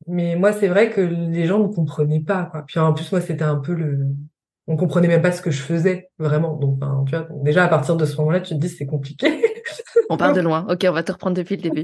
mais 0.06 0.34
moi, 0.36 0.52
c'est 0.52 0.68
vrai 0.68 0.90
que 0.90 1.00
les 1.00 1.46
gens 1.46 1.58
ne 1.60 1.72
comprenaient 1.72 2.20
pas. 2.20 2.46
Quoi. 2.46 2.64
Puis 2.66 2.80
en 2.80 2.92
plus, 2.92 3.10
moi, 3.12 3.20
c'était 3.20 3.44
un 3.44 3.56
peu 3.56 3.74
le. 3.74 4.06
On 4.70 4.76
comprenait 4.76 5.08
même 5.08 5.20
pas 5.20 5.32
ce 5.32 5.42
que 5.42 5.50
je 5.50 5.60
faisais 5.60 6.10
vraiment. 6.20 6.54
Donc, 6.54 6.78
ben, 6.78 7.04
tu 7.04 7.16
vois, 7.16 7.26
déjà 7.42 7.64
à 7.64 7.68
partir 7.68 7.96
de 7.96 8.04
ce 8.04 8.16
moment-là, 8.18 8.38
tu 8.38 8.54
te 8.54 8.60
dis 8.60 8.68
c'est 8.68 8.86
compliqué. 8.86 9.26
on 10.10 10.16
part 10.16 10.32
de 10.32 10.40
loin. 10.42 10.64
Ok, 10.70 10.86
on 10.88 10.92
va 10.92 11.02
te 11.02 11.10
reprendre 11.10 11.36
depuis 11.36 11.56
le 11.56 11.62
début. 11.62 11.82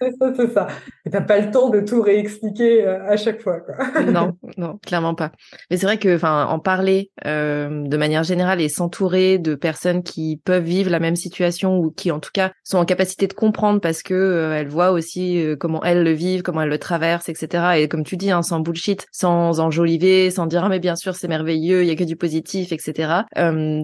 c'est 0.00 0.52
ça. 0.52 0.68
Et 1.04 1.10
t'as 1.10 1.20
pas 1.20 1.40
le 1.40 1.50
temps 1.50 1.68
de 1.68 1.80
tout 1.80 2.00
réexpliquer 2.00 2.86
euh, 2.86 3.08
à 3.08 3.16
chaque 3.16 3.40
fois, 3.40 3.58
quoi. 3.58 3.74
non, 4.02 4.36
non, 4.56 4.78
clairement 4.86 5.16
pas. 5.16 5.32
Mais 5.68 5.78
c'est 5.78 5.86
vrai 5.86 5.98
que, 5.98 6.14
enfin, 6.14 6.46
en 6.46 6.60
parler 6.60 7.10
euh, 7.26 7.88
de 7.88 7.96
manière 7.96 8.22
générale 8.22 8.60
et 8.60 8.68
s'entourer 8.68 9.38
de 9.38 9.56
personnes 9.56 10.04
qui 10.04 10.40
peuvent 10.44 10.62
vivre 10.62 10.90
la 10.90 11.00
même 11.00 11.16
situation 11.16 11.76
ou 11.78 11.90
qui, 11.90 12.12
en 12.12 12.20
tout 12.20 12.30
cas, 12.32 12.52
sont 12.62 12.78
en 12.78 12.84
capacité 12.84 13.26
de 13.26 13.32
comprendre 13.32 13.80
parce 13.80 14.04
que 14.04 14.14
euh, 14.14 14.56
elles 14.56 14.68
voient 14.68 14.92
aussi 14.92 15.44
comment 15.58 15.82
elles 15.82 16.04
le 16.04 16.12
vivent, 16.12 16.42
comment 16.42 16.62
elles 16.62 16.68
le 16.68 16.78
traversent, 16.78 17.28
etc. 17.28 17.64
Et 17.78 17.88
comme 17.88 18.04
tu 18.04 18.16
dis, 18.16 18.30
hein, 18.30 18.42
sans 18.42 18.60
bullshit, 18.60 19.06
sans 19.10 19.58
enjoliver, 19.58 20.30
sans 20.30 20.46
dire 20.46 20.62
ah 20.64 20.68
mais 20.68 20.78
bien 20.78 20.94
sûr 20.94 21.16
c'est 21.16 21.28
merveilleux, 21.28 21.82
il 21.82 21.88
y 21.88 21.90
a 21.90 21.96
que 21.96 22.04
du 22.04 22.16
positif, 22.16 22.27
etc. 22.36 23.24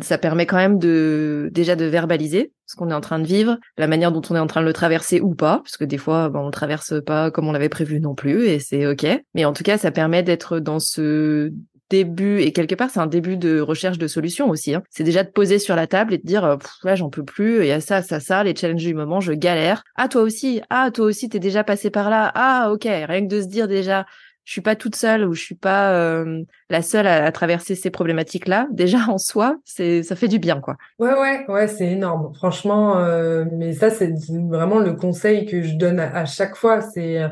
ça 0.02 0.18
permet 0.18 0.46
quand 0.46 0.56
même 0.56 0.78
de 0.78 1.48
déjà 1.52 1.76
de 1.76 1.84
verbaliser 1.84 2.52
ce 2.66 2.76
qu'on 2.76 2.90
est 2.90 2.94
en 2.94 3.00
train 3.00 3.18
de 3.18 3.26
vivre, 3.26 3.58
la 3.76 3.86
manière 3.86 4.10
dont 4.10 4.22
on 4.30 4.36
est 4.36 4.40
en 4.40 4.46
train 4.46 4.62
de 4.62 4.66
le 4.66 4.72
traverser 4.72 5.20
ou 5.20 5.34
pas, 5.34 5.58
parce 5.58 5.76
que 5.76 5.84
des 5.84 5.98
fois, 5.98 6.30
ben, 6.30 6.40
on 6.40 6.46
le 6.46 6.52
traverse 6.52 6.94
pas 7.04 7.30
comme 7.30 7.46
on 7.46 7.52
l'avait 7.52 7.68
prévu 7.68 8.00
non 8.00 8.14
plus, 8.14 8.46
et 8.46 8.58
c'est 8.58 8.86
ok. 8.86 9.06
Mais 9.34 9.44
en 9.44 9.52
tout 9.52 9.64
cas, 9.64 9.76
ça 9.76 9.90
permet 9.90 10.22
d'être 10.22 10.60
dans 10.60 10.78
ce 10.78 11.52
début 11.90 12.40
et 12.40 12.52
quelque 12.52 12.74
part 12.74 12.90
c'est 12.90 13.00
un 13.00 13.06
début 13.06 13.36
de 13.36 13.60
recherche 13.60 13.98
de 13.98 14.06
solutions 14.06 14.48
aussi. 14.48 14.74
Hein. 14.74 14.82
C'est 14.90 15.04
déjà 15.04 15.22
de 15.22 15.30
poser 15.30 15.58
sur 15.58 15.76
la 15.76 15.86
table 15.86 16.14
et 16.14 16.18
de 16.18 16.26
dire 16.26 16.58
là 16.82 16.94
j'en 16.94 17.10
peux 17.10 17.24
plus, 17.24 17.60
il 17.60 17.66
y 17.66 17.72
a 17.72 17.80
ça, 17.80 18.02
ça, 18.02 18.20
ça, 18.20 18.42
les 18.42 18.56
challenges 18.56 18.82
du 18.82 18.94
moment, 18.94 19.20
je 19.20 19.32
galère. 19.32 19.84
Ah 19.96 20.08
toi 20.08 20.22
aussi, 20.22 20.60
ah 20.70 20.90
toi 20.90 21.06
aussi 21.06 21.28
t'es 21.28 21.38
déjà 21.38 21.62
passé 21.62 21.90
par 21.90 22.10
là. 22.10 22.32
Ah 22.34 22.70
ok, 22.72 22.84
rien 22.84 23.20
que 23.20 23.34
de 23.34 23.42
se 23.42 23.46
dire 23.46 23.68
déjà 23.68 24.06
je 24.44 24.52
suis 24.52 24.60
pas 24.60 24.76
toute 24.76 24.94
seule 24.94 25.24
ou 25.24 25.32
je 25.32 25.42
suis 25.42 25.54
pas 25.54 25.94
euh, 25.94 26.42
la 26.68 26.82
seule 26.82 27.06
à, 27.06 27.30
traverser 27.32 27.74
ces 27.74 27.90
problématiques 27.90 28.46
là 28.46 28.68
déjà 28.72 28.98
en 29.08 29.18
soi 29.18 29.56
c'est 29.64 30.02
ça 30.02 30.16
fait 30.16 30.28
du 30.28 30.38
bien 30.38 30.60
quoi. 30.60 30.76
Ouais 30.98 31.14
ouais 31.14 31.44
ouais 31.48 31.68
c'est 31.68 31.90
énorme. 31.90 32.32
Franchement 32.34 32.98
euh, 32.98 33.44
mais 33.52 33.72
ça 33.72 33.90
c'est 33.90 34.12
vraiment 34.48 34.78
le 34.78 34.94
conseil 34.94 35.46
que 35.46 35.62
je 35.62 35.74
donne 35.74 35.98
à, 35.98 36.26
chaque 36.26 36.56
fois 36.56 36.80
c'est 36.80 37.22
euh, 37.22 37.28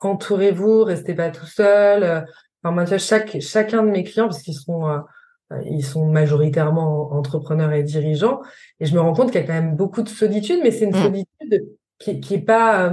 entourez-vous 0.00 0.84
restez 0.84 1.14
pas 1.14 1.30
tout 1.30 1.46
seul 1.46 2.26
enfin 2.62 2.74
moi 2.74 2.86
chaque 2.98 3.40
chacun 3.40 3.82
de 3.82 3.90
mes 3.90 4.04
clients 4.04 4.26
parce 4.26 4.42
qu'ils 4.42 4.54
sont 4.54 4.84
ils 5.64 5.84
sont 5.84 6.06
majoritairement 6.06 7.12
entrepreneurs 7.12 7.72
et 7.72 7.82
dirigeants 7.82 8.40
et 8.80 8.86
je 8.86 8.94
me 8.94 9.00
rends 9.00 9.12
compte 9.12 9.30
qu'il 9.30 9.40
y 9.40 9.44
a 9.44 9.46
quand 9.46 9.52
même 9.52 9.76
beaucoup 9.76 10.02
de 10.02 10.08
solitude 10.08 10.58
mais 10.62 10.70
c'est 10.70 10.86
une 10.86 10.96
mmh. 10.96 11.02
solitude 11.02 11.68
qui 11.98 12.20
qui 12.20 12.34
est 12.34 12.40
pas 12.40 12.92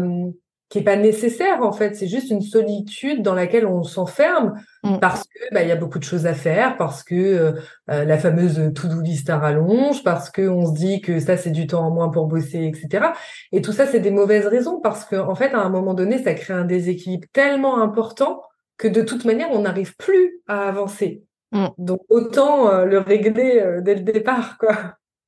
qui 0.70 0.78
est 0.78 0.84
pas 0.84 0.96
nécessaire 0.96 1.64
en 1.64 1.72
fait. 1.72 1.96
C'est 1.96 2.08
juste 2.08 2.30
une 2.30 2.42
solitude 2.42 3.24
dans 3.24 3.34
laquelle 3.34 3.66
on 3.66 3.84
s'enferme 3.84 4.54
mm. 4.84 5.00
parce 5.00 5.24
que 5.24 5.54
bah 5.54 5.64
il 5.64 5.68
y 5.68 5.72
a 5.72 5.76
beaucoup 5.76 5.98
de 5.98 6.04
choses 6.04 6.28
à 6.28 6.34
faire, 6.34 6.78
parce 6.78 7.04
que 7.04 7.16
euh, 7.16 7.52
euh, 7.90 8.06
la 8.06 8.18
fameuse 8.18 8.72
to-do 8.76 9.02
list 9.02 9.30
à 9.30 9.40
rallonge, 9.40 10.04
parce 10.04 10.30
que 10.30 10.48
on 10.48 10.68
se 10.68 10.74
dit 10.74 11.02
que 11.02 11.20
ça 11.20 11.38
c'est 11.38 11.50
du 11.50 11.66
temps 11.66 11.86
en 11.86 11.92
moins 11.92 12.10
pour 12.10 12.28
bosser, 12.28 12.64
etc. 12.64 13.08
Et 13.52 13.62
tout 13.62 13.72
ça 13.72 13.88
c'est 13.88 14.00
des 14.00 14.12
mauvaises 14.12 14.46
raisons 14.46 14.80
parce 14.80 15.06
que 15.06 15.16
en 15.16 15.36
fait 15.36 15.54
à 15.54 15.60
un 15.60 15.70
moment 15.70 15.96
donné 15.96 16.24
ça 16.24 16.34
crée 16.36 16.54
un 16.54 16.66
déséquilibre 16.66 17.28
tellement 17.34 17.82
important 17.82 18.44
que 18.78 18.88
de 18.88 19.02
toute 19.02 19.26
manière 19.26 19.50
on 19.52 19.64
n'arrive 19.64 19.96
plus 19.98 20.40
à 20.48 20.68
avancer. 20.68 21.24
Mm. 21.52 21.68
Donc 21.80 22.02
autant 22.10 22.70
euh, 22.70 22.86
le 22.86 23.00
régler 23.00 23.80
dès 23.82 23.96
le 23.96 24.02
départ 24.02 24.58
quoi. 24.60 24.76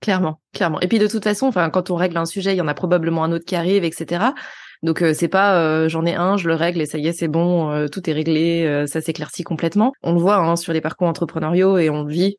Clairement, 0.01 0.39
clairement. 0.51 0.79
Et 0.81 0.87
puis 0.87 0.97
de 0.97 1.05
toute 1.05 1.23
façon, 1.23 1.45
enfin, 1.45 1.69
quand 1.69 1.91
on 1.91 1.95
règle 1.95 2.17
un 2.17 2.25
sujet, 2.25 2.55
il 2.55 2.57
y 2.57 2.61
en 2.61 2.67
a 2.67 2.73
probablement 2.73 3.23
un 3.23 3.31
autre 3.31 3.45
qui 3.45 3.55
arrive, 3.55 3.83
etc. 3.83 4.31
Donc 4.83 5.01
euh, 5.01 5.13
c'est 5.13 5.27
pas 5.27 5.61
euh, 5.61 5.87
j'en 5.89 6.05
ai 6.05 6.15
un, 6.15 6.37
je 6.37 6.47
le 6.47 6.55
règle 6.55 6.81
et 6.81 6.85
ça 6.85 6.97
y 6.97 7.07
est, 7.07 7.13
c'est 7.13 7.27
bon, 7.27 7.69
euh, 7.69 7.87
tout 7.87 8.09
est 8.09 8.13
réglé, 8.13 8.85
ça 8.87 9.01
s'éclaircit 9.01 9.43
complètement. 9.43 9.93
On 10.03 10.13
le 10.13 10.19
voit 10.19 10.37
hein, 10.37 10.55
sur 10.55 10.73
les 10.73 10.81
parcours 10.81 11.07
entrepreneuriaux 11.07 11.77
et 11.77 11.89
on 11.89 12.03
le 12.03 12.11
vit 12.11 12.37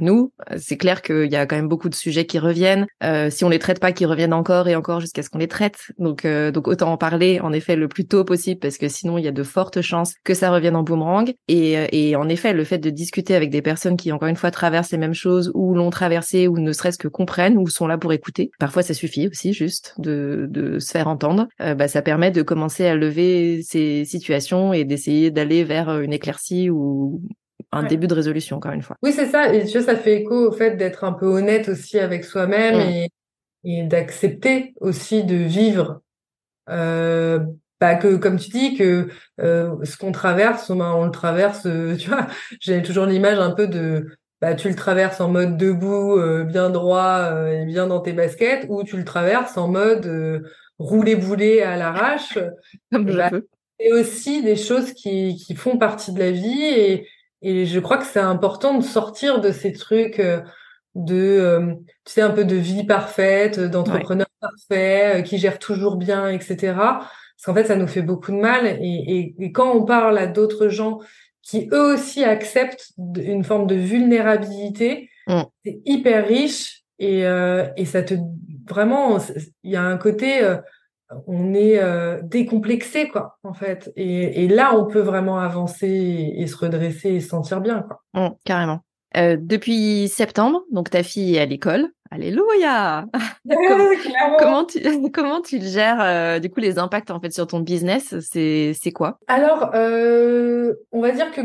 nous. 0.00 0.32
C'est 0.56 0.76
clair 0.76 1.02
qu'il 1.02 1.30
y 1.30 1.36
a 1.36 1.46
quand 1.46 1.56
même 1.56 1.68
beaucoup 1.68 1.88
de 1.88 1.94
sujets 1.94 2.26
qui 2.26 2.38
reviennent. 2.38 2.86
si 3.30 3.44
on 3.44 3.48
les 3.48 3.58
traite 3.58 3.80
pas, 3.80 3.92
qui 3.92 4.06
reviennent 4.06 4.32
encore 4.32 4.68
et 4.68 4.76
encore 4.76 5.00
jusqu'à 5.00 5.22
ce 5.22 5.30
qu'on 5.30 5.38
les 5.38 5.48
traite. 5.48 5.78
Donc 5.98 6.26
donc 6.26 6.68
autant 6.68 6.92
en 6.92 6.96
parler 6.96 7.40
en 7.40 7.52
effet 7.52 7.76
le 7.76 7.88
plus 7.88 8.06
tôt 8.06 8.24
possible 8.24 8.60
parce 8.60 8.78
que 8.78 8.88
sinon 8.88 9.18
il 9.18 9.24
y 9.24 9.28
a 9.28 9.32
de 9.32 9.42
fortes 9.42 9.80
chances 9.80 10.14
que 10.24 10.34
ça 10.34 10.50
revienne 10.50 10.76
en 10.76 10.82
boomerang. 10.82 11.32
Et, 11.48 11.76
et 11.92 12.16
en 12.16 12.28
effet 12.28 12.52
le 12.52 12.64
fait 12.64 12.78
de 12.78 12.90
discuter 12.90 13.34
avec 13.34 13.50
des 13.50 13.62
personnes 13.62 13.96
qui 13.96 14.12
encore 14.12 14.28
une 14.28 14.36
fois 14.36 14.50
traversent 14.50 14.92
les 14.92 14.98
mêmes 14.98 15.14
choses 15.14 15.50
ou 15.54 15.74
l'ont 15.74 15.90
traversé 15.90 16.48
ou 16.48 16.58
ne 16.58 16.72
serait-ce 16.72 16.98
que 16.98 17.08
comprennent 17.08 17.58
ou 17.58 17.68
sont 17.68 17.86
là 17.86 17.98
pour 17.98 18.12
écouter. 18.12 18.50
Parfois 18.58 18.82
ça 18.82 18.94
suffit 18.94 19.28
aussi 19.28 19.52
juste 19.52 19.94
de 19.98 20.46
de 20.50 20.78
se 20.78 20.90
faire 20.90 21.08
entendre. 21.08 21.46
Euh, 21.62 21.74
bah, 21.74 21.88
ça 21.88 22.02
permet 22.02 22.30
de 22.30 22.42
commencer 22.42 22.86
à 22.86 22.94
lever 22.94 23.62
ces 23.62 24.04
situations 24.04 24.72
et 24.72 24.84
d'essayer 24.84 25.30
d'aller 25.30 25.64
vers 25.64 25.88
euh, 25.88 26.00
une 26.00 26.12
éclaircie 26.12 26.70
ou 26.70 27.22
un 27.70 27.84
début 27.84 28.06
de 28.06 28.14
résolution, 28.14 28.56
encore 28.56 28.72
une 28.72 28.82
fois. 28.82 28.96
Oui, 29.02 29.12
c'est 29.12 29.26
ça. 29.26 29.54
Et 29.54 29.64
tu 29.64 29.78
vois, 29.78 29.86
ça 29.86 29.96
fait 29.96 30.20
écho 30.20 30.48
au 30.48 30.52
fait 30.52 30.76
d'être 30.76 31.04
un 31.04 31.12
peu 31.12 31.26
honnête 31.26 31.68
aussi 31.68 31.98
avec 31.98 32.24
soi-même 32.24 32.76
mm. 32.76 33.06
et, 33.64 33.82
d'accepter 33.84 34.74
aussi 34.80 35.24
de 35.24 35.36
vivre. 35.36 36.02
Euh, 36.68 37.38
bah, 37.80 37.94
que 37.94 38.16
comme 38.16 38.38
tu 38.38 38.50
dis 38.50 38.76
que 38.76 39.08
ce 39.34 39.96
qu'on 39.96 40.12
traverse 40.12 40.70
ben, 40.70 40.92
on 40.94 41.06
le 41.06 41.10
traverse 41.10 41.62
tu 41.98 42.08
vois 42.08 42.28
j'ai 42.60 42.80
toujours 42.80 43.06
l'image 43.06 43.40
un 43.40 43.50
peu 43.50 43.66
de 43.66 44.06
bah, 44.40 44.54
tu 44.54 44.68
le 44.68 44.76
traverses 44.76 45.20
en 45.20 45.28
mode 45.28 45.56
debout 45.56 46.20
bien 46.44 46.70
droit 46.70 47.48
et 47.50 47.64
bien 47.66 47.88
dans 47.88 47.98
tes 47.98 48.12
baskets 48.12 48.66
ou 48.68 48.84
tu 48.84 48.96
le 48.96 49.04
traverses 49.04 49.56
en 49.56 49.66
mode 49.66 50.06
rouler 50.82 51.16
bouler 51.16 51.62
à 51.62 51.76
l'arrache. 51.76 52.38
Bah, 52.90 53.30
et 53.82 53.92
aussi 53.92 54.42
des 54.42 54.56
choses 54.56 54.92
qui, 54.92 55.36
qui 55.36 55.54
font 55.54 55.76
partie 55.76 56.12
de 56.12 56.18
la 56.18 56.30
vie 56.30 56.62
et, 56.62 57.08
et 57.42 57.66
je 57.66 57.80
crois 57.80 57.98
que 57.98 58.06
c'est 58.06 58.20
important 58.20 58.78
de 58.78 58.84
sortir 58.84 59.40
de 59.40 59.50
ces 59.50 59.72
trucs 59.72 60.20
euh, 60.20 60.40
de 60.94 61.16
euh, 61.16 61.74
tu 62.04 62.12
sais 62.12 62.20
un 62.20 62.30
peu 62.30 62.44
de 62.44 62.54
vie 62.54 62.84
parfaite 62.84 63.58
d'entrepreneur 63.58 64.28
parfait 64.40 65.18
euh, 65.18 65.22
qui 65.22 65.38
gère 65.38 65.58
toujours 65.58 65.96
bien 65.96 66.28
etc 66.28 66.74
parce 66.76 67.44
qu'en 67.44 67.54
fait 67.54 67.64
ça 67.64 67.76
nous 67.76 67.88
fait 67.88 68.02
beaucoup 68.02 68.30
de 68.30 68.36
mal 68.36 68.66
et, 68.66 69.34
et, 69.38 69.52
quand 69.52 69.74
on 69.74 69.84
parle 69.84 70.18
à 70.18 70.26
d'autres 70.26 70.68
gens 70.68 71.00
qui 71.42 71.68
eux 71.72 71.94
aussi 71.94 72.22
acceptent 72.22 72.92
une 73.16 73.42
forme 73.42 73.66
de 73.66 73.74
vulnérabilité 73.74 75.10
mm. 75.26 75.42
c'est 75.64 75.80
hyper 75.84 76.28
riche 76.28 76.84
et, 77.00 77.22
et 77.76 77.84
ça 77.84 78.04
te 78.04 78.14
vraiment 78.68 79.18
il 79.62 79.70
y 79.70 79.76
a 79.76 79.82
un 79.82 79.96
côté 79.96 80.42
on 81.26 81.54
est 81.54 81.78
euh, 81.78 82.20
décomplexé 82.22 83.08
quoi 83.08 83.38
en 83.42 83.54
fait. 83.54 83.92
Et, 83.96 84.48
là 84.48 84.74
on 84.76 84.86
peut 84.86 85.00
vraiment 85.00 85.38
avancer 85.38 86.32
et, 86.36 86.46
se 86.46 86.56
redresser 86.56 87.10
et 87.10 87.20
se 87.20 87.28
sentir 87.28 87.60
bien 87.60 87.82
quoi. 87.82 88.02
Mmh, 88.14 88.34
carrément. 88.44 88.80
Euh, 89.16 89.36
depuis 89.38 90.08
septembre 90.08 90.62
donc 90.70 90.90
ta 90.90 91.02
fille 91.02 91.36
est 91.36 91.40
à 91.40 91.46
l'école. 91.46 91.88
Alléluia! 92.10 93.06
Comment, 94.38 94.64
tu 94.64 94.80
comment 95.12 95.40
tu 95.40 95.58
le 95.58 95.66
gères 95.66 96.00
euh, 96.00 96.38
du 96.38 96.50
coup 96.50 96.60
les 96.60 96.78
impacts 96.78 97.10
en 97.10 97.20
fait 97.20 97.32
sur 97.32 97.46
ton 97.46 97.60
business 97.60 98.14
c'est 98.20 98.72
c'est 98.74 98.92
quoi? 98.92 99.18
Alors 99.28 99.70
on 99.74 101.00
va 101.00 101.10
dire 101.10 101.30
que 101.32 101.40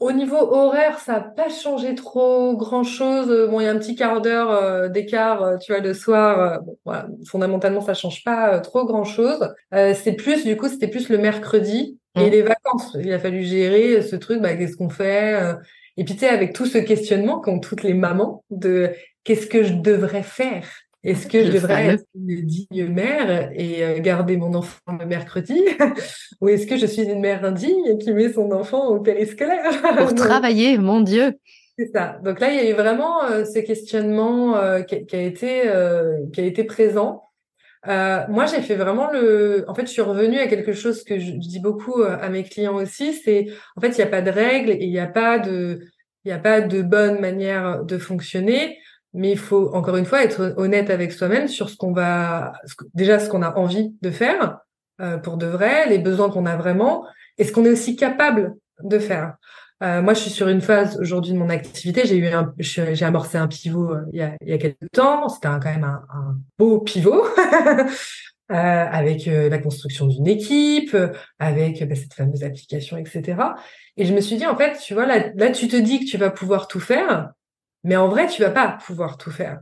au 0.00 0.12
niveau 0.12 0.38
horaire, 0.38 0.98
ça 0.98 1.12
n'a 1.12 1.20
pas 1.20 1.50
changé 1.50 1.94
trop 1.94 2.56
grand-chose. 2.56 3.50
Bon, 3.50 3.60
il 3.60 3.64
y 3.64 3.66
a 3.66 3.70
un 3.70 3.78
petit 3.78 3.94
quart 3.94 4.22
d'heure 4.22 4.50
euh, 4.50 4.88
d'écart, 4.88 5.42
euh, 5.42 5.56
tu 5.58 5.72
vois, 5.72 5.82
le 5.82 5.92
soir. 5.92 6.40
Euh, 6.40 6.58
bon, 6.60 6.78
voilà, 6.86 7.06
fondamentalement, 7.26 7.82
ça 7.82 7.92
change 7.92 8.24
pas 8.24 8.60
trop 8.60 8.86
grand-chose. 8.86 9.54
c'est 9.72 10.14
plus, 10.14 10.44
du 10.44 10.56
coup, 10.56 10.68
c'était 10.68 10.88
plus 10.88 11.10
le 11.10 11.18
mercredi 11.18 11.98
et 12.16 12.26
mmh. 12.26 12.30
les 12.30 12.42
vacances. 12.42 12.96
Il 12.98 13.12
a 13.12 13.18
fallu 13.18 13.44
gérer 13.44 14.00
ce 14.00 14.16
truc. 14.16 14.40
Bah, 14.40 14.56
qu'est-ce 14.56 14.76
qu'on 14.76 14.88
fait 14.88 15.38
Et 15.98 16.04
puis, 16.04 16.14
tu 16.14 16.20
sais, 16.20 16.28
avec 16.28 16.54
tout 16.54 16.66
ce 16.66 16.78
questionnement 16.78 17.38
qu'ont 17.38 17.60
toutes 17.60 17.82
les 17.82 17.94
mamans 17.94 18.42
de 18.50 18.92
qu'est-ce 19.24 19.46
que 19.46 19.62
je 19.62 19.74
devrais 19.74 20.22
faire? 20.22 20.66
Est-ce 21.02 21.26
que 21.26 21.44
je 21.44 21.52
devrais 21.52 21.86
être 21.86 22.04
une 22.14 22.42
digne 22.42 22.86
mère 22.86 23.50
et 23.54 23.82
euh, 23.82 23.98
garder 24.00 24.36
mon 24.36 24.52
enfant 24.52 24.98
le 24.98 25.06
mercredi? 25.06 25.58
Ou 26.42 26.48
est-ce 26.48 26.66
que 26.66 26.76
je 26.76 26.84
suis 26.84 27.02
une 27.02 27.20
mère 27.20 27.42
indigne 27.44 27.96
qui 27.98 28.12
met 28.12 28.30
son 28.30 28.52
enfant 28.52 28.88
au 28.88 29.00
périscolaire? 29.00 29.70
Pour 29.96 30.14
travailler, 30.14 30.76
mon 30.76 31.00
Dieu 31.00 31.38
C'est 31.78 31.90
ça. 31.90 32.18
Donc 32.22 32.38
là, 32.40 32.52
il 32.52 32.56
y 32.56 32.66
a 32.66 32.70
eu 32.70 32.74
vraiment 32.74 33.24
euh, 33.24 33.46
ce 33.46 33.60
questionnement 33.60 34.56
euh, 34.56 34.82
qui, 34.82 34.94
a 34.94 35.22
été, 35.22 35.62
qui 36.34 36.40
a 36.40 36.44
été 36.44 36.64
présent. 36.64 37.22
moi, 37.86 38.44
j'ai 38.44 38.60
fait 38.60 38.76
vraiment 38.76 39.10
le. 39.10 39.64
En 39.68 39.74
fait, 39.74 39.86
je 39.86 39.92
suis 39.92 40.02
revenue 40.02 40.38
à 40.38 40.48
quelque 40.48 40.74
chose 40.74 41.02
que 41.02 41.18
je, 41.18 41.30
dis 41.30 41.60
beaucoup 41.60 42.02
à 42.02 42.28
mes 42.28 42.44
clients 42.44 42.76
aussi. 42.76 43.14
C'est 43.14 43.46
en 43.74 43.80
fait, 43.80 43.88
il 43.88 43.96
n'y 43.96 44.02
a 44.02 44.06
pas 44.06 44.20
de 44.20 44.30
règles 44.30 44.72
et 44.72 44.82
il 44.82 44.90
n'y 44.90 44.98
a 44.98 45.06
pas 45.06 45.38
de, 45.38 45.80
il 46.26 46.28
n'y 46.28 46.32
a 46.32 46.38
pas 46.38 46.60
de 46.60 46.82
bonne 46.82 47.20
manière 47.20 47.84
de 47.84 47.96
fonctionner 47.96 48.76
mais 49.12 49.32
il 49.32 49.38
faut 49.38 49.74
encore 49.74 49.96
une 49.96 50.04
fois 50.04 50.22
être 50.22 50.54
honnête 50.56 50.90
avec 50.90 51.12
soi-même 51.12 51.48
sur 51.48 51.68
ce 51.70 51.76
qu'on 51.76 51.92
va 51.92 52.52
déjà 52.94 53.18
ce 53.18 53.28
qu'on 53.28 53.42
a 53.42 53.56
envie 53.56 53.94
de 54.02 54.10
faire 54.10 54.58
euh, 55.00 55.18
pour 55.18 55.36
de 55.36 55.46
vrai, 55.46 55.88
les 55.88 55.98
besoins 55.98 56.30
qu'on 56.30 56.46
a 56.46 56.56
vraiment 56.56 57.06
et 57.38 57.44
ce 57.44 57.52
qu'on 57.52 57.64
est 57.64 57.70
aussi 57.70 57.96
capable 57.96 58.54
de 58.82 58.98
faire. 58.98 59.36
Euh, 59.82 60.02
moi, 60.02 60.12
je 60.12 60.20
suis 60.20 60.30
sur 60.30 60.48
une 60.48 60.60
phase 60.60 60.98
aujourd'hui 61.00 61.32
de 61.32 61.38
mon 61.38 61.48
activité. 61.48 62.02
J'ai 62.04 62.16
eu 62.16 62.26
un, 62.26 62.52
j'ai 62.58 63.04
amorcé 63.04 63.38
un 63.38 63.48
pivot 63.48 63.92
euh, 63.92 64.02
il, 64.12 64.18
y 64.18 64.22
a, 64.22 64.36
il 64.42 64.48
y 64.48 64.52
a 64.52 64.58
quelques 64.58 64.90
temps. 64.92 65.28
C'était 65.30 65.48
quand 65.48 65.64
même 65.64 65.84
un, 65.84 66.02
un 66.12 66.36
beau 66.58 66.80
pivot 66.80 67.24
euh, 68.52 68.54
avec 68.54 69.26
euh, 69.26 69.48
la 69.48 69.58
construction 69.58 70.06
d'une 70.06 70.26
équipe, 70.26 70.94
avec 71.38 71.82
bah, 71.88 71.94
cette 71.94 72.12
fameuse 72.12 72.44
application, 72.44 72.98
etc. 72.98 73.38
Et 73.96 74.04
je 74.04 74.12
me 74.12 74.20
suis 74.20 74.36
dit 74.36 74.46
en 74.46 74.56
fait, 74.56 74.76
tu 74.78 74.92
vois 74.92 75.06
là, 75.06 75.30
là, 75.34 75.50
tu 75.50 75.66
te 75.66 75.76
dis 75.76 76.00
que 76.00 76.10
tu 76.10 76.18
vas 76.18 76.30
pouvoir 76.30 76.68
tout 76.68 76.80
faire, 76.80 77.30
mais 77.84 77.96
en 77.96 78.08
vrai, 78.08 78.26
tu 78.28 78.42
vas 78.42 78.50
pas 78.50 78.78
pouvoir 78.86 79.16
tout 79.18 79.30
faire. 79.30 79.60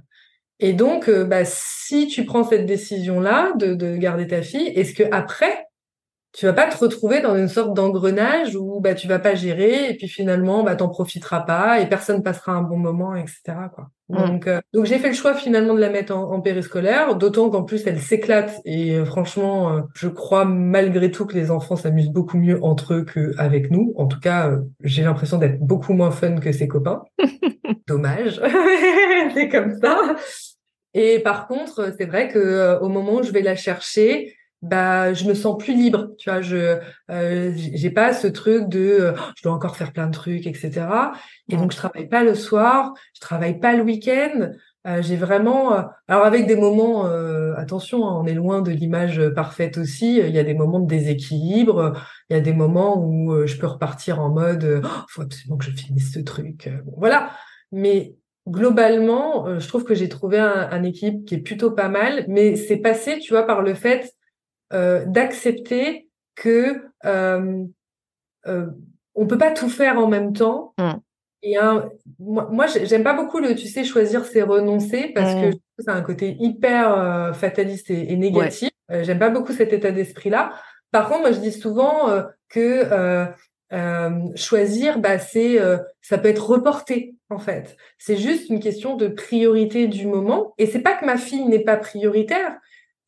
Et 0.60 0.72
donc, 0.72 1.10
bah, 1.10 1.44
si 1.44 2.08
tu 2.08 2.24
prends 2.24 2.44
cette 2.44 2.66
décision-là 2.66 3.52
de, 3.56 3.74
de 3.74 3.96
garder 3.96 4.26
ta 4.26 4.42
fille, 4.42 4.68
est-ce 4.68 4.94
que 4.94 5.04
après 5.12 5.67
tu 6.38 6.46
vas 6.46 6.52
pas 6.52 6.68
te 6.68 6.78
retrouver 6.78 7.20
dans 7.20 7.34
une 7.34 7.48
sorte 7.48 7.74
d'engrenage 7.74 8.54
où 8.54 8.78
bah 8.78 8.94
tu 8.94 9.08
vas 9.08 9.18
pas 9.18 9.34
gérer 9.34 9.90
et 9.90 9.94
puis 9.94 10.06
finalement 10.06 10.62
bah 10.62 10.76
t'en 10.76 10.88
profiteras 10.88 11.40
pas 11.40 11.80
et 11.80 11.88
personne 11.88 12.22
passera 12.22 12.52
un 12.52 12.62
bon 12.62 12.76
moment 12.78 13.16
etc 13.16 13.56
quoi. 13.74 13.88
Mm. 14.08 14.16
donc 14.16 14.46
euh, 14.46 14.60
donc 14.72 14.84
j'ai 14.86 15.00
fait 15.00 15.08
le 15.08 15.14
choix 15.14 15.34
finalement 15.34 15.74
de 15.74 15.80
la 15.80 15.90
mettre 15.90 16.16
en, 16.16 16.40
périscolaire 16.40 17.16
d'autant 17.16 17.50
qu'en 17.50 17.64
plus 17.64 17.84
elle 17.88 17.98
s'éclate 17.98 18.60
et 18.64 18.94
euh, 18.94 19.04
franchement 19.04 19.72
euh, 19.72 19.80
je 19.96 20.06
crois 20.06 20.44
malgré 20.44 21.10
tout 21.10 21.26
que 21.26 21.34
les 21.34 21.50
enfants 21.50 21.74
s'amusent 21.74 22.12
beaucoup 22.12 22.38
mieux 22.38 22.62
entre 22.62 22.94
eux 22.94 23.04
qu'avec 23.04 23.72
nous. 23.72 23.92
En 23.96 24.06
tout 24.06 24.20
cas 24.20 24.52
j'ai 24.84 25.02
l'impression 25.02 25.38
d'être 25.38 25.58
beaucoup 25.58 25.92
moins 25.92 26.12
fun 26.12 26.36
que 26.36 26.52
ses 26.52 26.68
copains. 26.68 27.02
Dommage. 27.88 28.40
C'est 29.34 29.48
comme 29.48 29.76
ça. 29.80 30.14
Et 30.94 31.18
par 31.18 31.48
contre 31.48 31.92
c'est 31.98 32.06
vrai 32.06 32.28
que 32.28 32.78
au 32.80 32.88
moment 32.88 33.14
où 33.14 33.22
je 33.24 33.32
vais 33.32 33.42
la 33.42 33.56
chercher 33.56 34.37
bah 34.62 35.14
je 35.14 35.24
me 35.24 35.34
sens 35.34 35.56
plus 35.56 35.74
libre 35.74 36.08
tu 36.18 36.30
vois 36.30 36.40
je 36.40 36.78
euh, 37.10 37.52
j'ai 37.54 37.90
pas 37.90 38.12
ce 38.12 38.26
truc 38.26 38.68
de 38.68 38.80
euh, 38.80 39.12
je 39.36 39.42
dois 39.44 39.52
encore 39.52 39.76
faire 39.76 39.92
plein 39.92 40.08
de 40.08 40.12
trucs 40.12 40.48
etc 40.48 40.86
et 41.48 41.56
donc 41.56 41.70
je 41.70 41.76
travaille 41.76 42.08
pas 42.08 42.24
le 42.24 42.34
soir 42.34 42.92
je 43.14 43.20
travaille 43.20 43.58
pas 43.60 43.74
le 43.74 43.82
week-end. 43.82 44.50
Euh, 44.86 45.02
j'ai 45.02 45.16
vraiment 45.16 45.72
euh, 45.72 45.82
alors 46.06 46.24
avec 46.24 46.46
des 46.46 46.56
moments 46.56 47.04
attention 47.56 48.06
hein, 48.08 48.20
on 48.20 48.26
est 48.26 48.34
loin 48.34 48.62
de 48.62 48.70
l'image 48.70 49.20
parfaite 49.34 49.78
aussi. 49.78 50.18
Il 50.18 50.30
y 50.30 50.38
a 50.38 50.44
des 50.44 50.54
moments 50.54 50.80
de 50.80 50.86
déséquilibre 50.86 51.94
il 52.30 52.34
y 52.34 52.36
a 52.36 52.40
des 52.40 52.52
moments 52.52 53.00
où 53.04 53.46
je 53.46 53.56
peux 53.58 53.66
repartir 53.66 54.20
en 54.20 54.30
mode 54.30 54.82
oh, 54.84 54.88
faut 55.08 55.22
absolument 55.22 55.56
que 55.56 55.64
je 55.64 55.70
finisse 55.70 56.12
ce 56.12 56.20
truc 56.20 56.68
voilà. 56.96 57.30
Mais 57.70 58.16
globalement, 58.48 59.58
je 59.58 59.68
trouve 59.68 59.84
que 59.84 59.94
j'ai 59.94 60.08
trouvé 60.08 60.38
un, 60.38 60.68
un, 60.70 60.82
équipe 60.82 61.26
qui 61.26 61.34
est 61.34 61.40
plutôt 61.42 61.70
pas 61.70 61.90
mal, 61.90 62.24
mais 62.28 62.56
c'est 62.56 62.78
passé, 62.78 63.18
tu 63.18 63.34
vois, 63.34 63.42
par 63.46 63.60
le 63.60 63.74
fait 63.74 64.14
euh, 64.72 65.04
d'accepter 65.06 66.08
que 66.34 66.82
euh, 67.04 67.64
euh, 68.46 68.66
on 69.14 69.26
peut 69.26 69.38
pas 69.38 69.50
tout 69.50 69.68
faire 69.68 69.98
en 69.98 70.06
même 70.06 70.32
temps. 70.32 70.74
Mm. 70.78 70.92
Et 71.42 71.56
un, 71.56 71.88
moi, 72.18 72.48
moi 72.50 72.66
j'aime 72.66 73.04
pas 73.04 73.14
beaucoup 73.14 73.38
le, 73.38 73.54
tu 73.54 73.66
sais, 73.66 73.84
choisir 73.84 74.24
c'est 74.24 74.42
renoncer 74.42 75.12
parce 75.14 75.34
que 75.34 75.50
mm. 75.50 75.58
c'est 75.78 75.90
un 75.90 76.02
côté 76.02 76.36
hyper 76.40 76.92
euh, 76.92 77.32
fataliste 77.32 77.90
et, 77.90 78.16
négatif. 78.16 78.70
Euh, 78.90 79.02
j'aime 79.04 79.18
pas 79.18 79.30
beaucoup 79.30 79.52
cet 79.52 79.72
état 79.72 79.90
d'esprit-là. 79.90 80.52
Par 80.90 81.08
contre, 81.08 81.20
moi, 81.20 81.32
je 81.32 81.40
dis 81.40 81.52
souvent 81.52 82.08
que 82.48 83.26
choisir, 84.36 84.98
bah, 84.98 85.18
c'est, 85.18 85.58
ça 86.00 86.16
peut 86.16 86.28
être 86.28 86.48
reporté 86.48 87.14
en 87.28 87.38
fait. 87.38 87.76
C'est 87.98 88.16
juste 88.16 88.48
une 88.48 88.58
question 88.58 88.96
de 88.96 89.08
priorité 89.08 89.86
du 89.86 90.06
moment. 90.06 90.54
Et 90.56 90.64
c'est 90.64 90.80
pas 90.80 90.94
que 90.94 91.04
ma 91.04 91.18
fille 91.18 91.44
n'est 91.44 91.62
pas 91.62 91.76
prioritaire, 91.76 92.56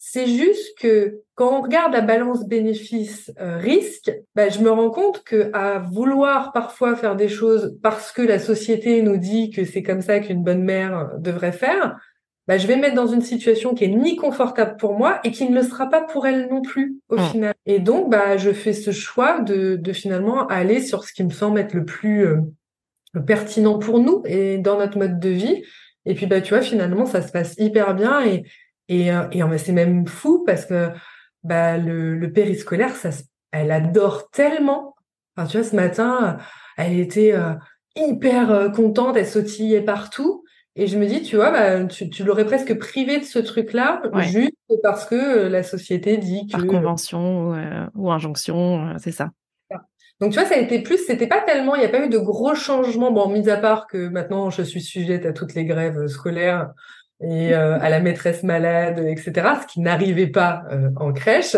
c'est 0.03 0.27
juste 0.27 0.79
que 0.79 1.21
quand 1.35 1.59
on 1.59 1.61
regarde 1.61 1.93
la 1.93 2.01
balance 2.01 2.47
bénéfice-risque, 2.47 4.09
euh, 4.09 4.23
bah, 4.35 4.49
je 4.49 4.61
me 4.61 4.71
rends 4.71 4.89
compte 4.89 5.23
que 5.25 5.51
à 5.53 5.79
vouloir 5.79 6.53
parfois 6.53 6.97
faire 6.97 7.17
des 7.17 7.29
choses 7.29 7.77
parce 7.83 8.11
que 8.11 8.23
la 8.23 8.39
société 8.39 9.03
nous 9.03 9.19
dit 9.19 9.51
que 9.51 9.67
c'est 9.67 9.83
comme 9.83 10.01
ça 10.01 10.21
qu'une 10.21 10.43
bonne 10.43 10.65
mère 10.65 10.99
euh, 10.99 11.19
devrait 11.19 11.53
faire, 11.53 12.01
bah, 12.49 12.57
je 12.57 12.67
vais 12.67 12.77
me 12.77 12.81
mettre 12.81 12.95
dans 12.95 13.09
une 13.09 13.21
situation 13.21 13.75
qui 13.75 13.85
est 13.85 13.89
ni 13.89 14.17
confortable 14.17 14.79
pour 14.79 14.95
moi 14.95 15.21
et 15.23 15.33
qui 15.33 15.47
ne 15.47 15.55
le 15.55 15.63
sera 15.63 15.91
pas 15.91 16.01
pour 16.01 16.27
elle 16.27 16.49
non 16.49 16.63
plus 16.63 16.97
au 17.11 17.17
mmh. 17.17 17.27
final. 17.27 17.55
Et 17.67 17.79
donc, 17.79 18.09
bah, 18.09 18.39
je 18.39 18.53
fais 18.53 18.73
ce 18.73 18.93
choix 18.93 19.43
de, 19.43 19.77
de, 19.77 19.93
finalement 19.93 20.47
aller 20.47 20.81
sur 20.81 21.05
ce 21.05 21.13
qui 21.13 21.25
me 21.25 21.31
semble 21.31 21.61
être 21.61 21.75
le 21.75 21.85
plus 21.85 22.27
euh, 22.27 22.41
pertinent 23.27 23.79
pour 23.79 23.99
nous 23.99 24.23
et 24.25 24.57
dans 24.57 24.79
notre 24.79 24.97
mode 24.97 25.21
de 25.21 25.29
vie. 25.29 25.63
Et 26.07 26.15
puis, 26.15 26.25
bah, 26.25 26.41
tu 26.41 26.55
vois, 26.55 26.63
finalement, 26.63 27.05
ça 27.05 27.21
se 27.21 27.31
passe 27.31 27.55
hyper 27.59 27.95
bien 27.95 28.25
et 28.25 28.45
et, 28.91 29.13
euh, 29.13 29.31
et 29.31 29.59
c'est 29.59 29.73
même 29.73 30.07
fou 30.09 30.43
parce 30.45 30.67
que 30.67 30.89
bah, 31.45 31.79
le, 31.79 32.17
le 32.17 32.33
périscolaire, 32.33 32.97
ça, 32.97 33.11
elle 33.53 33.71
adore 33.71 34.29
tellement. 34.31 34.97
Enfin, 35.37 35.47
tu 35.47 35.59
vois, 35.59 35.67
ce 35.67 35.77
matin, 35.77 36.39
elle 36.77 36.99
était 36.99 37.33
euh, 37.33 37.55
hyper 37.95 38.51
euh, 38.51 38.69
contente, 38.69 39.17
elle 39.17 39.29
sautillait 39.29 39.83
partout. 39.83 40.43
Et 40.75 40.89
je 40.89 40.99
me 40.99 41.07
dis, 41.07 41.23
tu 41.23 41.37
vois, 41.37 41.53
bah, 41.53 41.85
tu, 41.85 42.11
tu 42.11 42.25
l'aurais 42.25 42.45
presque 42.45 42.77
privé 42.79 43.21
de 43.21 43.25
ce 43.25 43.39
truc-là, 43.39 44.03
juste 44.23 44.53
parce 44.83 45.05
que 45.07 45.47
la 45.47 45.63
société 45.63 46.17
dit 46.17 46.49
que... 46.49 46.53
Par 46.53 46.67
convention 46.67 47.55
ou, 47.95 48.11
injonction, 48.11 48.95
c'est 48.99 49.13
ça. 49.13 49.31
Donc 50.21 50.33
tu 50.33 50.39
vois, 50.39 50.47
ça 50.47 50.57
a 50.57 50.59
été 50.59 50.83
plus, 50.83 50.99
c'était 50.99 51.27
pas 51.27 51.41
tellement, 51.41 51.75
il 51.75 51.79
n'y 51.79 51.87
a 51.87 51.89
pas 51.89 52.05
eu 52.05 52.11
de 52.11 52.19
gros 52.19 52.55
changements, 52.55 53.11
bon, 53.11 53.29
mis 53.31 53.49
à 53.49 53.57
part 53.57 53.87
que 53.87 54.09
maintenant 54.09 54.51
je 54.51 54.63
suis 54.63 54.83
sujette 54.83 55.25
à 55.25 55.33
toutes 55.33 55.55
les 55.55 55.65
grèves 55.65 56.09
scolaires, 56.09 56.73
et 57.23 57.55
euh, 57.55 57.79
à 57.81 57.91
la 57.91 58.01
maîtresse 58.01 58.43
malade, 58.43 58.99
etc., 59.07 59.33
ce 59.63 59.67
qui 59.67 59.81
n'arrivait 59.81 60.27
pas 60.27 60.65
euh, 60.71 60.91
en 60.97 61.13
crèche. 61.13 61.57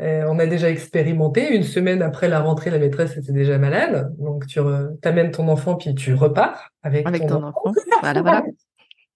Euh, 0.00 0.24
on 0.28 0.38
a 0.38 0.46
déjà 0.46 0.68
expérimenté. 0.68 1.54
Une 1.54 1.62
semaine 1.62 2.02
après 2.02 2.28
la 2.28 2.40
rentrée, 2.40 2.70
la 2.70 2.78
maîtresse 2.78 3.16
était 3.16 3.32
déjà 3.32 3.56
malade. 3.56 4.12
Donc, 4.18 4.46
tu 4.46 4.60
amènes 5.04 5.30
ton 5.30 5.48
enfant, 5.48 5.76
puis 5.76 5.94
tu 5.94 6.12
repars 6.14 6.70
avec, 6.82 7.06
avec 7.06 7.26
ton, 7.26 7.42
enfant. 7.42 7.72
Voilà, 8.02 8.22
voilà. 8.22 8.42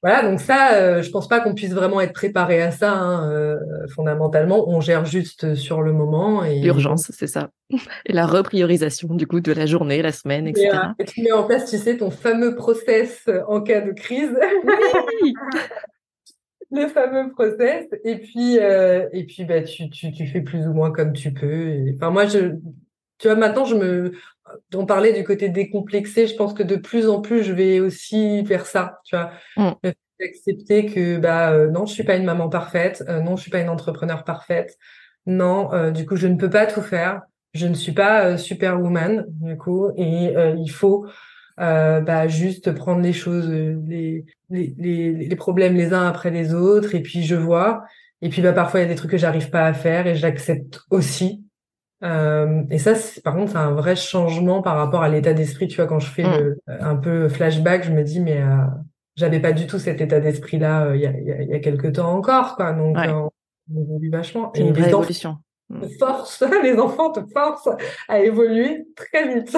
Voilà, 0.03 0.23
donc 0.23 0.41
ça, 0.41 0.75
euh, 0.75 1.03
je 1.03 1.11
pense 1.11 1.29
pas 1.29 1.41
qu'on 1.41 1.55
puisse 1.55 1.73
vraiment 1.73 2.01
être 2.01 2.15
préparé 2.15 2.63
à 2.63 2.71
ça. 2.71 2.93
Hein, 2.93 3.31
euh, 3.31 3.57
fondamentalement, 3.95 4.69
on 4.69 4.81
gère 4.81 5.05
juste 5.05 5.55
sur 5.55 5.83
le 5.83 5.93
moment. 5.93 6.43
Et... 6.45 6.61
L'urgence, 6.61 7.11
c'est 7.15 7.27
ça. 7.27 7.51
Et 8.07 8.13
la 8.13 8.27
repriorisation 8.27 9.15
du 9.15 9.27
coup 9.27 9.41
de 9.41 9.53
la 9.53 9.67
journée, 9.67 10.01
la 10.01 10.13
semaine, 10.13 10.47
etc. 10.47 10.71
Et, 10.99 11.05
tu 11.05 11.23
mets 11.23 11.33
en 11.33 11.45
place, 11.45 11.71
tu 11.71 11.77
sais, 11.77 11.99
ton 11.99 12.11
fameux 12.11 12.55
process 12.55 13.29
en 13.47 13.61
cas 13.61 13.83
de 13.83 13.93
crise. 13.93 14.35
Oui 15.23 15.35
le 16.71 16.87
fameux 16.89 17.31
process. 17.33 17.87
Et 18.05 18.17
puis, 18.17 18.59
euh, 18.59 19.09
et 19.13 19.25
puis, 19.25 19.45
bah, 19.45 19.63
tu, 19.63 19.91
tu, 19.91 20.13
tu 20.13 20.27
fais 20.27 20.41
plus 20.41 20.67
ou 20.67 20.73
moins 20.73 20.91
comme 20.91 21.13
tu 21.13 21.33
peux. 21.33 21.69
Et... 21.69 21.95
Enfin, 21.97 22.11
moi, 22.11 22.27
je, 22.27 22.55
tu 23.21 23.29
vois, 23.29 23.37
maintenant, 23.37 23.65
je 23.65 23.75
me, 23.75 24.13
on 24.75 24.87
parlait 24.87 25.13
du 25.13 25.25
côté 25.25 25.49
décomplexé, 25.49 26.27
je 26.27 26.35
pense 26.35 26.55
que 26.55 26.63
de 26.63 26.77
plus 26.77 27.09
en 27.09 27.21
plus, 27.21 27.43
je 27.43 27.53
vais 27.53 27.81
aussi 27.81 28.45
faire 28.47 28.67
ça, 28.67 28.99
tu 29.05 29.17
vois. 29.17 29.31
Mm. 29.57 29.91
Accepter 30.23 30.87
que, 30.87 31.19
bah, 31.19 31.53
euh, 31.53 31.71
non, 31.71 31.87
je 31.87 31.95
suis 31.95 32.05
pas 32.05 32.17
une 32.17 32.25
maman 32.25 32.49
parfaite, 32.49 33.05
euh, 33.09 33.21
non, 33.21 33.37
je 33.37 33.43
suis 33.43 33.51
pas 33.51 33.61
une 33.61 33.69
entrepreneur 33.69 34.25
parfaite, 34.25 34.77
non, 35.27 35.73
euh, 35.73 35.91
du 35.91 36.07
coup, 36.07 36.17
je 36.17 36.27
ne 36.27 36.37
peux 36.37 36.51
pas 36.51 36.67
tout 36.67 36.83
faire, 36.83 37.23
je 37.55 37.67
ne 37.67 37.75
suis 37.75 37.93
pas 37.93 38.37
superwoman, 38.37 39.25
du 39.29 39.57
coup, 39.57 39.91
et 39.97 40.35
il 40.57 40.71
faut, 40.71 41.07
bah, 41.57 42.29
juste 42.29 42.73
prendre 42.73 43.01
les 43.01 43.13
choses, 43.13 43.51
les, 43.51 44.25
les, 44.51 44.75
les, 44.79 45.13
les 45.13 45.37
problèmes 45.37 45.75
les 45.75 45.93
uns 45.93 46.07
après 46.07 46.31
les 46.31 46.55
autres, 46.55 46.95
et 46.95 47.03
puis 47.03 47.23
je 47.23 47.35
vois, 47.35 47.85
et 48.23 48.29
puis, 48.29 48.43
bah, 48.43 48.53
parfois, 48.53 48.81
il 48.81 48.83
y 48.85 48.87
a 48.87 48.89
des 48.89 48.95
trucs 48.95 49.11
que 49.11 49.19
j'arrive 49.19 49.51
pas 49.51 49.67
à 49.67 49.73
faire, 49.73 50.07
et 50.07 50.15
j'accepte 50.15 50.81
aussi, 50.91 51.45
euh, 52.03 52.63
et 52.71 52.79
ça, 52.79 52.95
par 53.23 53.35
contre, 53.35 53.53
c'est 53.53 53.59
un 53.59 53.73
vrai 53.73 53.97
changement 53.97 54.63
par 54.63 54.77
rapport 54.77 55.03
à 55.03 55.09
l'état 55.09 55.35
d'esprit. 55.35 55.69
Tu 55.69 55.77
vois, 55.77 55.87
quand 55.87 55.99
je 55.99 56.11
fais 56.11 56.23
mm. 56.23 56.39
le, 56.39 56.59
un 56.67 56.97
peu 56.97 57.29
flashback, 57.29 57.85
je 57.85 57.93
me 57.93 58.03
dis, 58.03 58.21
mais 58.21 58.41
euh, 58.41 58.65
j'avais 59.17 59.41
pas 59.41 59.53
du 59.53 59.67
tout 59.67 59.79
cet 59.79 60.01
état 60.01 60.21
d'esprit-là 60.21 60.87
euh, 60.87 60.97
il 60.97 61.03
y, 61.03 61.07
a, 61.07 61.43
y, 61.43 61.55
a, 61.55 61.59
quelques 61.59 61.95
temps 61.95 62.13
encore, 62.13 62.57
quoi. 62.57 62.73
Donc, 62.73 62.97
on 62.99 63.81
évolue 63.81 64.11
vachement. 64.11 64.51
C'est 64.55 64.63
une 64.63 64.73
vraie 64.73 64.89
évolution 64.89 65.39
te 65.79 65.89
force, 65.99 66.43
les 66.63 66.79
enfants 66.79 67.11
te 67.11 67.21
forcent 67.33 67.69
à 68.09 68.21
évoluer 68.21 68.87
très 68.97 69.35
vite. 69.35 69.51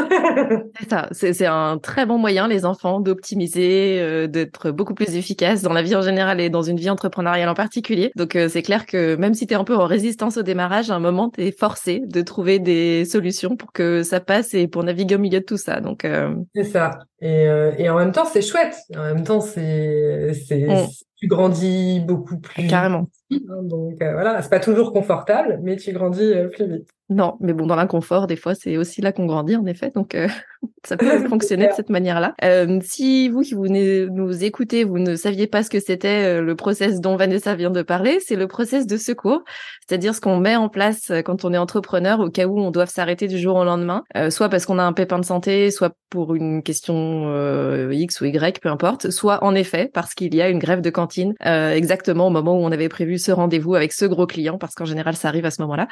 c'est 0.81 0.91
ça, 0.91 1.09
c'est 1.13 1.47
un 1.47 1.79
très 1.79 2.07
bon 2.07 2.19
moyen, 2.19 2.49
les 2.49 2.65
enfants, 2.65 3.01
d'optimiser, 3.01 3.99
euh, 4.01 4.27
d'être 4.27 4.71
beaucoup 4.71 4.95
plus 4.95 5.17
efficaces 5.17 5.63
dans 5.63 5.73
la 5.73 5.83
vie 5.83 5.97
en 5.97 6.03
général 6.03 6.41
et 6.41 6.51
dans 6.51 6.63
une 6.63 6.77
vie 6.77 6.91
entrepreneuriale 6.91 7.49
en 7.49 7.55
particulier. 7.55 8.13
Donc 8.17 8.37
euh, 8.37 8.49
c'est 8.49 8.63
clair 8.63 8.87
que 8.87 9.17
même 9.17 9.35
si 9.35 9.47
tu 9.47 9.55
es 9.55 9.57
un 9.57 9.65
peu 9.65 9.77
en 9.77 9.87
résistance 9.87 10.37
au 10.37 10.43
démarrage, 10.43 10.91
à 10.91 10.95
un 10.95 11.01
moment, 11.01 11.31
tu 11.31 11.43
es 11.43 11.53
forcé 11.53 12.03
de 12.05 12.23
trouver 12.23 12.59
des 12.59 13.05
solutions 13.05 13.57
pour 13.57 13.73
que 13.73 14.03
ça 14.03 14.21
passe 14.21 14.55
et 14.55 14.69
pour 14.69 14.85
naviguer 14.85 15.17
au 15.17 15.19
milieu 15.19 15.41
de 15.41 15.45
tout 15.45 15.57
ça. 15.57 15.81
Donc 15.81 16.05
euh, 16.05 16.35
C'est 16.55 16.65
ça. 16.65 16.99
Et, 17.21 17.47
et 17.79 17.89
en 17.89 17.97
même 17.97 18.11
temps, 18.11 18.25
c'est 18.25 18.43
chouette. 18.43 18.75
En 18.97 19.05
même 19.05 19.23
temps, 19.23 19.41
c'est 19.41 20.33
c'est 20.35 20.67
mm 20.67 20.89
tu 21.23 21.29
grandis 21.29 22.01
beaucoup 22.01 22.37
plus 22.39 22.67
carrément. 22.67 23.09
Hein, 23.31 23.63
donc 23.63 24.03
euh, 24.03 24.13
voilà, 24.13 24.43
c'est 24.43 24.51
pas 24.51 24.59
toujours 24.59 24.93
confortable, 24.93 25.61
mais 25.63 25.77
tu 25.77 25.93
grandis 25.93 26.21
euh, 26.21 26.49
plus 26.49 26.67
vite. 26.67 26.89
Non, 27.13 27.37
mais 27.41 27.53
bon, 27.53 27.67
dans 27.67 27.77
l'inconfort, 27.77 28.27
des 28.27 28.37
fois, 28.37 28.55
c'est 28.55 28.79
aussi 28.79 29.03
là 29.03 29.13
qu'on 29.13 29.27
grandit, 29.27 29.57
en 29.57 29.67
effet. 29.67 29.93
Donc, 29.95 30.15
euh, 30.15 30.29
ça 30.85 30.97
peut 30.97 31.19
fonctionner 31.29 31.69
de 31.69 31.73
cette 31.75 31.91
manière-là. 31.91 32.35
Euh, 32.43 32.79
si 32.83 33.29
vous 33.29 33.43
qui 33.43 33.55
vous 33.55 33.69
nous 33.69 34.45
écoutez, 34.45 34.85
vous 34.85 34.99
ne 34.99 35.15
saviez 35.15 35.47
pas 35.47 35.63
ce 35.63 35.71
que 35.71 35.81
c'était 35.81 36.41
le 36.41 36.57
process 36.57 37.01
dont 37.01 37.17
Vanessa 37.17 37.55
vient 37.55 37.71
de 37.71 37.83
parler, 37.83 38.19
c'est 38.21 38.37
le 38.37 38.47
process 38.47 38.87
de 38.87 38.97
secours, 38.97 39.43
c'est-à-dire 39.87 40.15
ce 40.15 40.21
qu'on 40.21 40.39
met 40.39 40.57
en 40.57 40.69
place 40.69 41.13
quand 41.25 41.45
on 41.45 41.53
est 41.53 41.59
entrepreneur 41.59 42.21
au 42.21 42.31
cas 42.31 42.47
où 42.47 42.59
on 42.59 42.71
doit 42.71 42.87
s'arrêter 42.87 43.29
du 43.29 43.39
jour 43.39 43.57
au 43.57 43.65
lendemain, 43.65 44.05
soit 44.31 44.49
parce 44.49 44.65
qu'on 44.65 44.79
a 44.79 44.83
un 44.83 44.93
pépin 44.93 45.19
de 45.19 45.25
santé, 45.25 45.71
soit 45.71 45.95
pour 46.09 46.35
une 46.35 46.63
question 46.63 47.91
X 47.91 48.21
ou 48.21 48.27
Y, 48.27 48.61
peu 48.61 48.69
importe, 48.69 49.11
soit 49.11 49.43
en 49.45 49.55
effet 49.55 49.91
parce 49.93 50.15
qu'il 50.15 50.35
y 50.35 50.43
a 50.43 50.49
une 50.49 50.59
grève 50.59 50.81
de 50.81 50.91
cantine 50.91 51.35
exactement 51.43 52.29
au 52.29 52.31
moment 52.31 52.55
où 52.55 52.63
on 52.63 52.73
avait 52.73 52.89
prévu 52.89 53.19
ce 53.19 53.33
rendez-vous 53.33 53.75
avec 53.75 53.93
ce 53.93 54.05
gros 54.05 54.27
client, 54.27 54.59
parce 54.59 54.75
qu'en 54.75 54.85
général, 54.85 55.17
ça 55.17 55.29
arrive 55.29 55.45
à 55.45 55.51
ce 55.51 55.63
moment-là. 55.63 55.89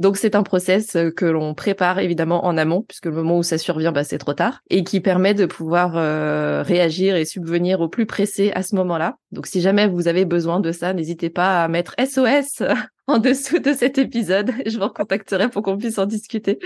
Donc 0.00 0.16
c'est 0.16 0.34
un 0.34 0.42
process 0.42 0.96
que 1.16 1.24
l'on 1.24 1.54
prépare 1.54 1.98
évidemment 1.98 2.44
en 2.44 2.56
amont, 2.56 2.82
puisque 2.82 3.06
le 3.06 3.12
moment 3.12 3.38
où 3.38 3.42
ça 3.42 3.58
survient, 3.58 3.92
bah, 3.92 4.04
c'est 4.04 4.18
trop 4.18 4.34
tard, 4.34 4.60
et 4.70 4.84
qui 4.84 5.00
permet 5.00 5.34
de 5.34 5.46
pouvoir 5.46 5.92
réagir 6.64 7.16
et 7.16 7.24
subvenir 7.24 7.80
au 7.80 7.88
plus 7.88 8.06
pressé 8.06 8.52
à 8.54 8.62
ce 8.62 8.74
moment-là. 8.76 9.16
Donc 9.32 9.46
si 9.46 9.60
jamais 9.60 9.88
vous 9.88 10.08
avez 10.08 10.24
besoin 10.24 10.60
de 10.60 10.72
ça, 10.72 10.92
n'hésitez 10.92 11.30
pas 11.30 11.64
à 11.64 11.68
mettre 11.68 11.94
SOS 11.98 12.62
en 13.06 13.18
dessous 13.18 13.58
de 13.58 13.72
cet 13.72 13.98
épisode. 13.98 14.52
Je 14.66 14.78
vous 14.78 14.84
recontacterai 14.84 15.48
pour 15.48 15.62
qu'on 15.62 15.76
puisse 15.76 15.98
en 15.98 16.06
discuter. 16.06 16.58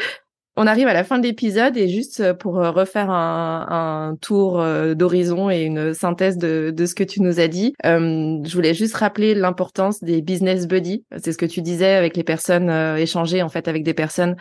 On 0.61 0.66
arrive 0.66 0.88
à 0.88 0.92
la 0.92 1.04
fin 1.04 1.20
de 1.20 1.22
l'épisode 1.22 1.76
et 1.76 1.88
juste 1.88 2.18
euh, 2.18 2.34
pour 2.34 2.59
euh, 2.59 2.72
refaire 2.72 3.11
un, 3.11 4.16
tour 4.20 4.61
euh, 4.61 4.94
d'horizon 4.94 5.50
et 5.50 5.61
une 5.61 5.94
synthèse 5.94 6.36
de, 6.36 6.74
ce 6.84 6.96
que 6.96 7.04
tu 7.04 7.22
nous 7.22 7.38
as 7.38 7.46
dit, 7.46 7.74
je 7.84 8.52
voulais 8.52 8.74
juste 8.74 8.96
rappeler 8.96 9.36
l'importance 9.36 10.02
des 10.02 10.20
business 10.20 10.66
buddies. 10.66 11.04
C'est 11.16 11.30
ce 11.30 11.38
que 11.38 11.46
tu 11.46 11.62
disais 11.62 11.94
avec 11.94 12.16
les 12.16 12.24
personnes 12.24 12.70
échanger 12.98 13.40
en 13.42 13.48
fait 13.48 13.68
avec 13.68 13.84
des 13.84 13.94
personnes 13.94 14.34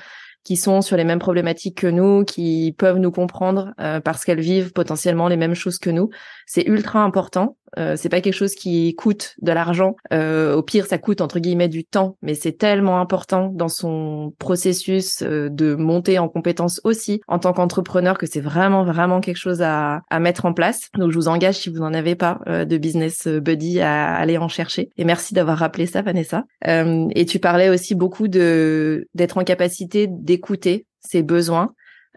qui 0.44 0.56
sont 0.56 0.82
sur 0.82 0.98
les 0.98 1.04
mêmes 1.04 1.20
problématiques 1.20 1.80
que 1.80 1.88
nous, 1.88 2.24
qui 2.24 2.74
peuvent 2.78 3.00
nous 3.00 3.12
comprendre 3.12 3.74
parce 4.04 4.24
qu'elles 4.24 4.40
vivent 4.40 4.72
potentiellement 4.72 5.28
les 5.28 5.38
mêmes 5.38 5.56
choses 5.56 5.78
que 5.78 5.90
nous. 5.90 6.10
C'est 6.46 6.66
ultra 6.66 7.02
important. 7.04 7.58
Euh, 7.78 7.96
c'est 7.98 8.10
pas 8.10 8.22
quelque 8.22 8.34
chose 8.34 8.56
qui 8.56 8.96
coûte 8.96 9.36
de 9.42 9.52
l'argent. 9.52 9.96
Euh, 10.14 10.56
au 10.56 10.64
pire, 10.64 10.86
ça 10.86 10.98
coûte 10.98 11.22
entre 11.22 11.40
guillemets 11.40 11.68
du 11.68 11.84
temps, 11.84 12.18
mais 12.22 12.34
c'est 12.34 12.54
tellement 12.54 13.00
important 13.00 13.52
dans 13.54 13.68
son 13.68 14.34
processus 14.40 15.22
euh, 15.22 15.50
de 15.50 15.76
monter 15.76 16.20
en 16.20 16.30
compétence 16.30 16.80
aussi 16.84 17.22
en 17.28 17.40
tant 17.40 17.54
qu'entrepreneur 17.54 18.18
que 18.18 18.26
c'est 18.26 18.40
vraiment 18.40 18.84
vraiment 18.84 19.20
quelque 19.20 19.38
chose 19.38 19.62
à, 19.62 20.02
à, 20.10 20.20
mettre 20.20 20.46
en 20.46 20.54
place. 20.54 20.90
Donc 20.98 21.12
je 21.12 21.16
vous 21.16 21.28
engage 21.28 21.56
si 21.56 21.70
vous 21.70 21.80
n'en 21.80 21.94
avez 21.94 22.16
pas 22.16 22.40
euh, 22.48 22.66
de 22.66 22.78
business 22.78 23.28
buddy 23.28 23.82
à 23.82 24.16
aller 24.16 24.38
en 24.38 24.48
chercher. 24.48 24.90
Et 24.98 25.04
merci 25.04 25.34
d'avoir 25.34 25.58
rappelé 25.58 25.86
ça, 25.86 26.02
Vanessa. 26.02 26.46
et 26.66 27.26
tu 27.26 27.40
parlais 27.40 27.70
aussi 27.70 27.96
beaucoup 27.96 28.28
de 28.28 29.08
d'être 29.14 29.38
en 29.38 29.44
capacité 29.44 30.08
d'écouter 30.28 30.86
ses 31.00 31.24
besoins 31.24 31.74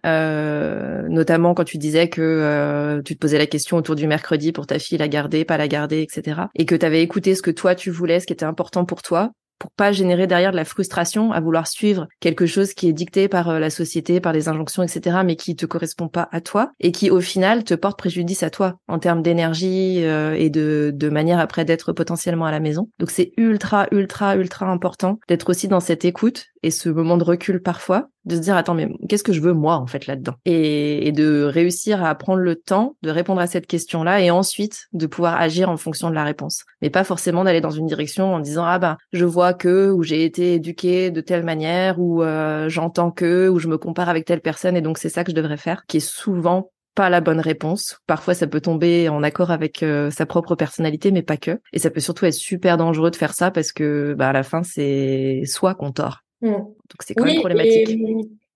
euh, 0.06 1.06
notamment 1.08 1.54
quand 1.54 1.64
tu 1.64 1.78
disais 1.78 2.08
que 2.08 2.22
euh, 2.22 3.02
tu 3.02 3.14
te 3.14 3.20
posais 3.20 3.38
la 3.38 3.46
question 3.46 3.76
autour 3.76 3.94
du 3.94 4.06
mercredi 4.06 4.52
pour 4.52 4.66
ta 4.66 4.78
fille 4.78 4.98
la 4.98 5.08
garder, 5.08 5.44
pas 5.44 5.56
la 5.56 5.68
garder, 5.68 6.02
etc. 6.02 6.42
Et 6.54 6.64
que 6.64 6.74
tu 6.74 6.86
avais 6.86 7.02
écouté 7.02 7.34
ce 7.34 7.42
que 7.42 7.50
toi 7.50 7.74
tu 7.74 7.90
voulais, 7.90 8.20
ce 8.20 8.26
qui 8.26 8.32
était 8.32 8.44
important 8.44 8.84
pour 8.84 9.02
toi, 9.02 9.30
pour 9.58 9.70
pas 9.72 9.92
générer 9.92 10.26
derrière 10.26 10.52
de 10.52 10.56
la 10.56 10.64
frustration 10.64 11.32
à 11.32 11.40
vouloir 11.40 11.66
suivre 11.66 12.08
quelque 12.20 12.46
chose 12.46 12.72
qui 12.72 12.88
est 12.88 12.94
dicté 12.94 13.28
par 13.28 13.50
euh, 13.50 13.58
la 13.58 13.68
société, 13.68 14.20
par 14.20 14.32
les 14.32 14.48
injonctions, 14.48 14.82
etc., 14.82 15.18
mais 15.22 15.36
qui 15.36 15.54
te 15.54 15.66
correspond 15.66 16.08
pas 16.08 16.28
à 16.32 16.40
toi 16.40 16.70
et 16.80 16.92
qui 16.92 17.11
au 17.11 17.20
final 17.20 17.62
te 17.64 17.74
porte 17.74 17.98
préjudice 17.98 18.42
à 18.42 18.48
toi 18.48 18.76
en 18.88 18.98
termes 18.98 19.20
d'énergie 19.20 19.98
et 19.98 20.50
de 20.50 21.08
manière 21.11 21.40
après 21.40 21.66
d'être 21.66 21.92
potentiellement 21.92 22.46
à 22.46 22.50
la 22.50 22.61
maison. 22.61 22.88
Donc 22.98 23.11
c'est 23.11 23.32
ultra, 23.36 23.86
ultra, 23.92 24.36
ultra 24.36 24.66
important 24.66 25.18
d'être 25.28 25.50
aussi 25.50 25.68
dans 25.68 25.80
cette 25.80 26.04
écoute 26.06 26.46
et 26.62 26.70
ce 26.70 26.88
moment 26.88 27.16
de 27.16 27.24
recul 27.24 27.62
parfois, 27.62 28.08
de 28.24 28.36
se 28.36 28.40
dire 28.40 28.56
attends 28.56 28.74
mais 28.74 28.88
qu'est-ce 29.08 29.24
que 29.24 29.32
je 29.32 29.40
veux 29.40 29.52
moi 29.52 29.76
en 29.76 29.86
fait 29.86 30.06
là-dedans? 30.06 30.34
Et, 30.44 31.06
et, 31.06 31.12
de 31.12 31.42
réussir 31.42 32.04
à 32.04 32.14
prendre 32.14 32.40
le 32.40 32.56
temps 32.56 32.96
de 33.02 33.11
répondre 33.11 33.40
à 33.40 33.46
cette 33.46 33.66
question-là 33.66 34.20
et 34.20 34.30
ensuite 34.30 34.86
de 34.92 35.06
pouvoir 35.06 35.40
agir 35.40 35.70
en 35.70 35.76
fonction 35.76 36.11
de 36.11 36.14
la 36.14 36.24
réponse, 36.24 36.64
mais 36.82 36.90
pas 36.90 37.04
forcément 37.04 37.44
d'aller 37.44 37.61
dans 37.61 37.70
une 37.70 37.86
direction 37.86 38.34
en 38.34 38.40
disant 38.40 38.64
ah 38.64 38.78
bah 38.78 38.98
je 39.12 39.24
vois 39.24 39.54
que 39.54 39.90
ou 39.90 40.02
j'ai 40.02 40.24
été 40.24 40.54
éduqué 40.54 41.11
de 41.11 41.20
telle 41.20 41.44
manière 41.44 42.00
ou 42.00 42.22
euh, 42.22 42.68
j'entends 42.68 43.11
que 43.11 43.48
ou 43.48 43.58
je 43.58 43.68
me 43.68 43.78
compare 43.78 44.08
avec 44.08 44.24
telle 44.26 44.40
personne 44.40 44.76
et 44.76 44.82
donc 44.82 44.98
c'est 44.98 45.08
ça 45.08 45.24
que 45.24 45.30
je 45.30 45.36
devrais 45.36 45.56
faire, 45.56 45.84
qui 45.86 45.98
est 45.98 46.00
souvent 46.00 46.70
pas 46.94 47.08
la 47.08 47.20
bonne 47.20 47.40
réponse. 47.40 47.98
Parfois, 48.06 48.34
ça 48.34 48.46
peut 48.46 48.61
tomber 48.61 49.08
en 49.08 49.22
accord 49.22 49.50
avec 49.50 49.82
euh, 49.82 50.11
sa 50.11 50.26
propre 50.26 50.54
personnalité, 50.54 51.12
mais 51.12 51.22
pas 51.22 51.36
que. 51.36 51.61
Et 51.72 51.78
ça 51.78 51.90
peut 51.90 52.00
surtout 52.00 52.26
être 52.26 52.34
super 52.34 52.76
dangereux 52.76 53.11
de 53.11 53.16
faire 53.16 53.32
ça 53.32 53.50
parce 53.50 53.72
que, 53.72 54.14
bah, 54.18 54.28
à 54.28 54.32
la 54.32 54.42
fin, 54.42 54.62
c'est 54.62 55.42
soi 55.46 55.74
qu'on 55.74 55.92
tord. 55.92 56.22
Mm. 56.43 56.49
Donc 56.53 56.76
c'est 57.01 57.14
quand 57.14 57.24
même 57.24 57.41
problématique. 57.41 57.99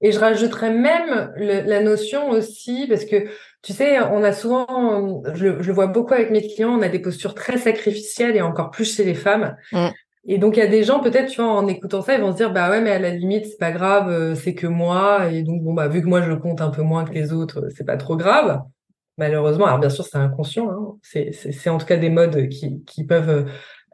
Et, 0.01 0.13
je 0.13 0.19
rajouterais 0.19 0.73
même 0.73 1.33
la 1.39 1.83
notion 1.83 2.29
aussi, 2.29 2.87
parce 2.89 3.07
que 3.07 3.27
tu 3.63 3.73
sais, 3.73 4.01
on 4.01 4.23
a 4.23 4.33
souvent, 4.33 5.23
je, 5.33 5.47
le 5.47 5.73
vois 5.73 5.87
beaucoup 5.87 6.13
avec 6.13 6.31
mes 6.31 6.47
clients, 6.47 6.79
on 6.79 6.83
a 6.83 6.91
des 6.91 6.99
postures 6.99 7.35
très 7.35 7.57
sacrificielles 7.57 8.37
et 8.37 8.43
encore 8.43 8.71
plus 8.71 8.97
chez 8.97 9.05
les 9.05 9.15
femmes. 9.15 9.57
Mm. 9.73 9.89
Et 10.27 10.39
donc 10.39 10.57
il 10.57 10.61
y 10.61 10.63
a 10.63 10.67
des 10.67 10.85
gens 10.85 11.01
peut-être, 11.01 11.31
tu 11.31 11.41
vois, 11.41 11.51
en 11.51 11.67
écoutant 11.67 12.03
ça, 12.03 12.15
ils 12.15 12.21
vont 12.21 12.33
se 12.33 12.37
dire 12.37 12.53
bah 12.53 12.71
ouais, 12.71 12.81
mais 12.81 12.91
à 12.91 12.99
la 12.99 13.11
limite 13.11 13.47
c'est 13.47 13.59
pas 13.59 13.73
grave, 13.73 14.09
euh, 14.11 14.35
c'est 14.35 14.55
que 14.55 14.67
moi. 14.67 15.31
Et 15.31 15.43
donc 15.43 15.63
bon 15.63 15.75
bah 15.75 15.89
vu 15.89 16.01
que 16.03 16.07
moi 16.07 16.23
je 16.23 16.33
compte 16.33 16.61
un 16.61 16.71
peu 16.71 16.83
moins 16.83 17.05
que 17.05 17.13
les 17.13 17.33
autres, 17.33 17.69
c'est 17.75 17.85
pas 17.85 17.97
trop 17.97 18.17
grave. 18.17 18.63
Malheureusement, 19.19 19.67
alors 19.67 19.79
bien 19.79 19.91
sûr 19.91 20.05
c'est 20.05 20.19
inconscient, 20.19 20.71
hein. 20.71 20.97
c'est 21.03 21.71
en 21.71 21.79
tout 21.79 21.87
cas 21.87 21.97
des 21.97 22.11
modes 22.11 22.49
qui, 22.49 22.83
qui 22.85 23.05
peuvent 23.05 23.47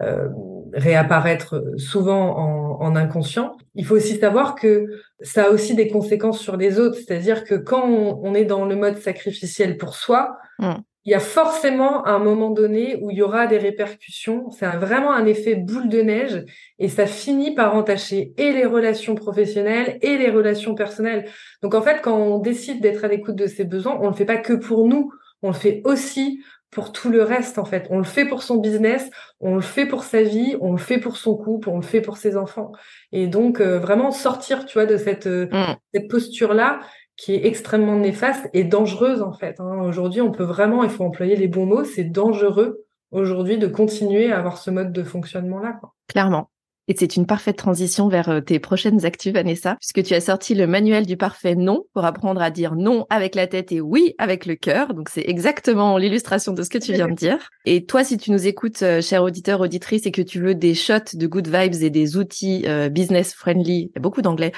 euh, 0.03 0.29
réapparaître 0.73 1.63
souvent 1.77 2.39
en, 2.39 2.81
en, 2.81 2.97
inconscient. 2.97 3.57
Il 3.75 3.85
faut 3.85 3.97
aussi 3.97 4.17
savoir 4.19 4.55
que 4.55 4.87
ça 5.21 5.47
a 5.47 5.51
aussi 5.51 5.75
des 5.75 5.89
conséquences 5.89 6.39
sur 6.39 6.57
les 6.57 6.79
autres, 6.79 6.97
c'est-à-dire 6.97 7.45
que 7.45 7.57
quand 7.57 7.85
on, 7.87 8.35
est 8.35 8.45
dans 8.45 8.65
le 8.65 8.77
mode 8.77 8.99
sacrificiel 8.99 9.77
pour 9.77 9.97
soi, 9.97 10.39
mm. 10.61 10.75
il 11.07 11.11
y 11.11 11.15
a 11.15 11.21
forcément 11.21 12.07
un 12.07 12.21
moment 12.21 12.51
donné 12.51 12.99
où 13.03 13.11
il 13.11 13.17
y 13.17 13.23
aura 13.23 13.49
des 13.49 13.59
répercussions. 13.59 14.49
C'est 14.51 14.67
vraiment 14.77 15.13
un 15.13 15.27
effet 15.27 15.57
boule 15.57 15.89
de 15.89 16.03
neige 16.03 16.45
et 16.79 16.89
ça 16.89 17.07
finit 17.07 17.55
par 17.55 17.75
entacher 17.75 18.33
et 18.39 18.53
les 18.53 18.65
relations 18.65 19.17
professionnelles 19.17 19.99
et 20.03 20.19
les 20.19 20.31
relations 20.31 20.75
personnelles. 20.77 21.27
Donc 21.63 21.75
en 21.75 21.83
fait, 21.83 22.01
quand 22.01 22.17
on 22.17 22.39
décide 22.39 22.81
d'être 22.81 23.05
à 23.05 23.09
l'écoute 23.09 23.37
de 23.37 23.47
ses 23.47 23.65
besoins, 23.65 23.99
on 24.01 24.05
ne 24.05 24.11
le 24.11 24.17
fait 24.17 24.25
pas 24.25 24.39
que 24.39 24.53
pour 24.53 24.87
nous, 24.87 25.13
on 25.43 25.49
le 25.49 25.55
fait 25.55 25.83
aussi 25.85 26.41
pour 26.71 26.93
tout 26.93 27.11
le 27.11 27.23
reste 27.23 27.59
en 27.59 27.65
fait. 27.65 27.87
On 27.91 27.99
le 27.99 28.05
fait 28.05 28.25
pour 28.25 28.43
son 28.43 28.57
business, 28.57 29.11
on 29.41 29.55
le 29.55 29.61
fait 29.61 29.87
pour 29.87 30.05
sa 30.05 30.23
vie, 30.23 30.57
on 30.61 30.73
le 30.73 30.79
fait 30.79 30.99
pour 30.99 31.17
son 31.17 31.37
couple, 31.37 31.69
on 31.69 31.77
le 31.77 31.83
fait 31.83 32.01
pour 32.01 32.17
ses 32.17 32.37
enfants. 32.37 32.73
Et 33.13 33.27
donc 33.27 33.61
euh, 33.61 33.79
vraiment 33.79 34.11
sortir, 34.11 34.67
tu 34.67 34.75
vois, 34.75 34.87
de 34.87 34.97
cette, 34.97 35.27
euh, 35.27 35.47
mm. 35.51 35.77
cette 35.95 36.09
posture 36.09 36.55
là 36.55 36.81
qui 37.17 37.35
est 37.35 37.47
extrêmement 37.47 37.97
néfaste 37.97 38.49
et 38.55 38.65
dangereuse 38.65 39.21
en 39.23 39.33
fait. 39.33 39.61
Hein. 39.61 39.83
Aujourd'hui, 39.83 40.23
on 40.23 40.33
peut 40.33 40.45
vraiment, 40.45 40.85
il 40.85 40.91
faut 40.91 41.05
employer 41.05 41.37
les 41.37 41.49
bons 41.49 41.67
mots, 41.67 41.85
c'est 41.85 42.05
dangereux 42.05 42.87
aujourd'hui 43.11 43.59
de 43.59 43.67
continuer 43.67 44.33
à 44.33 44.39
avoir 44.39 44.57
ce 44.57 44.71
mode 44.71 44.93
de 44.93 45.03
fonctionnement 45.03 45.59
là. 45.59 45.81
Clairement. 46.09 46.49
Et 46.91 46.95
c'est 46.99 47.15
une 47.15 47.25
parfaite 47.25 47.57
transition 47.57 48.09
vers 48.09 48.31
euh, 48.31 48.41
tes 48.41 48.59
prochaines 48.59 49.07
actus, 49.07 49.33
Vanessa, 49.33 49.77
puisque 49.77 50.03
tu 50.03 50.13
as 50.13 50.21
sorti 50.21 50.57
le 50.57 50.67
manuel 50.67 51.07
du 51.07 51.17
parfait 51.17 51.55
non 51.55 51.85
pour 51.95 52.05
apprendre 52.05 52.43
à 52.43 52.51
dire 52.51 52.75
non 52.75 53.07
avec 53.11 53.37
la 53.37 53.47
tête 53.47 53.71
et 53.71 53.81
oui 53.81 54.17
avec 54.19 54.45
le 54.45 54.57
cœur. 54.57 54.93
Donc 54.93 55.09
c'est 55.09 55.25
exactement 55.25 55.97
l'illustration 55.99 56.53
de 56.53 56.65
ce 56.65 56.69
que 56.69 56.79
tu 56.79 56.93
viens 56.93 57.07
de 57.07 57.15
dire. 57.15 57.39
Et 57.65 57.85
toi, 57.85 58.03
si 58.03 58.19
tu 58.19 58.33
nous 58.33 58.45
écoutes, 58.49 58.83
euh, 58.83 59.01
cher 59.01 59.23
auditeur, 59.23 59.61
auditrice, 59.61 60.05
et 60.05 60.11
que 60.11 60.21
tu 60.21 60.41
veux 60.41 60.57
des 60.57 60.75
shots 60.75 61.15
de 61.15 61.29
good 61.29 61.47
vibes 61.47 61.81
et 61.81 61.91
des 61.91 62.17
outils 62.17 62.65
euh, 62.67 62.89
business 62.89 63.35
friendly, 63.35 63.93
beaucoup 64.01 64.21
d'anglais, 64.21 64.51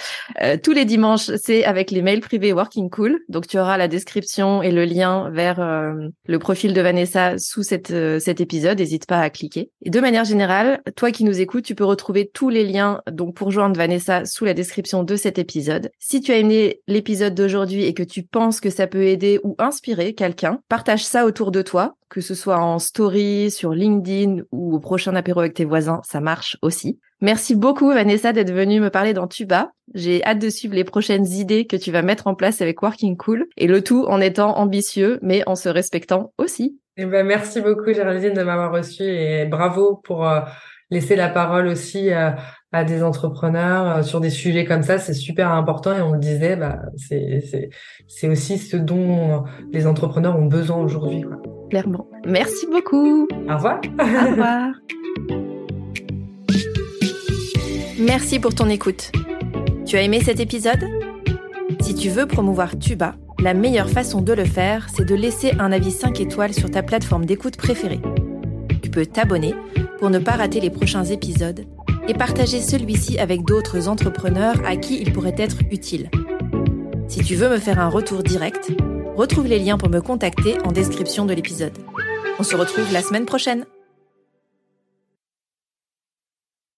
tous 0.62 0.72
les 0.72 0.87
dimanches, 0.87 1.30
c'est 1.37 1.64
avec 1.64 1.91
les 1.91 2.01
mails 2.01 2.20
privés 2.20 2.55
Working 2.55 2.89
Cool. 2.89 3.20
Donc 3.28 3.47
tu 3.47 3.59
auras 3.59 3.76
la 3.76 3.89
description 3.89 4.62
et 4.62 4.70
le 4.70 4.87
lien 4.87 5.28
vers 5.30 5.61
le 5.61 6.39
profil 6.39 6.72
de 6.72 6.80
Vanessa 6.80 7.37
sous 7.37 7.62
cette, 7.62 7.93
cet 8.20 8.41
épisode. 8.41 8.78
N'hésite 8.78 9.07
pas 9.07 9.20
à 9.20 9.28
cliquer. 9.28 9.70
Et 9.83 9.91
de 9.91 10.01
manière 10.01 10.24
générale, 10.24 10.80
toi 10.97 11.11
qui 11.11 11.24
nous 11.24 11.41
écoutes, 11.41 11.64
tu 11.64 11.74
peux 11.74 11.85
retrouver 11.85 12.22
tous 12.25 12.49
les 12.49 12.64
liens 12.64 13.01
donc 13.11 13.35
pour 13.35 13.51
joindre 13.51 13.77
Vanessa 13.77 14.25
sous 14.25 14.45
la 14.45 14.55
description 14.55 15.03
de 15.03 15.16
cet 15.16 15.39
épisode. 15.39 15.91
Si 15.99 16.20
tu 16.20 16.33
as 16.33 16.39
aimé 16.39 16.81
l'épisode 16.87 17.35
d'aujourd'hui 17.35 17.85
et 17.85 17.95
que 17.95 18.03
tu 18.03 18.23
penses 18.23 18.61
que 18.61 18.70
ça 18.70 18.87
peut 18.87 19.05
aider 19.05 19.41
ou 19.45 19.55
inspirer 19.59 20.14
quelqu'un, 20.14 20.61
partage 20.68 21.05
ça 21.05 21.27
autour 21.27 21.51
de 21.51 21.62
toi, 21.62 21.95
que 22.09 22.20
ce 22.20 22.35
soit 22.35 22.59
en 22.59 22.79
story, 22.79 23.51
sur 23.51 23.73
LinkedIn 23.73 24.43
ou 24.53 24.75
au 24.75 24.81
prochain 24.81 25.14
apéro 25.14 25.41
avec 25.41 25.55
tes 25.55 25.64
voisins, 25.64 26.01
ça 26.05 26.20
marche 26.20 26.57
aussi. 26.62 26.99
Merci 27.20 27.55
beaucoup 27.55 27.89
Vanessa 27.89 28.33
d'être 28.33 28.53
venue 28.53 28.81
me 28.81 28.91
parler 28.91 29.14
dans 29.14 29.29
Tuba. 29.29 29.70
J'ai 29.95 30.25
hâte 30.25 30.41
de 30.41 30.51
suivre 30.51 30.75
les 30.75 30.85
prochaines 30.85 31.27
idées 31.27 31.66
que 31.66 31.77
tu 31.77 31.93
vas 31.93 32.03
mettre 32.03 32.27
en 32.27 32.35
place 32.35 32.61
avec 32.61 32.83
Working 32.83 33.16
Cool 33.16 33.47
et 33.57 33.66
le 33.66 33.83
tout 33.83 34.05
en 34.09 34.20
étant 34.20 34.59
ambitieux 34.59 35.18
mais 35.23 35.43
en 35.47 35.55
se 35.55 35.68
respectant 35.68 36.33
aussi. 36.37 36.79
Eh 36.97 37.07
ben, 37.07 37.27
merci 37.27 37.61
beaucoup 37.61 37.93
Géraldine 37.93 38.35
de 38.35 38.43
m'avoir 38.43 38.73
reçu 38.73 39.05
et 39.05 39.47
bravo 39.47 39.97
pour 40.05 40.29
euh, 40.29 40.41
laisser 40.93 41.16
la 41.16 41.28
parole 41.28 41.66
aussi 41.66 42.11
à, 42.12 42.36
des 42.84 43.03
entrepreneurs 43.03 43.99
euh, 43.99 44.03
sur 44.03 44.20
des 44.20 44.30
sujets 44.30 44.64
comme 44.64 44.82
ça, 44.82 44.99
c'est 44.99 45.12
super 45.12 45.51
important. 45.51 45.97
Et 45.97 46.01
on 46.01 46.12
le 46.12 46.18
disait, 46.18 46.57
bah, 46.57 46.80
c'est 46.97 48.28
aussi 48.28 48.59
ce 48.59 48.76
dont 48.76 49.45
les 49.72 49.86
entrepreneurs 49.86 50.38
ont 50.38 50.47
besoin 50.47 50.78
aujourd'hui. 50.78 51.24
Clairement. 51.68 52.07
Merci 52.26 52.66
beaucoup. 52.70 53.26
Au 53.49 53.55
revoir. 53.55 53.80
Au 53.99 54.30
revoir. 54.30 54.70
Merci 57.99 58.38
pour 58.38 58.55
ton 58.55 58.68
écoute. 58.68 59.12
Tu 59.84 59.97
as 59.97 60.03
aimé 60.03 60.20
cet 60.22 60.40
épisode? 60.40 60.84
Si 61.80 61.95
tu 61.95 62.09
veux 62.09 62.26
promouvoir 62.26 62.78
Tuba, 62.78 63.14
la 63.43 63.55
meilleure 63.55 63.90
façon 63.90 64.20
de 64.20 64.32
le 64.32 64.45
faire, 64.45 64.88
c'est 64.95 65.05
de 65.05 65.14
laisser 65.14 65.53
un 65.59 65.72
avis 65.72 65.90
5 65.90 66.20
étoiles 66.20 66.55
sur 66.55 66.70
ta 66.70 66.82
plateforme 66.82 67.26
d'écoute 67.26 67.57
préférée. 67.57 68.01
Tu 68.82 68.90
peux 68.90 69.05
t'abonner 69.05 69.55
pour 70.03 70.11
ne 70.11 70.18
pas 70.18 70.32
rater 70.32 70.59
les 70.59 70.68
prochains 70.68 71.05
épisodes 71.05 71.64
et 72.09 72.14
partager 72.14 72.61
celui-ci 72.61 73.20
avec 73.20 73.44
d'autres 73.44 73.86
entrepreneurs 73.86 74.57
à 74.66 74.74
qui 74.74 75.00
il 75.00 75.12
pourrait 75.12 75.36
être 75.38 75.59
utile. 75.70 76.11
Si 77.07 77.20
tu 77.20 77.36
veux 77.36 77.48
me 77.48 77.59
faire 77.59 77.78
un 77.78 77.88
retour 77.88 78.24
direct, 78.24 78.72
retrouve 79.14 79.46
les 79.46 79.61
liens 79.61 79.78
pour 79.78 79.90
me 79.90 80.00
contacter 80.00 80.57
en 80.64 80.72
description 80.72 81.24
de 81.24 81.34
l'épisode. 81.34 81.78
On 82.40 82.42
se 82.42 82.57
retrouve 82.57 82.92
la 82.92 83.00
semaine 83.00 83.26
prochaine. 83.26 83.64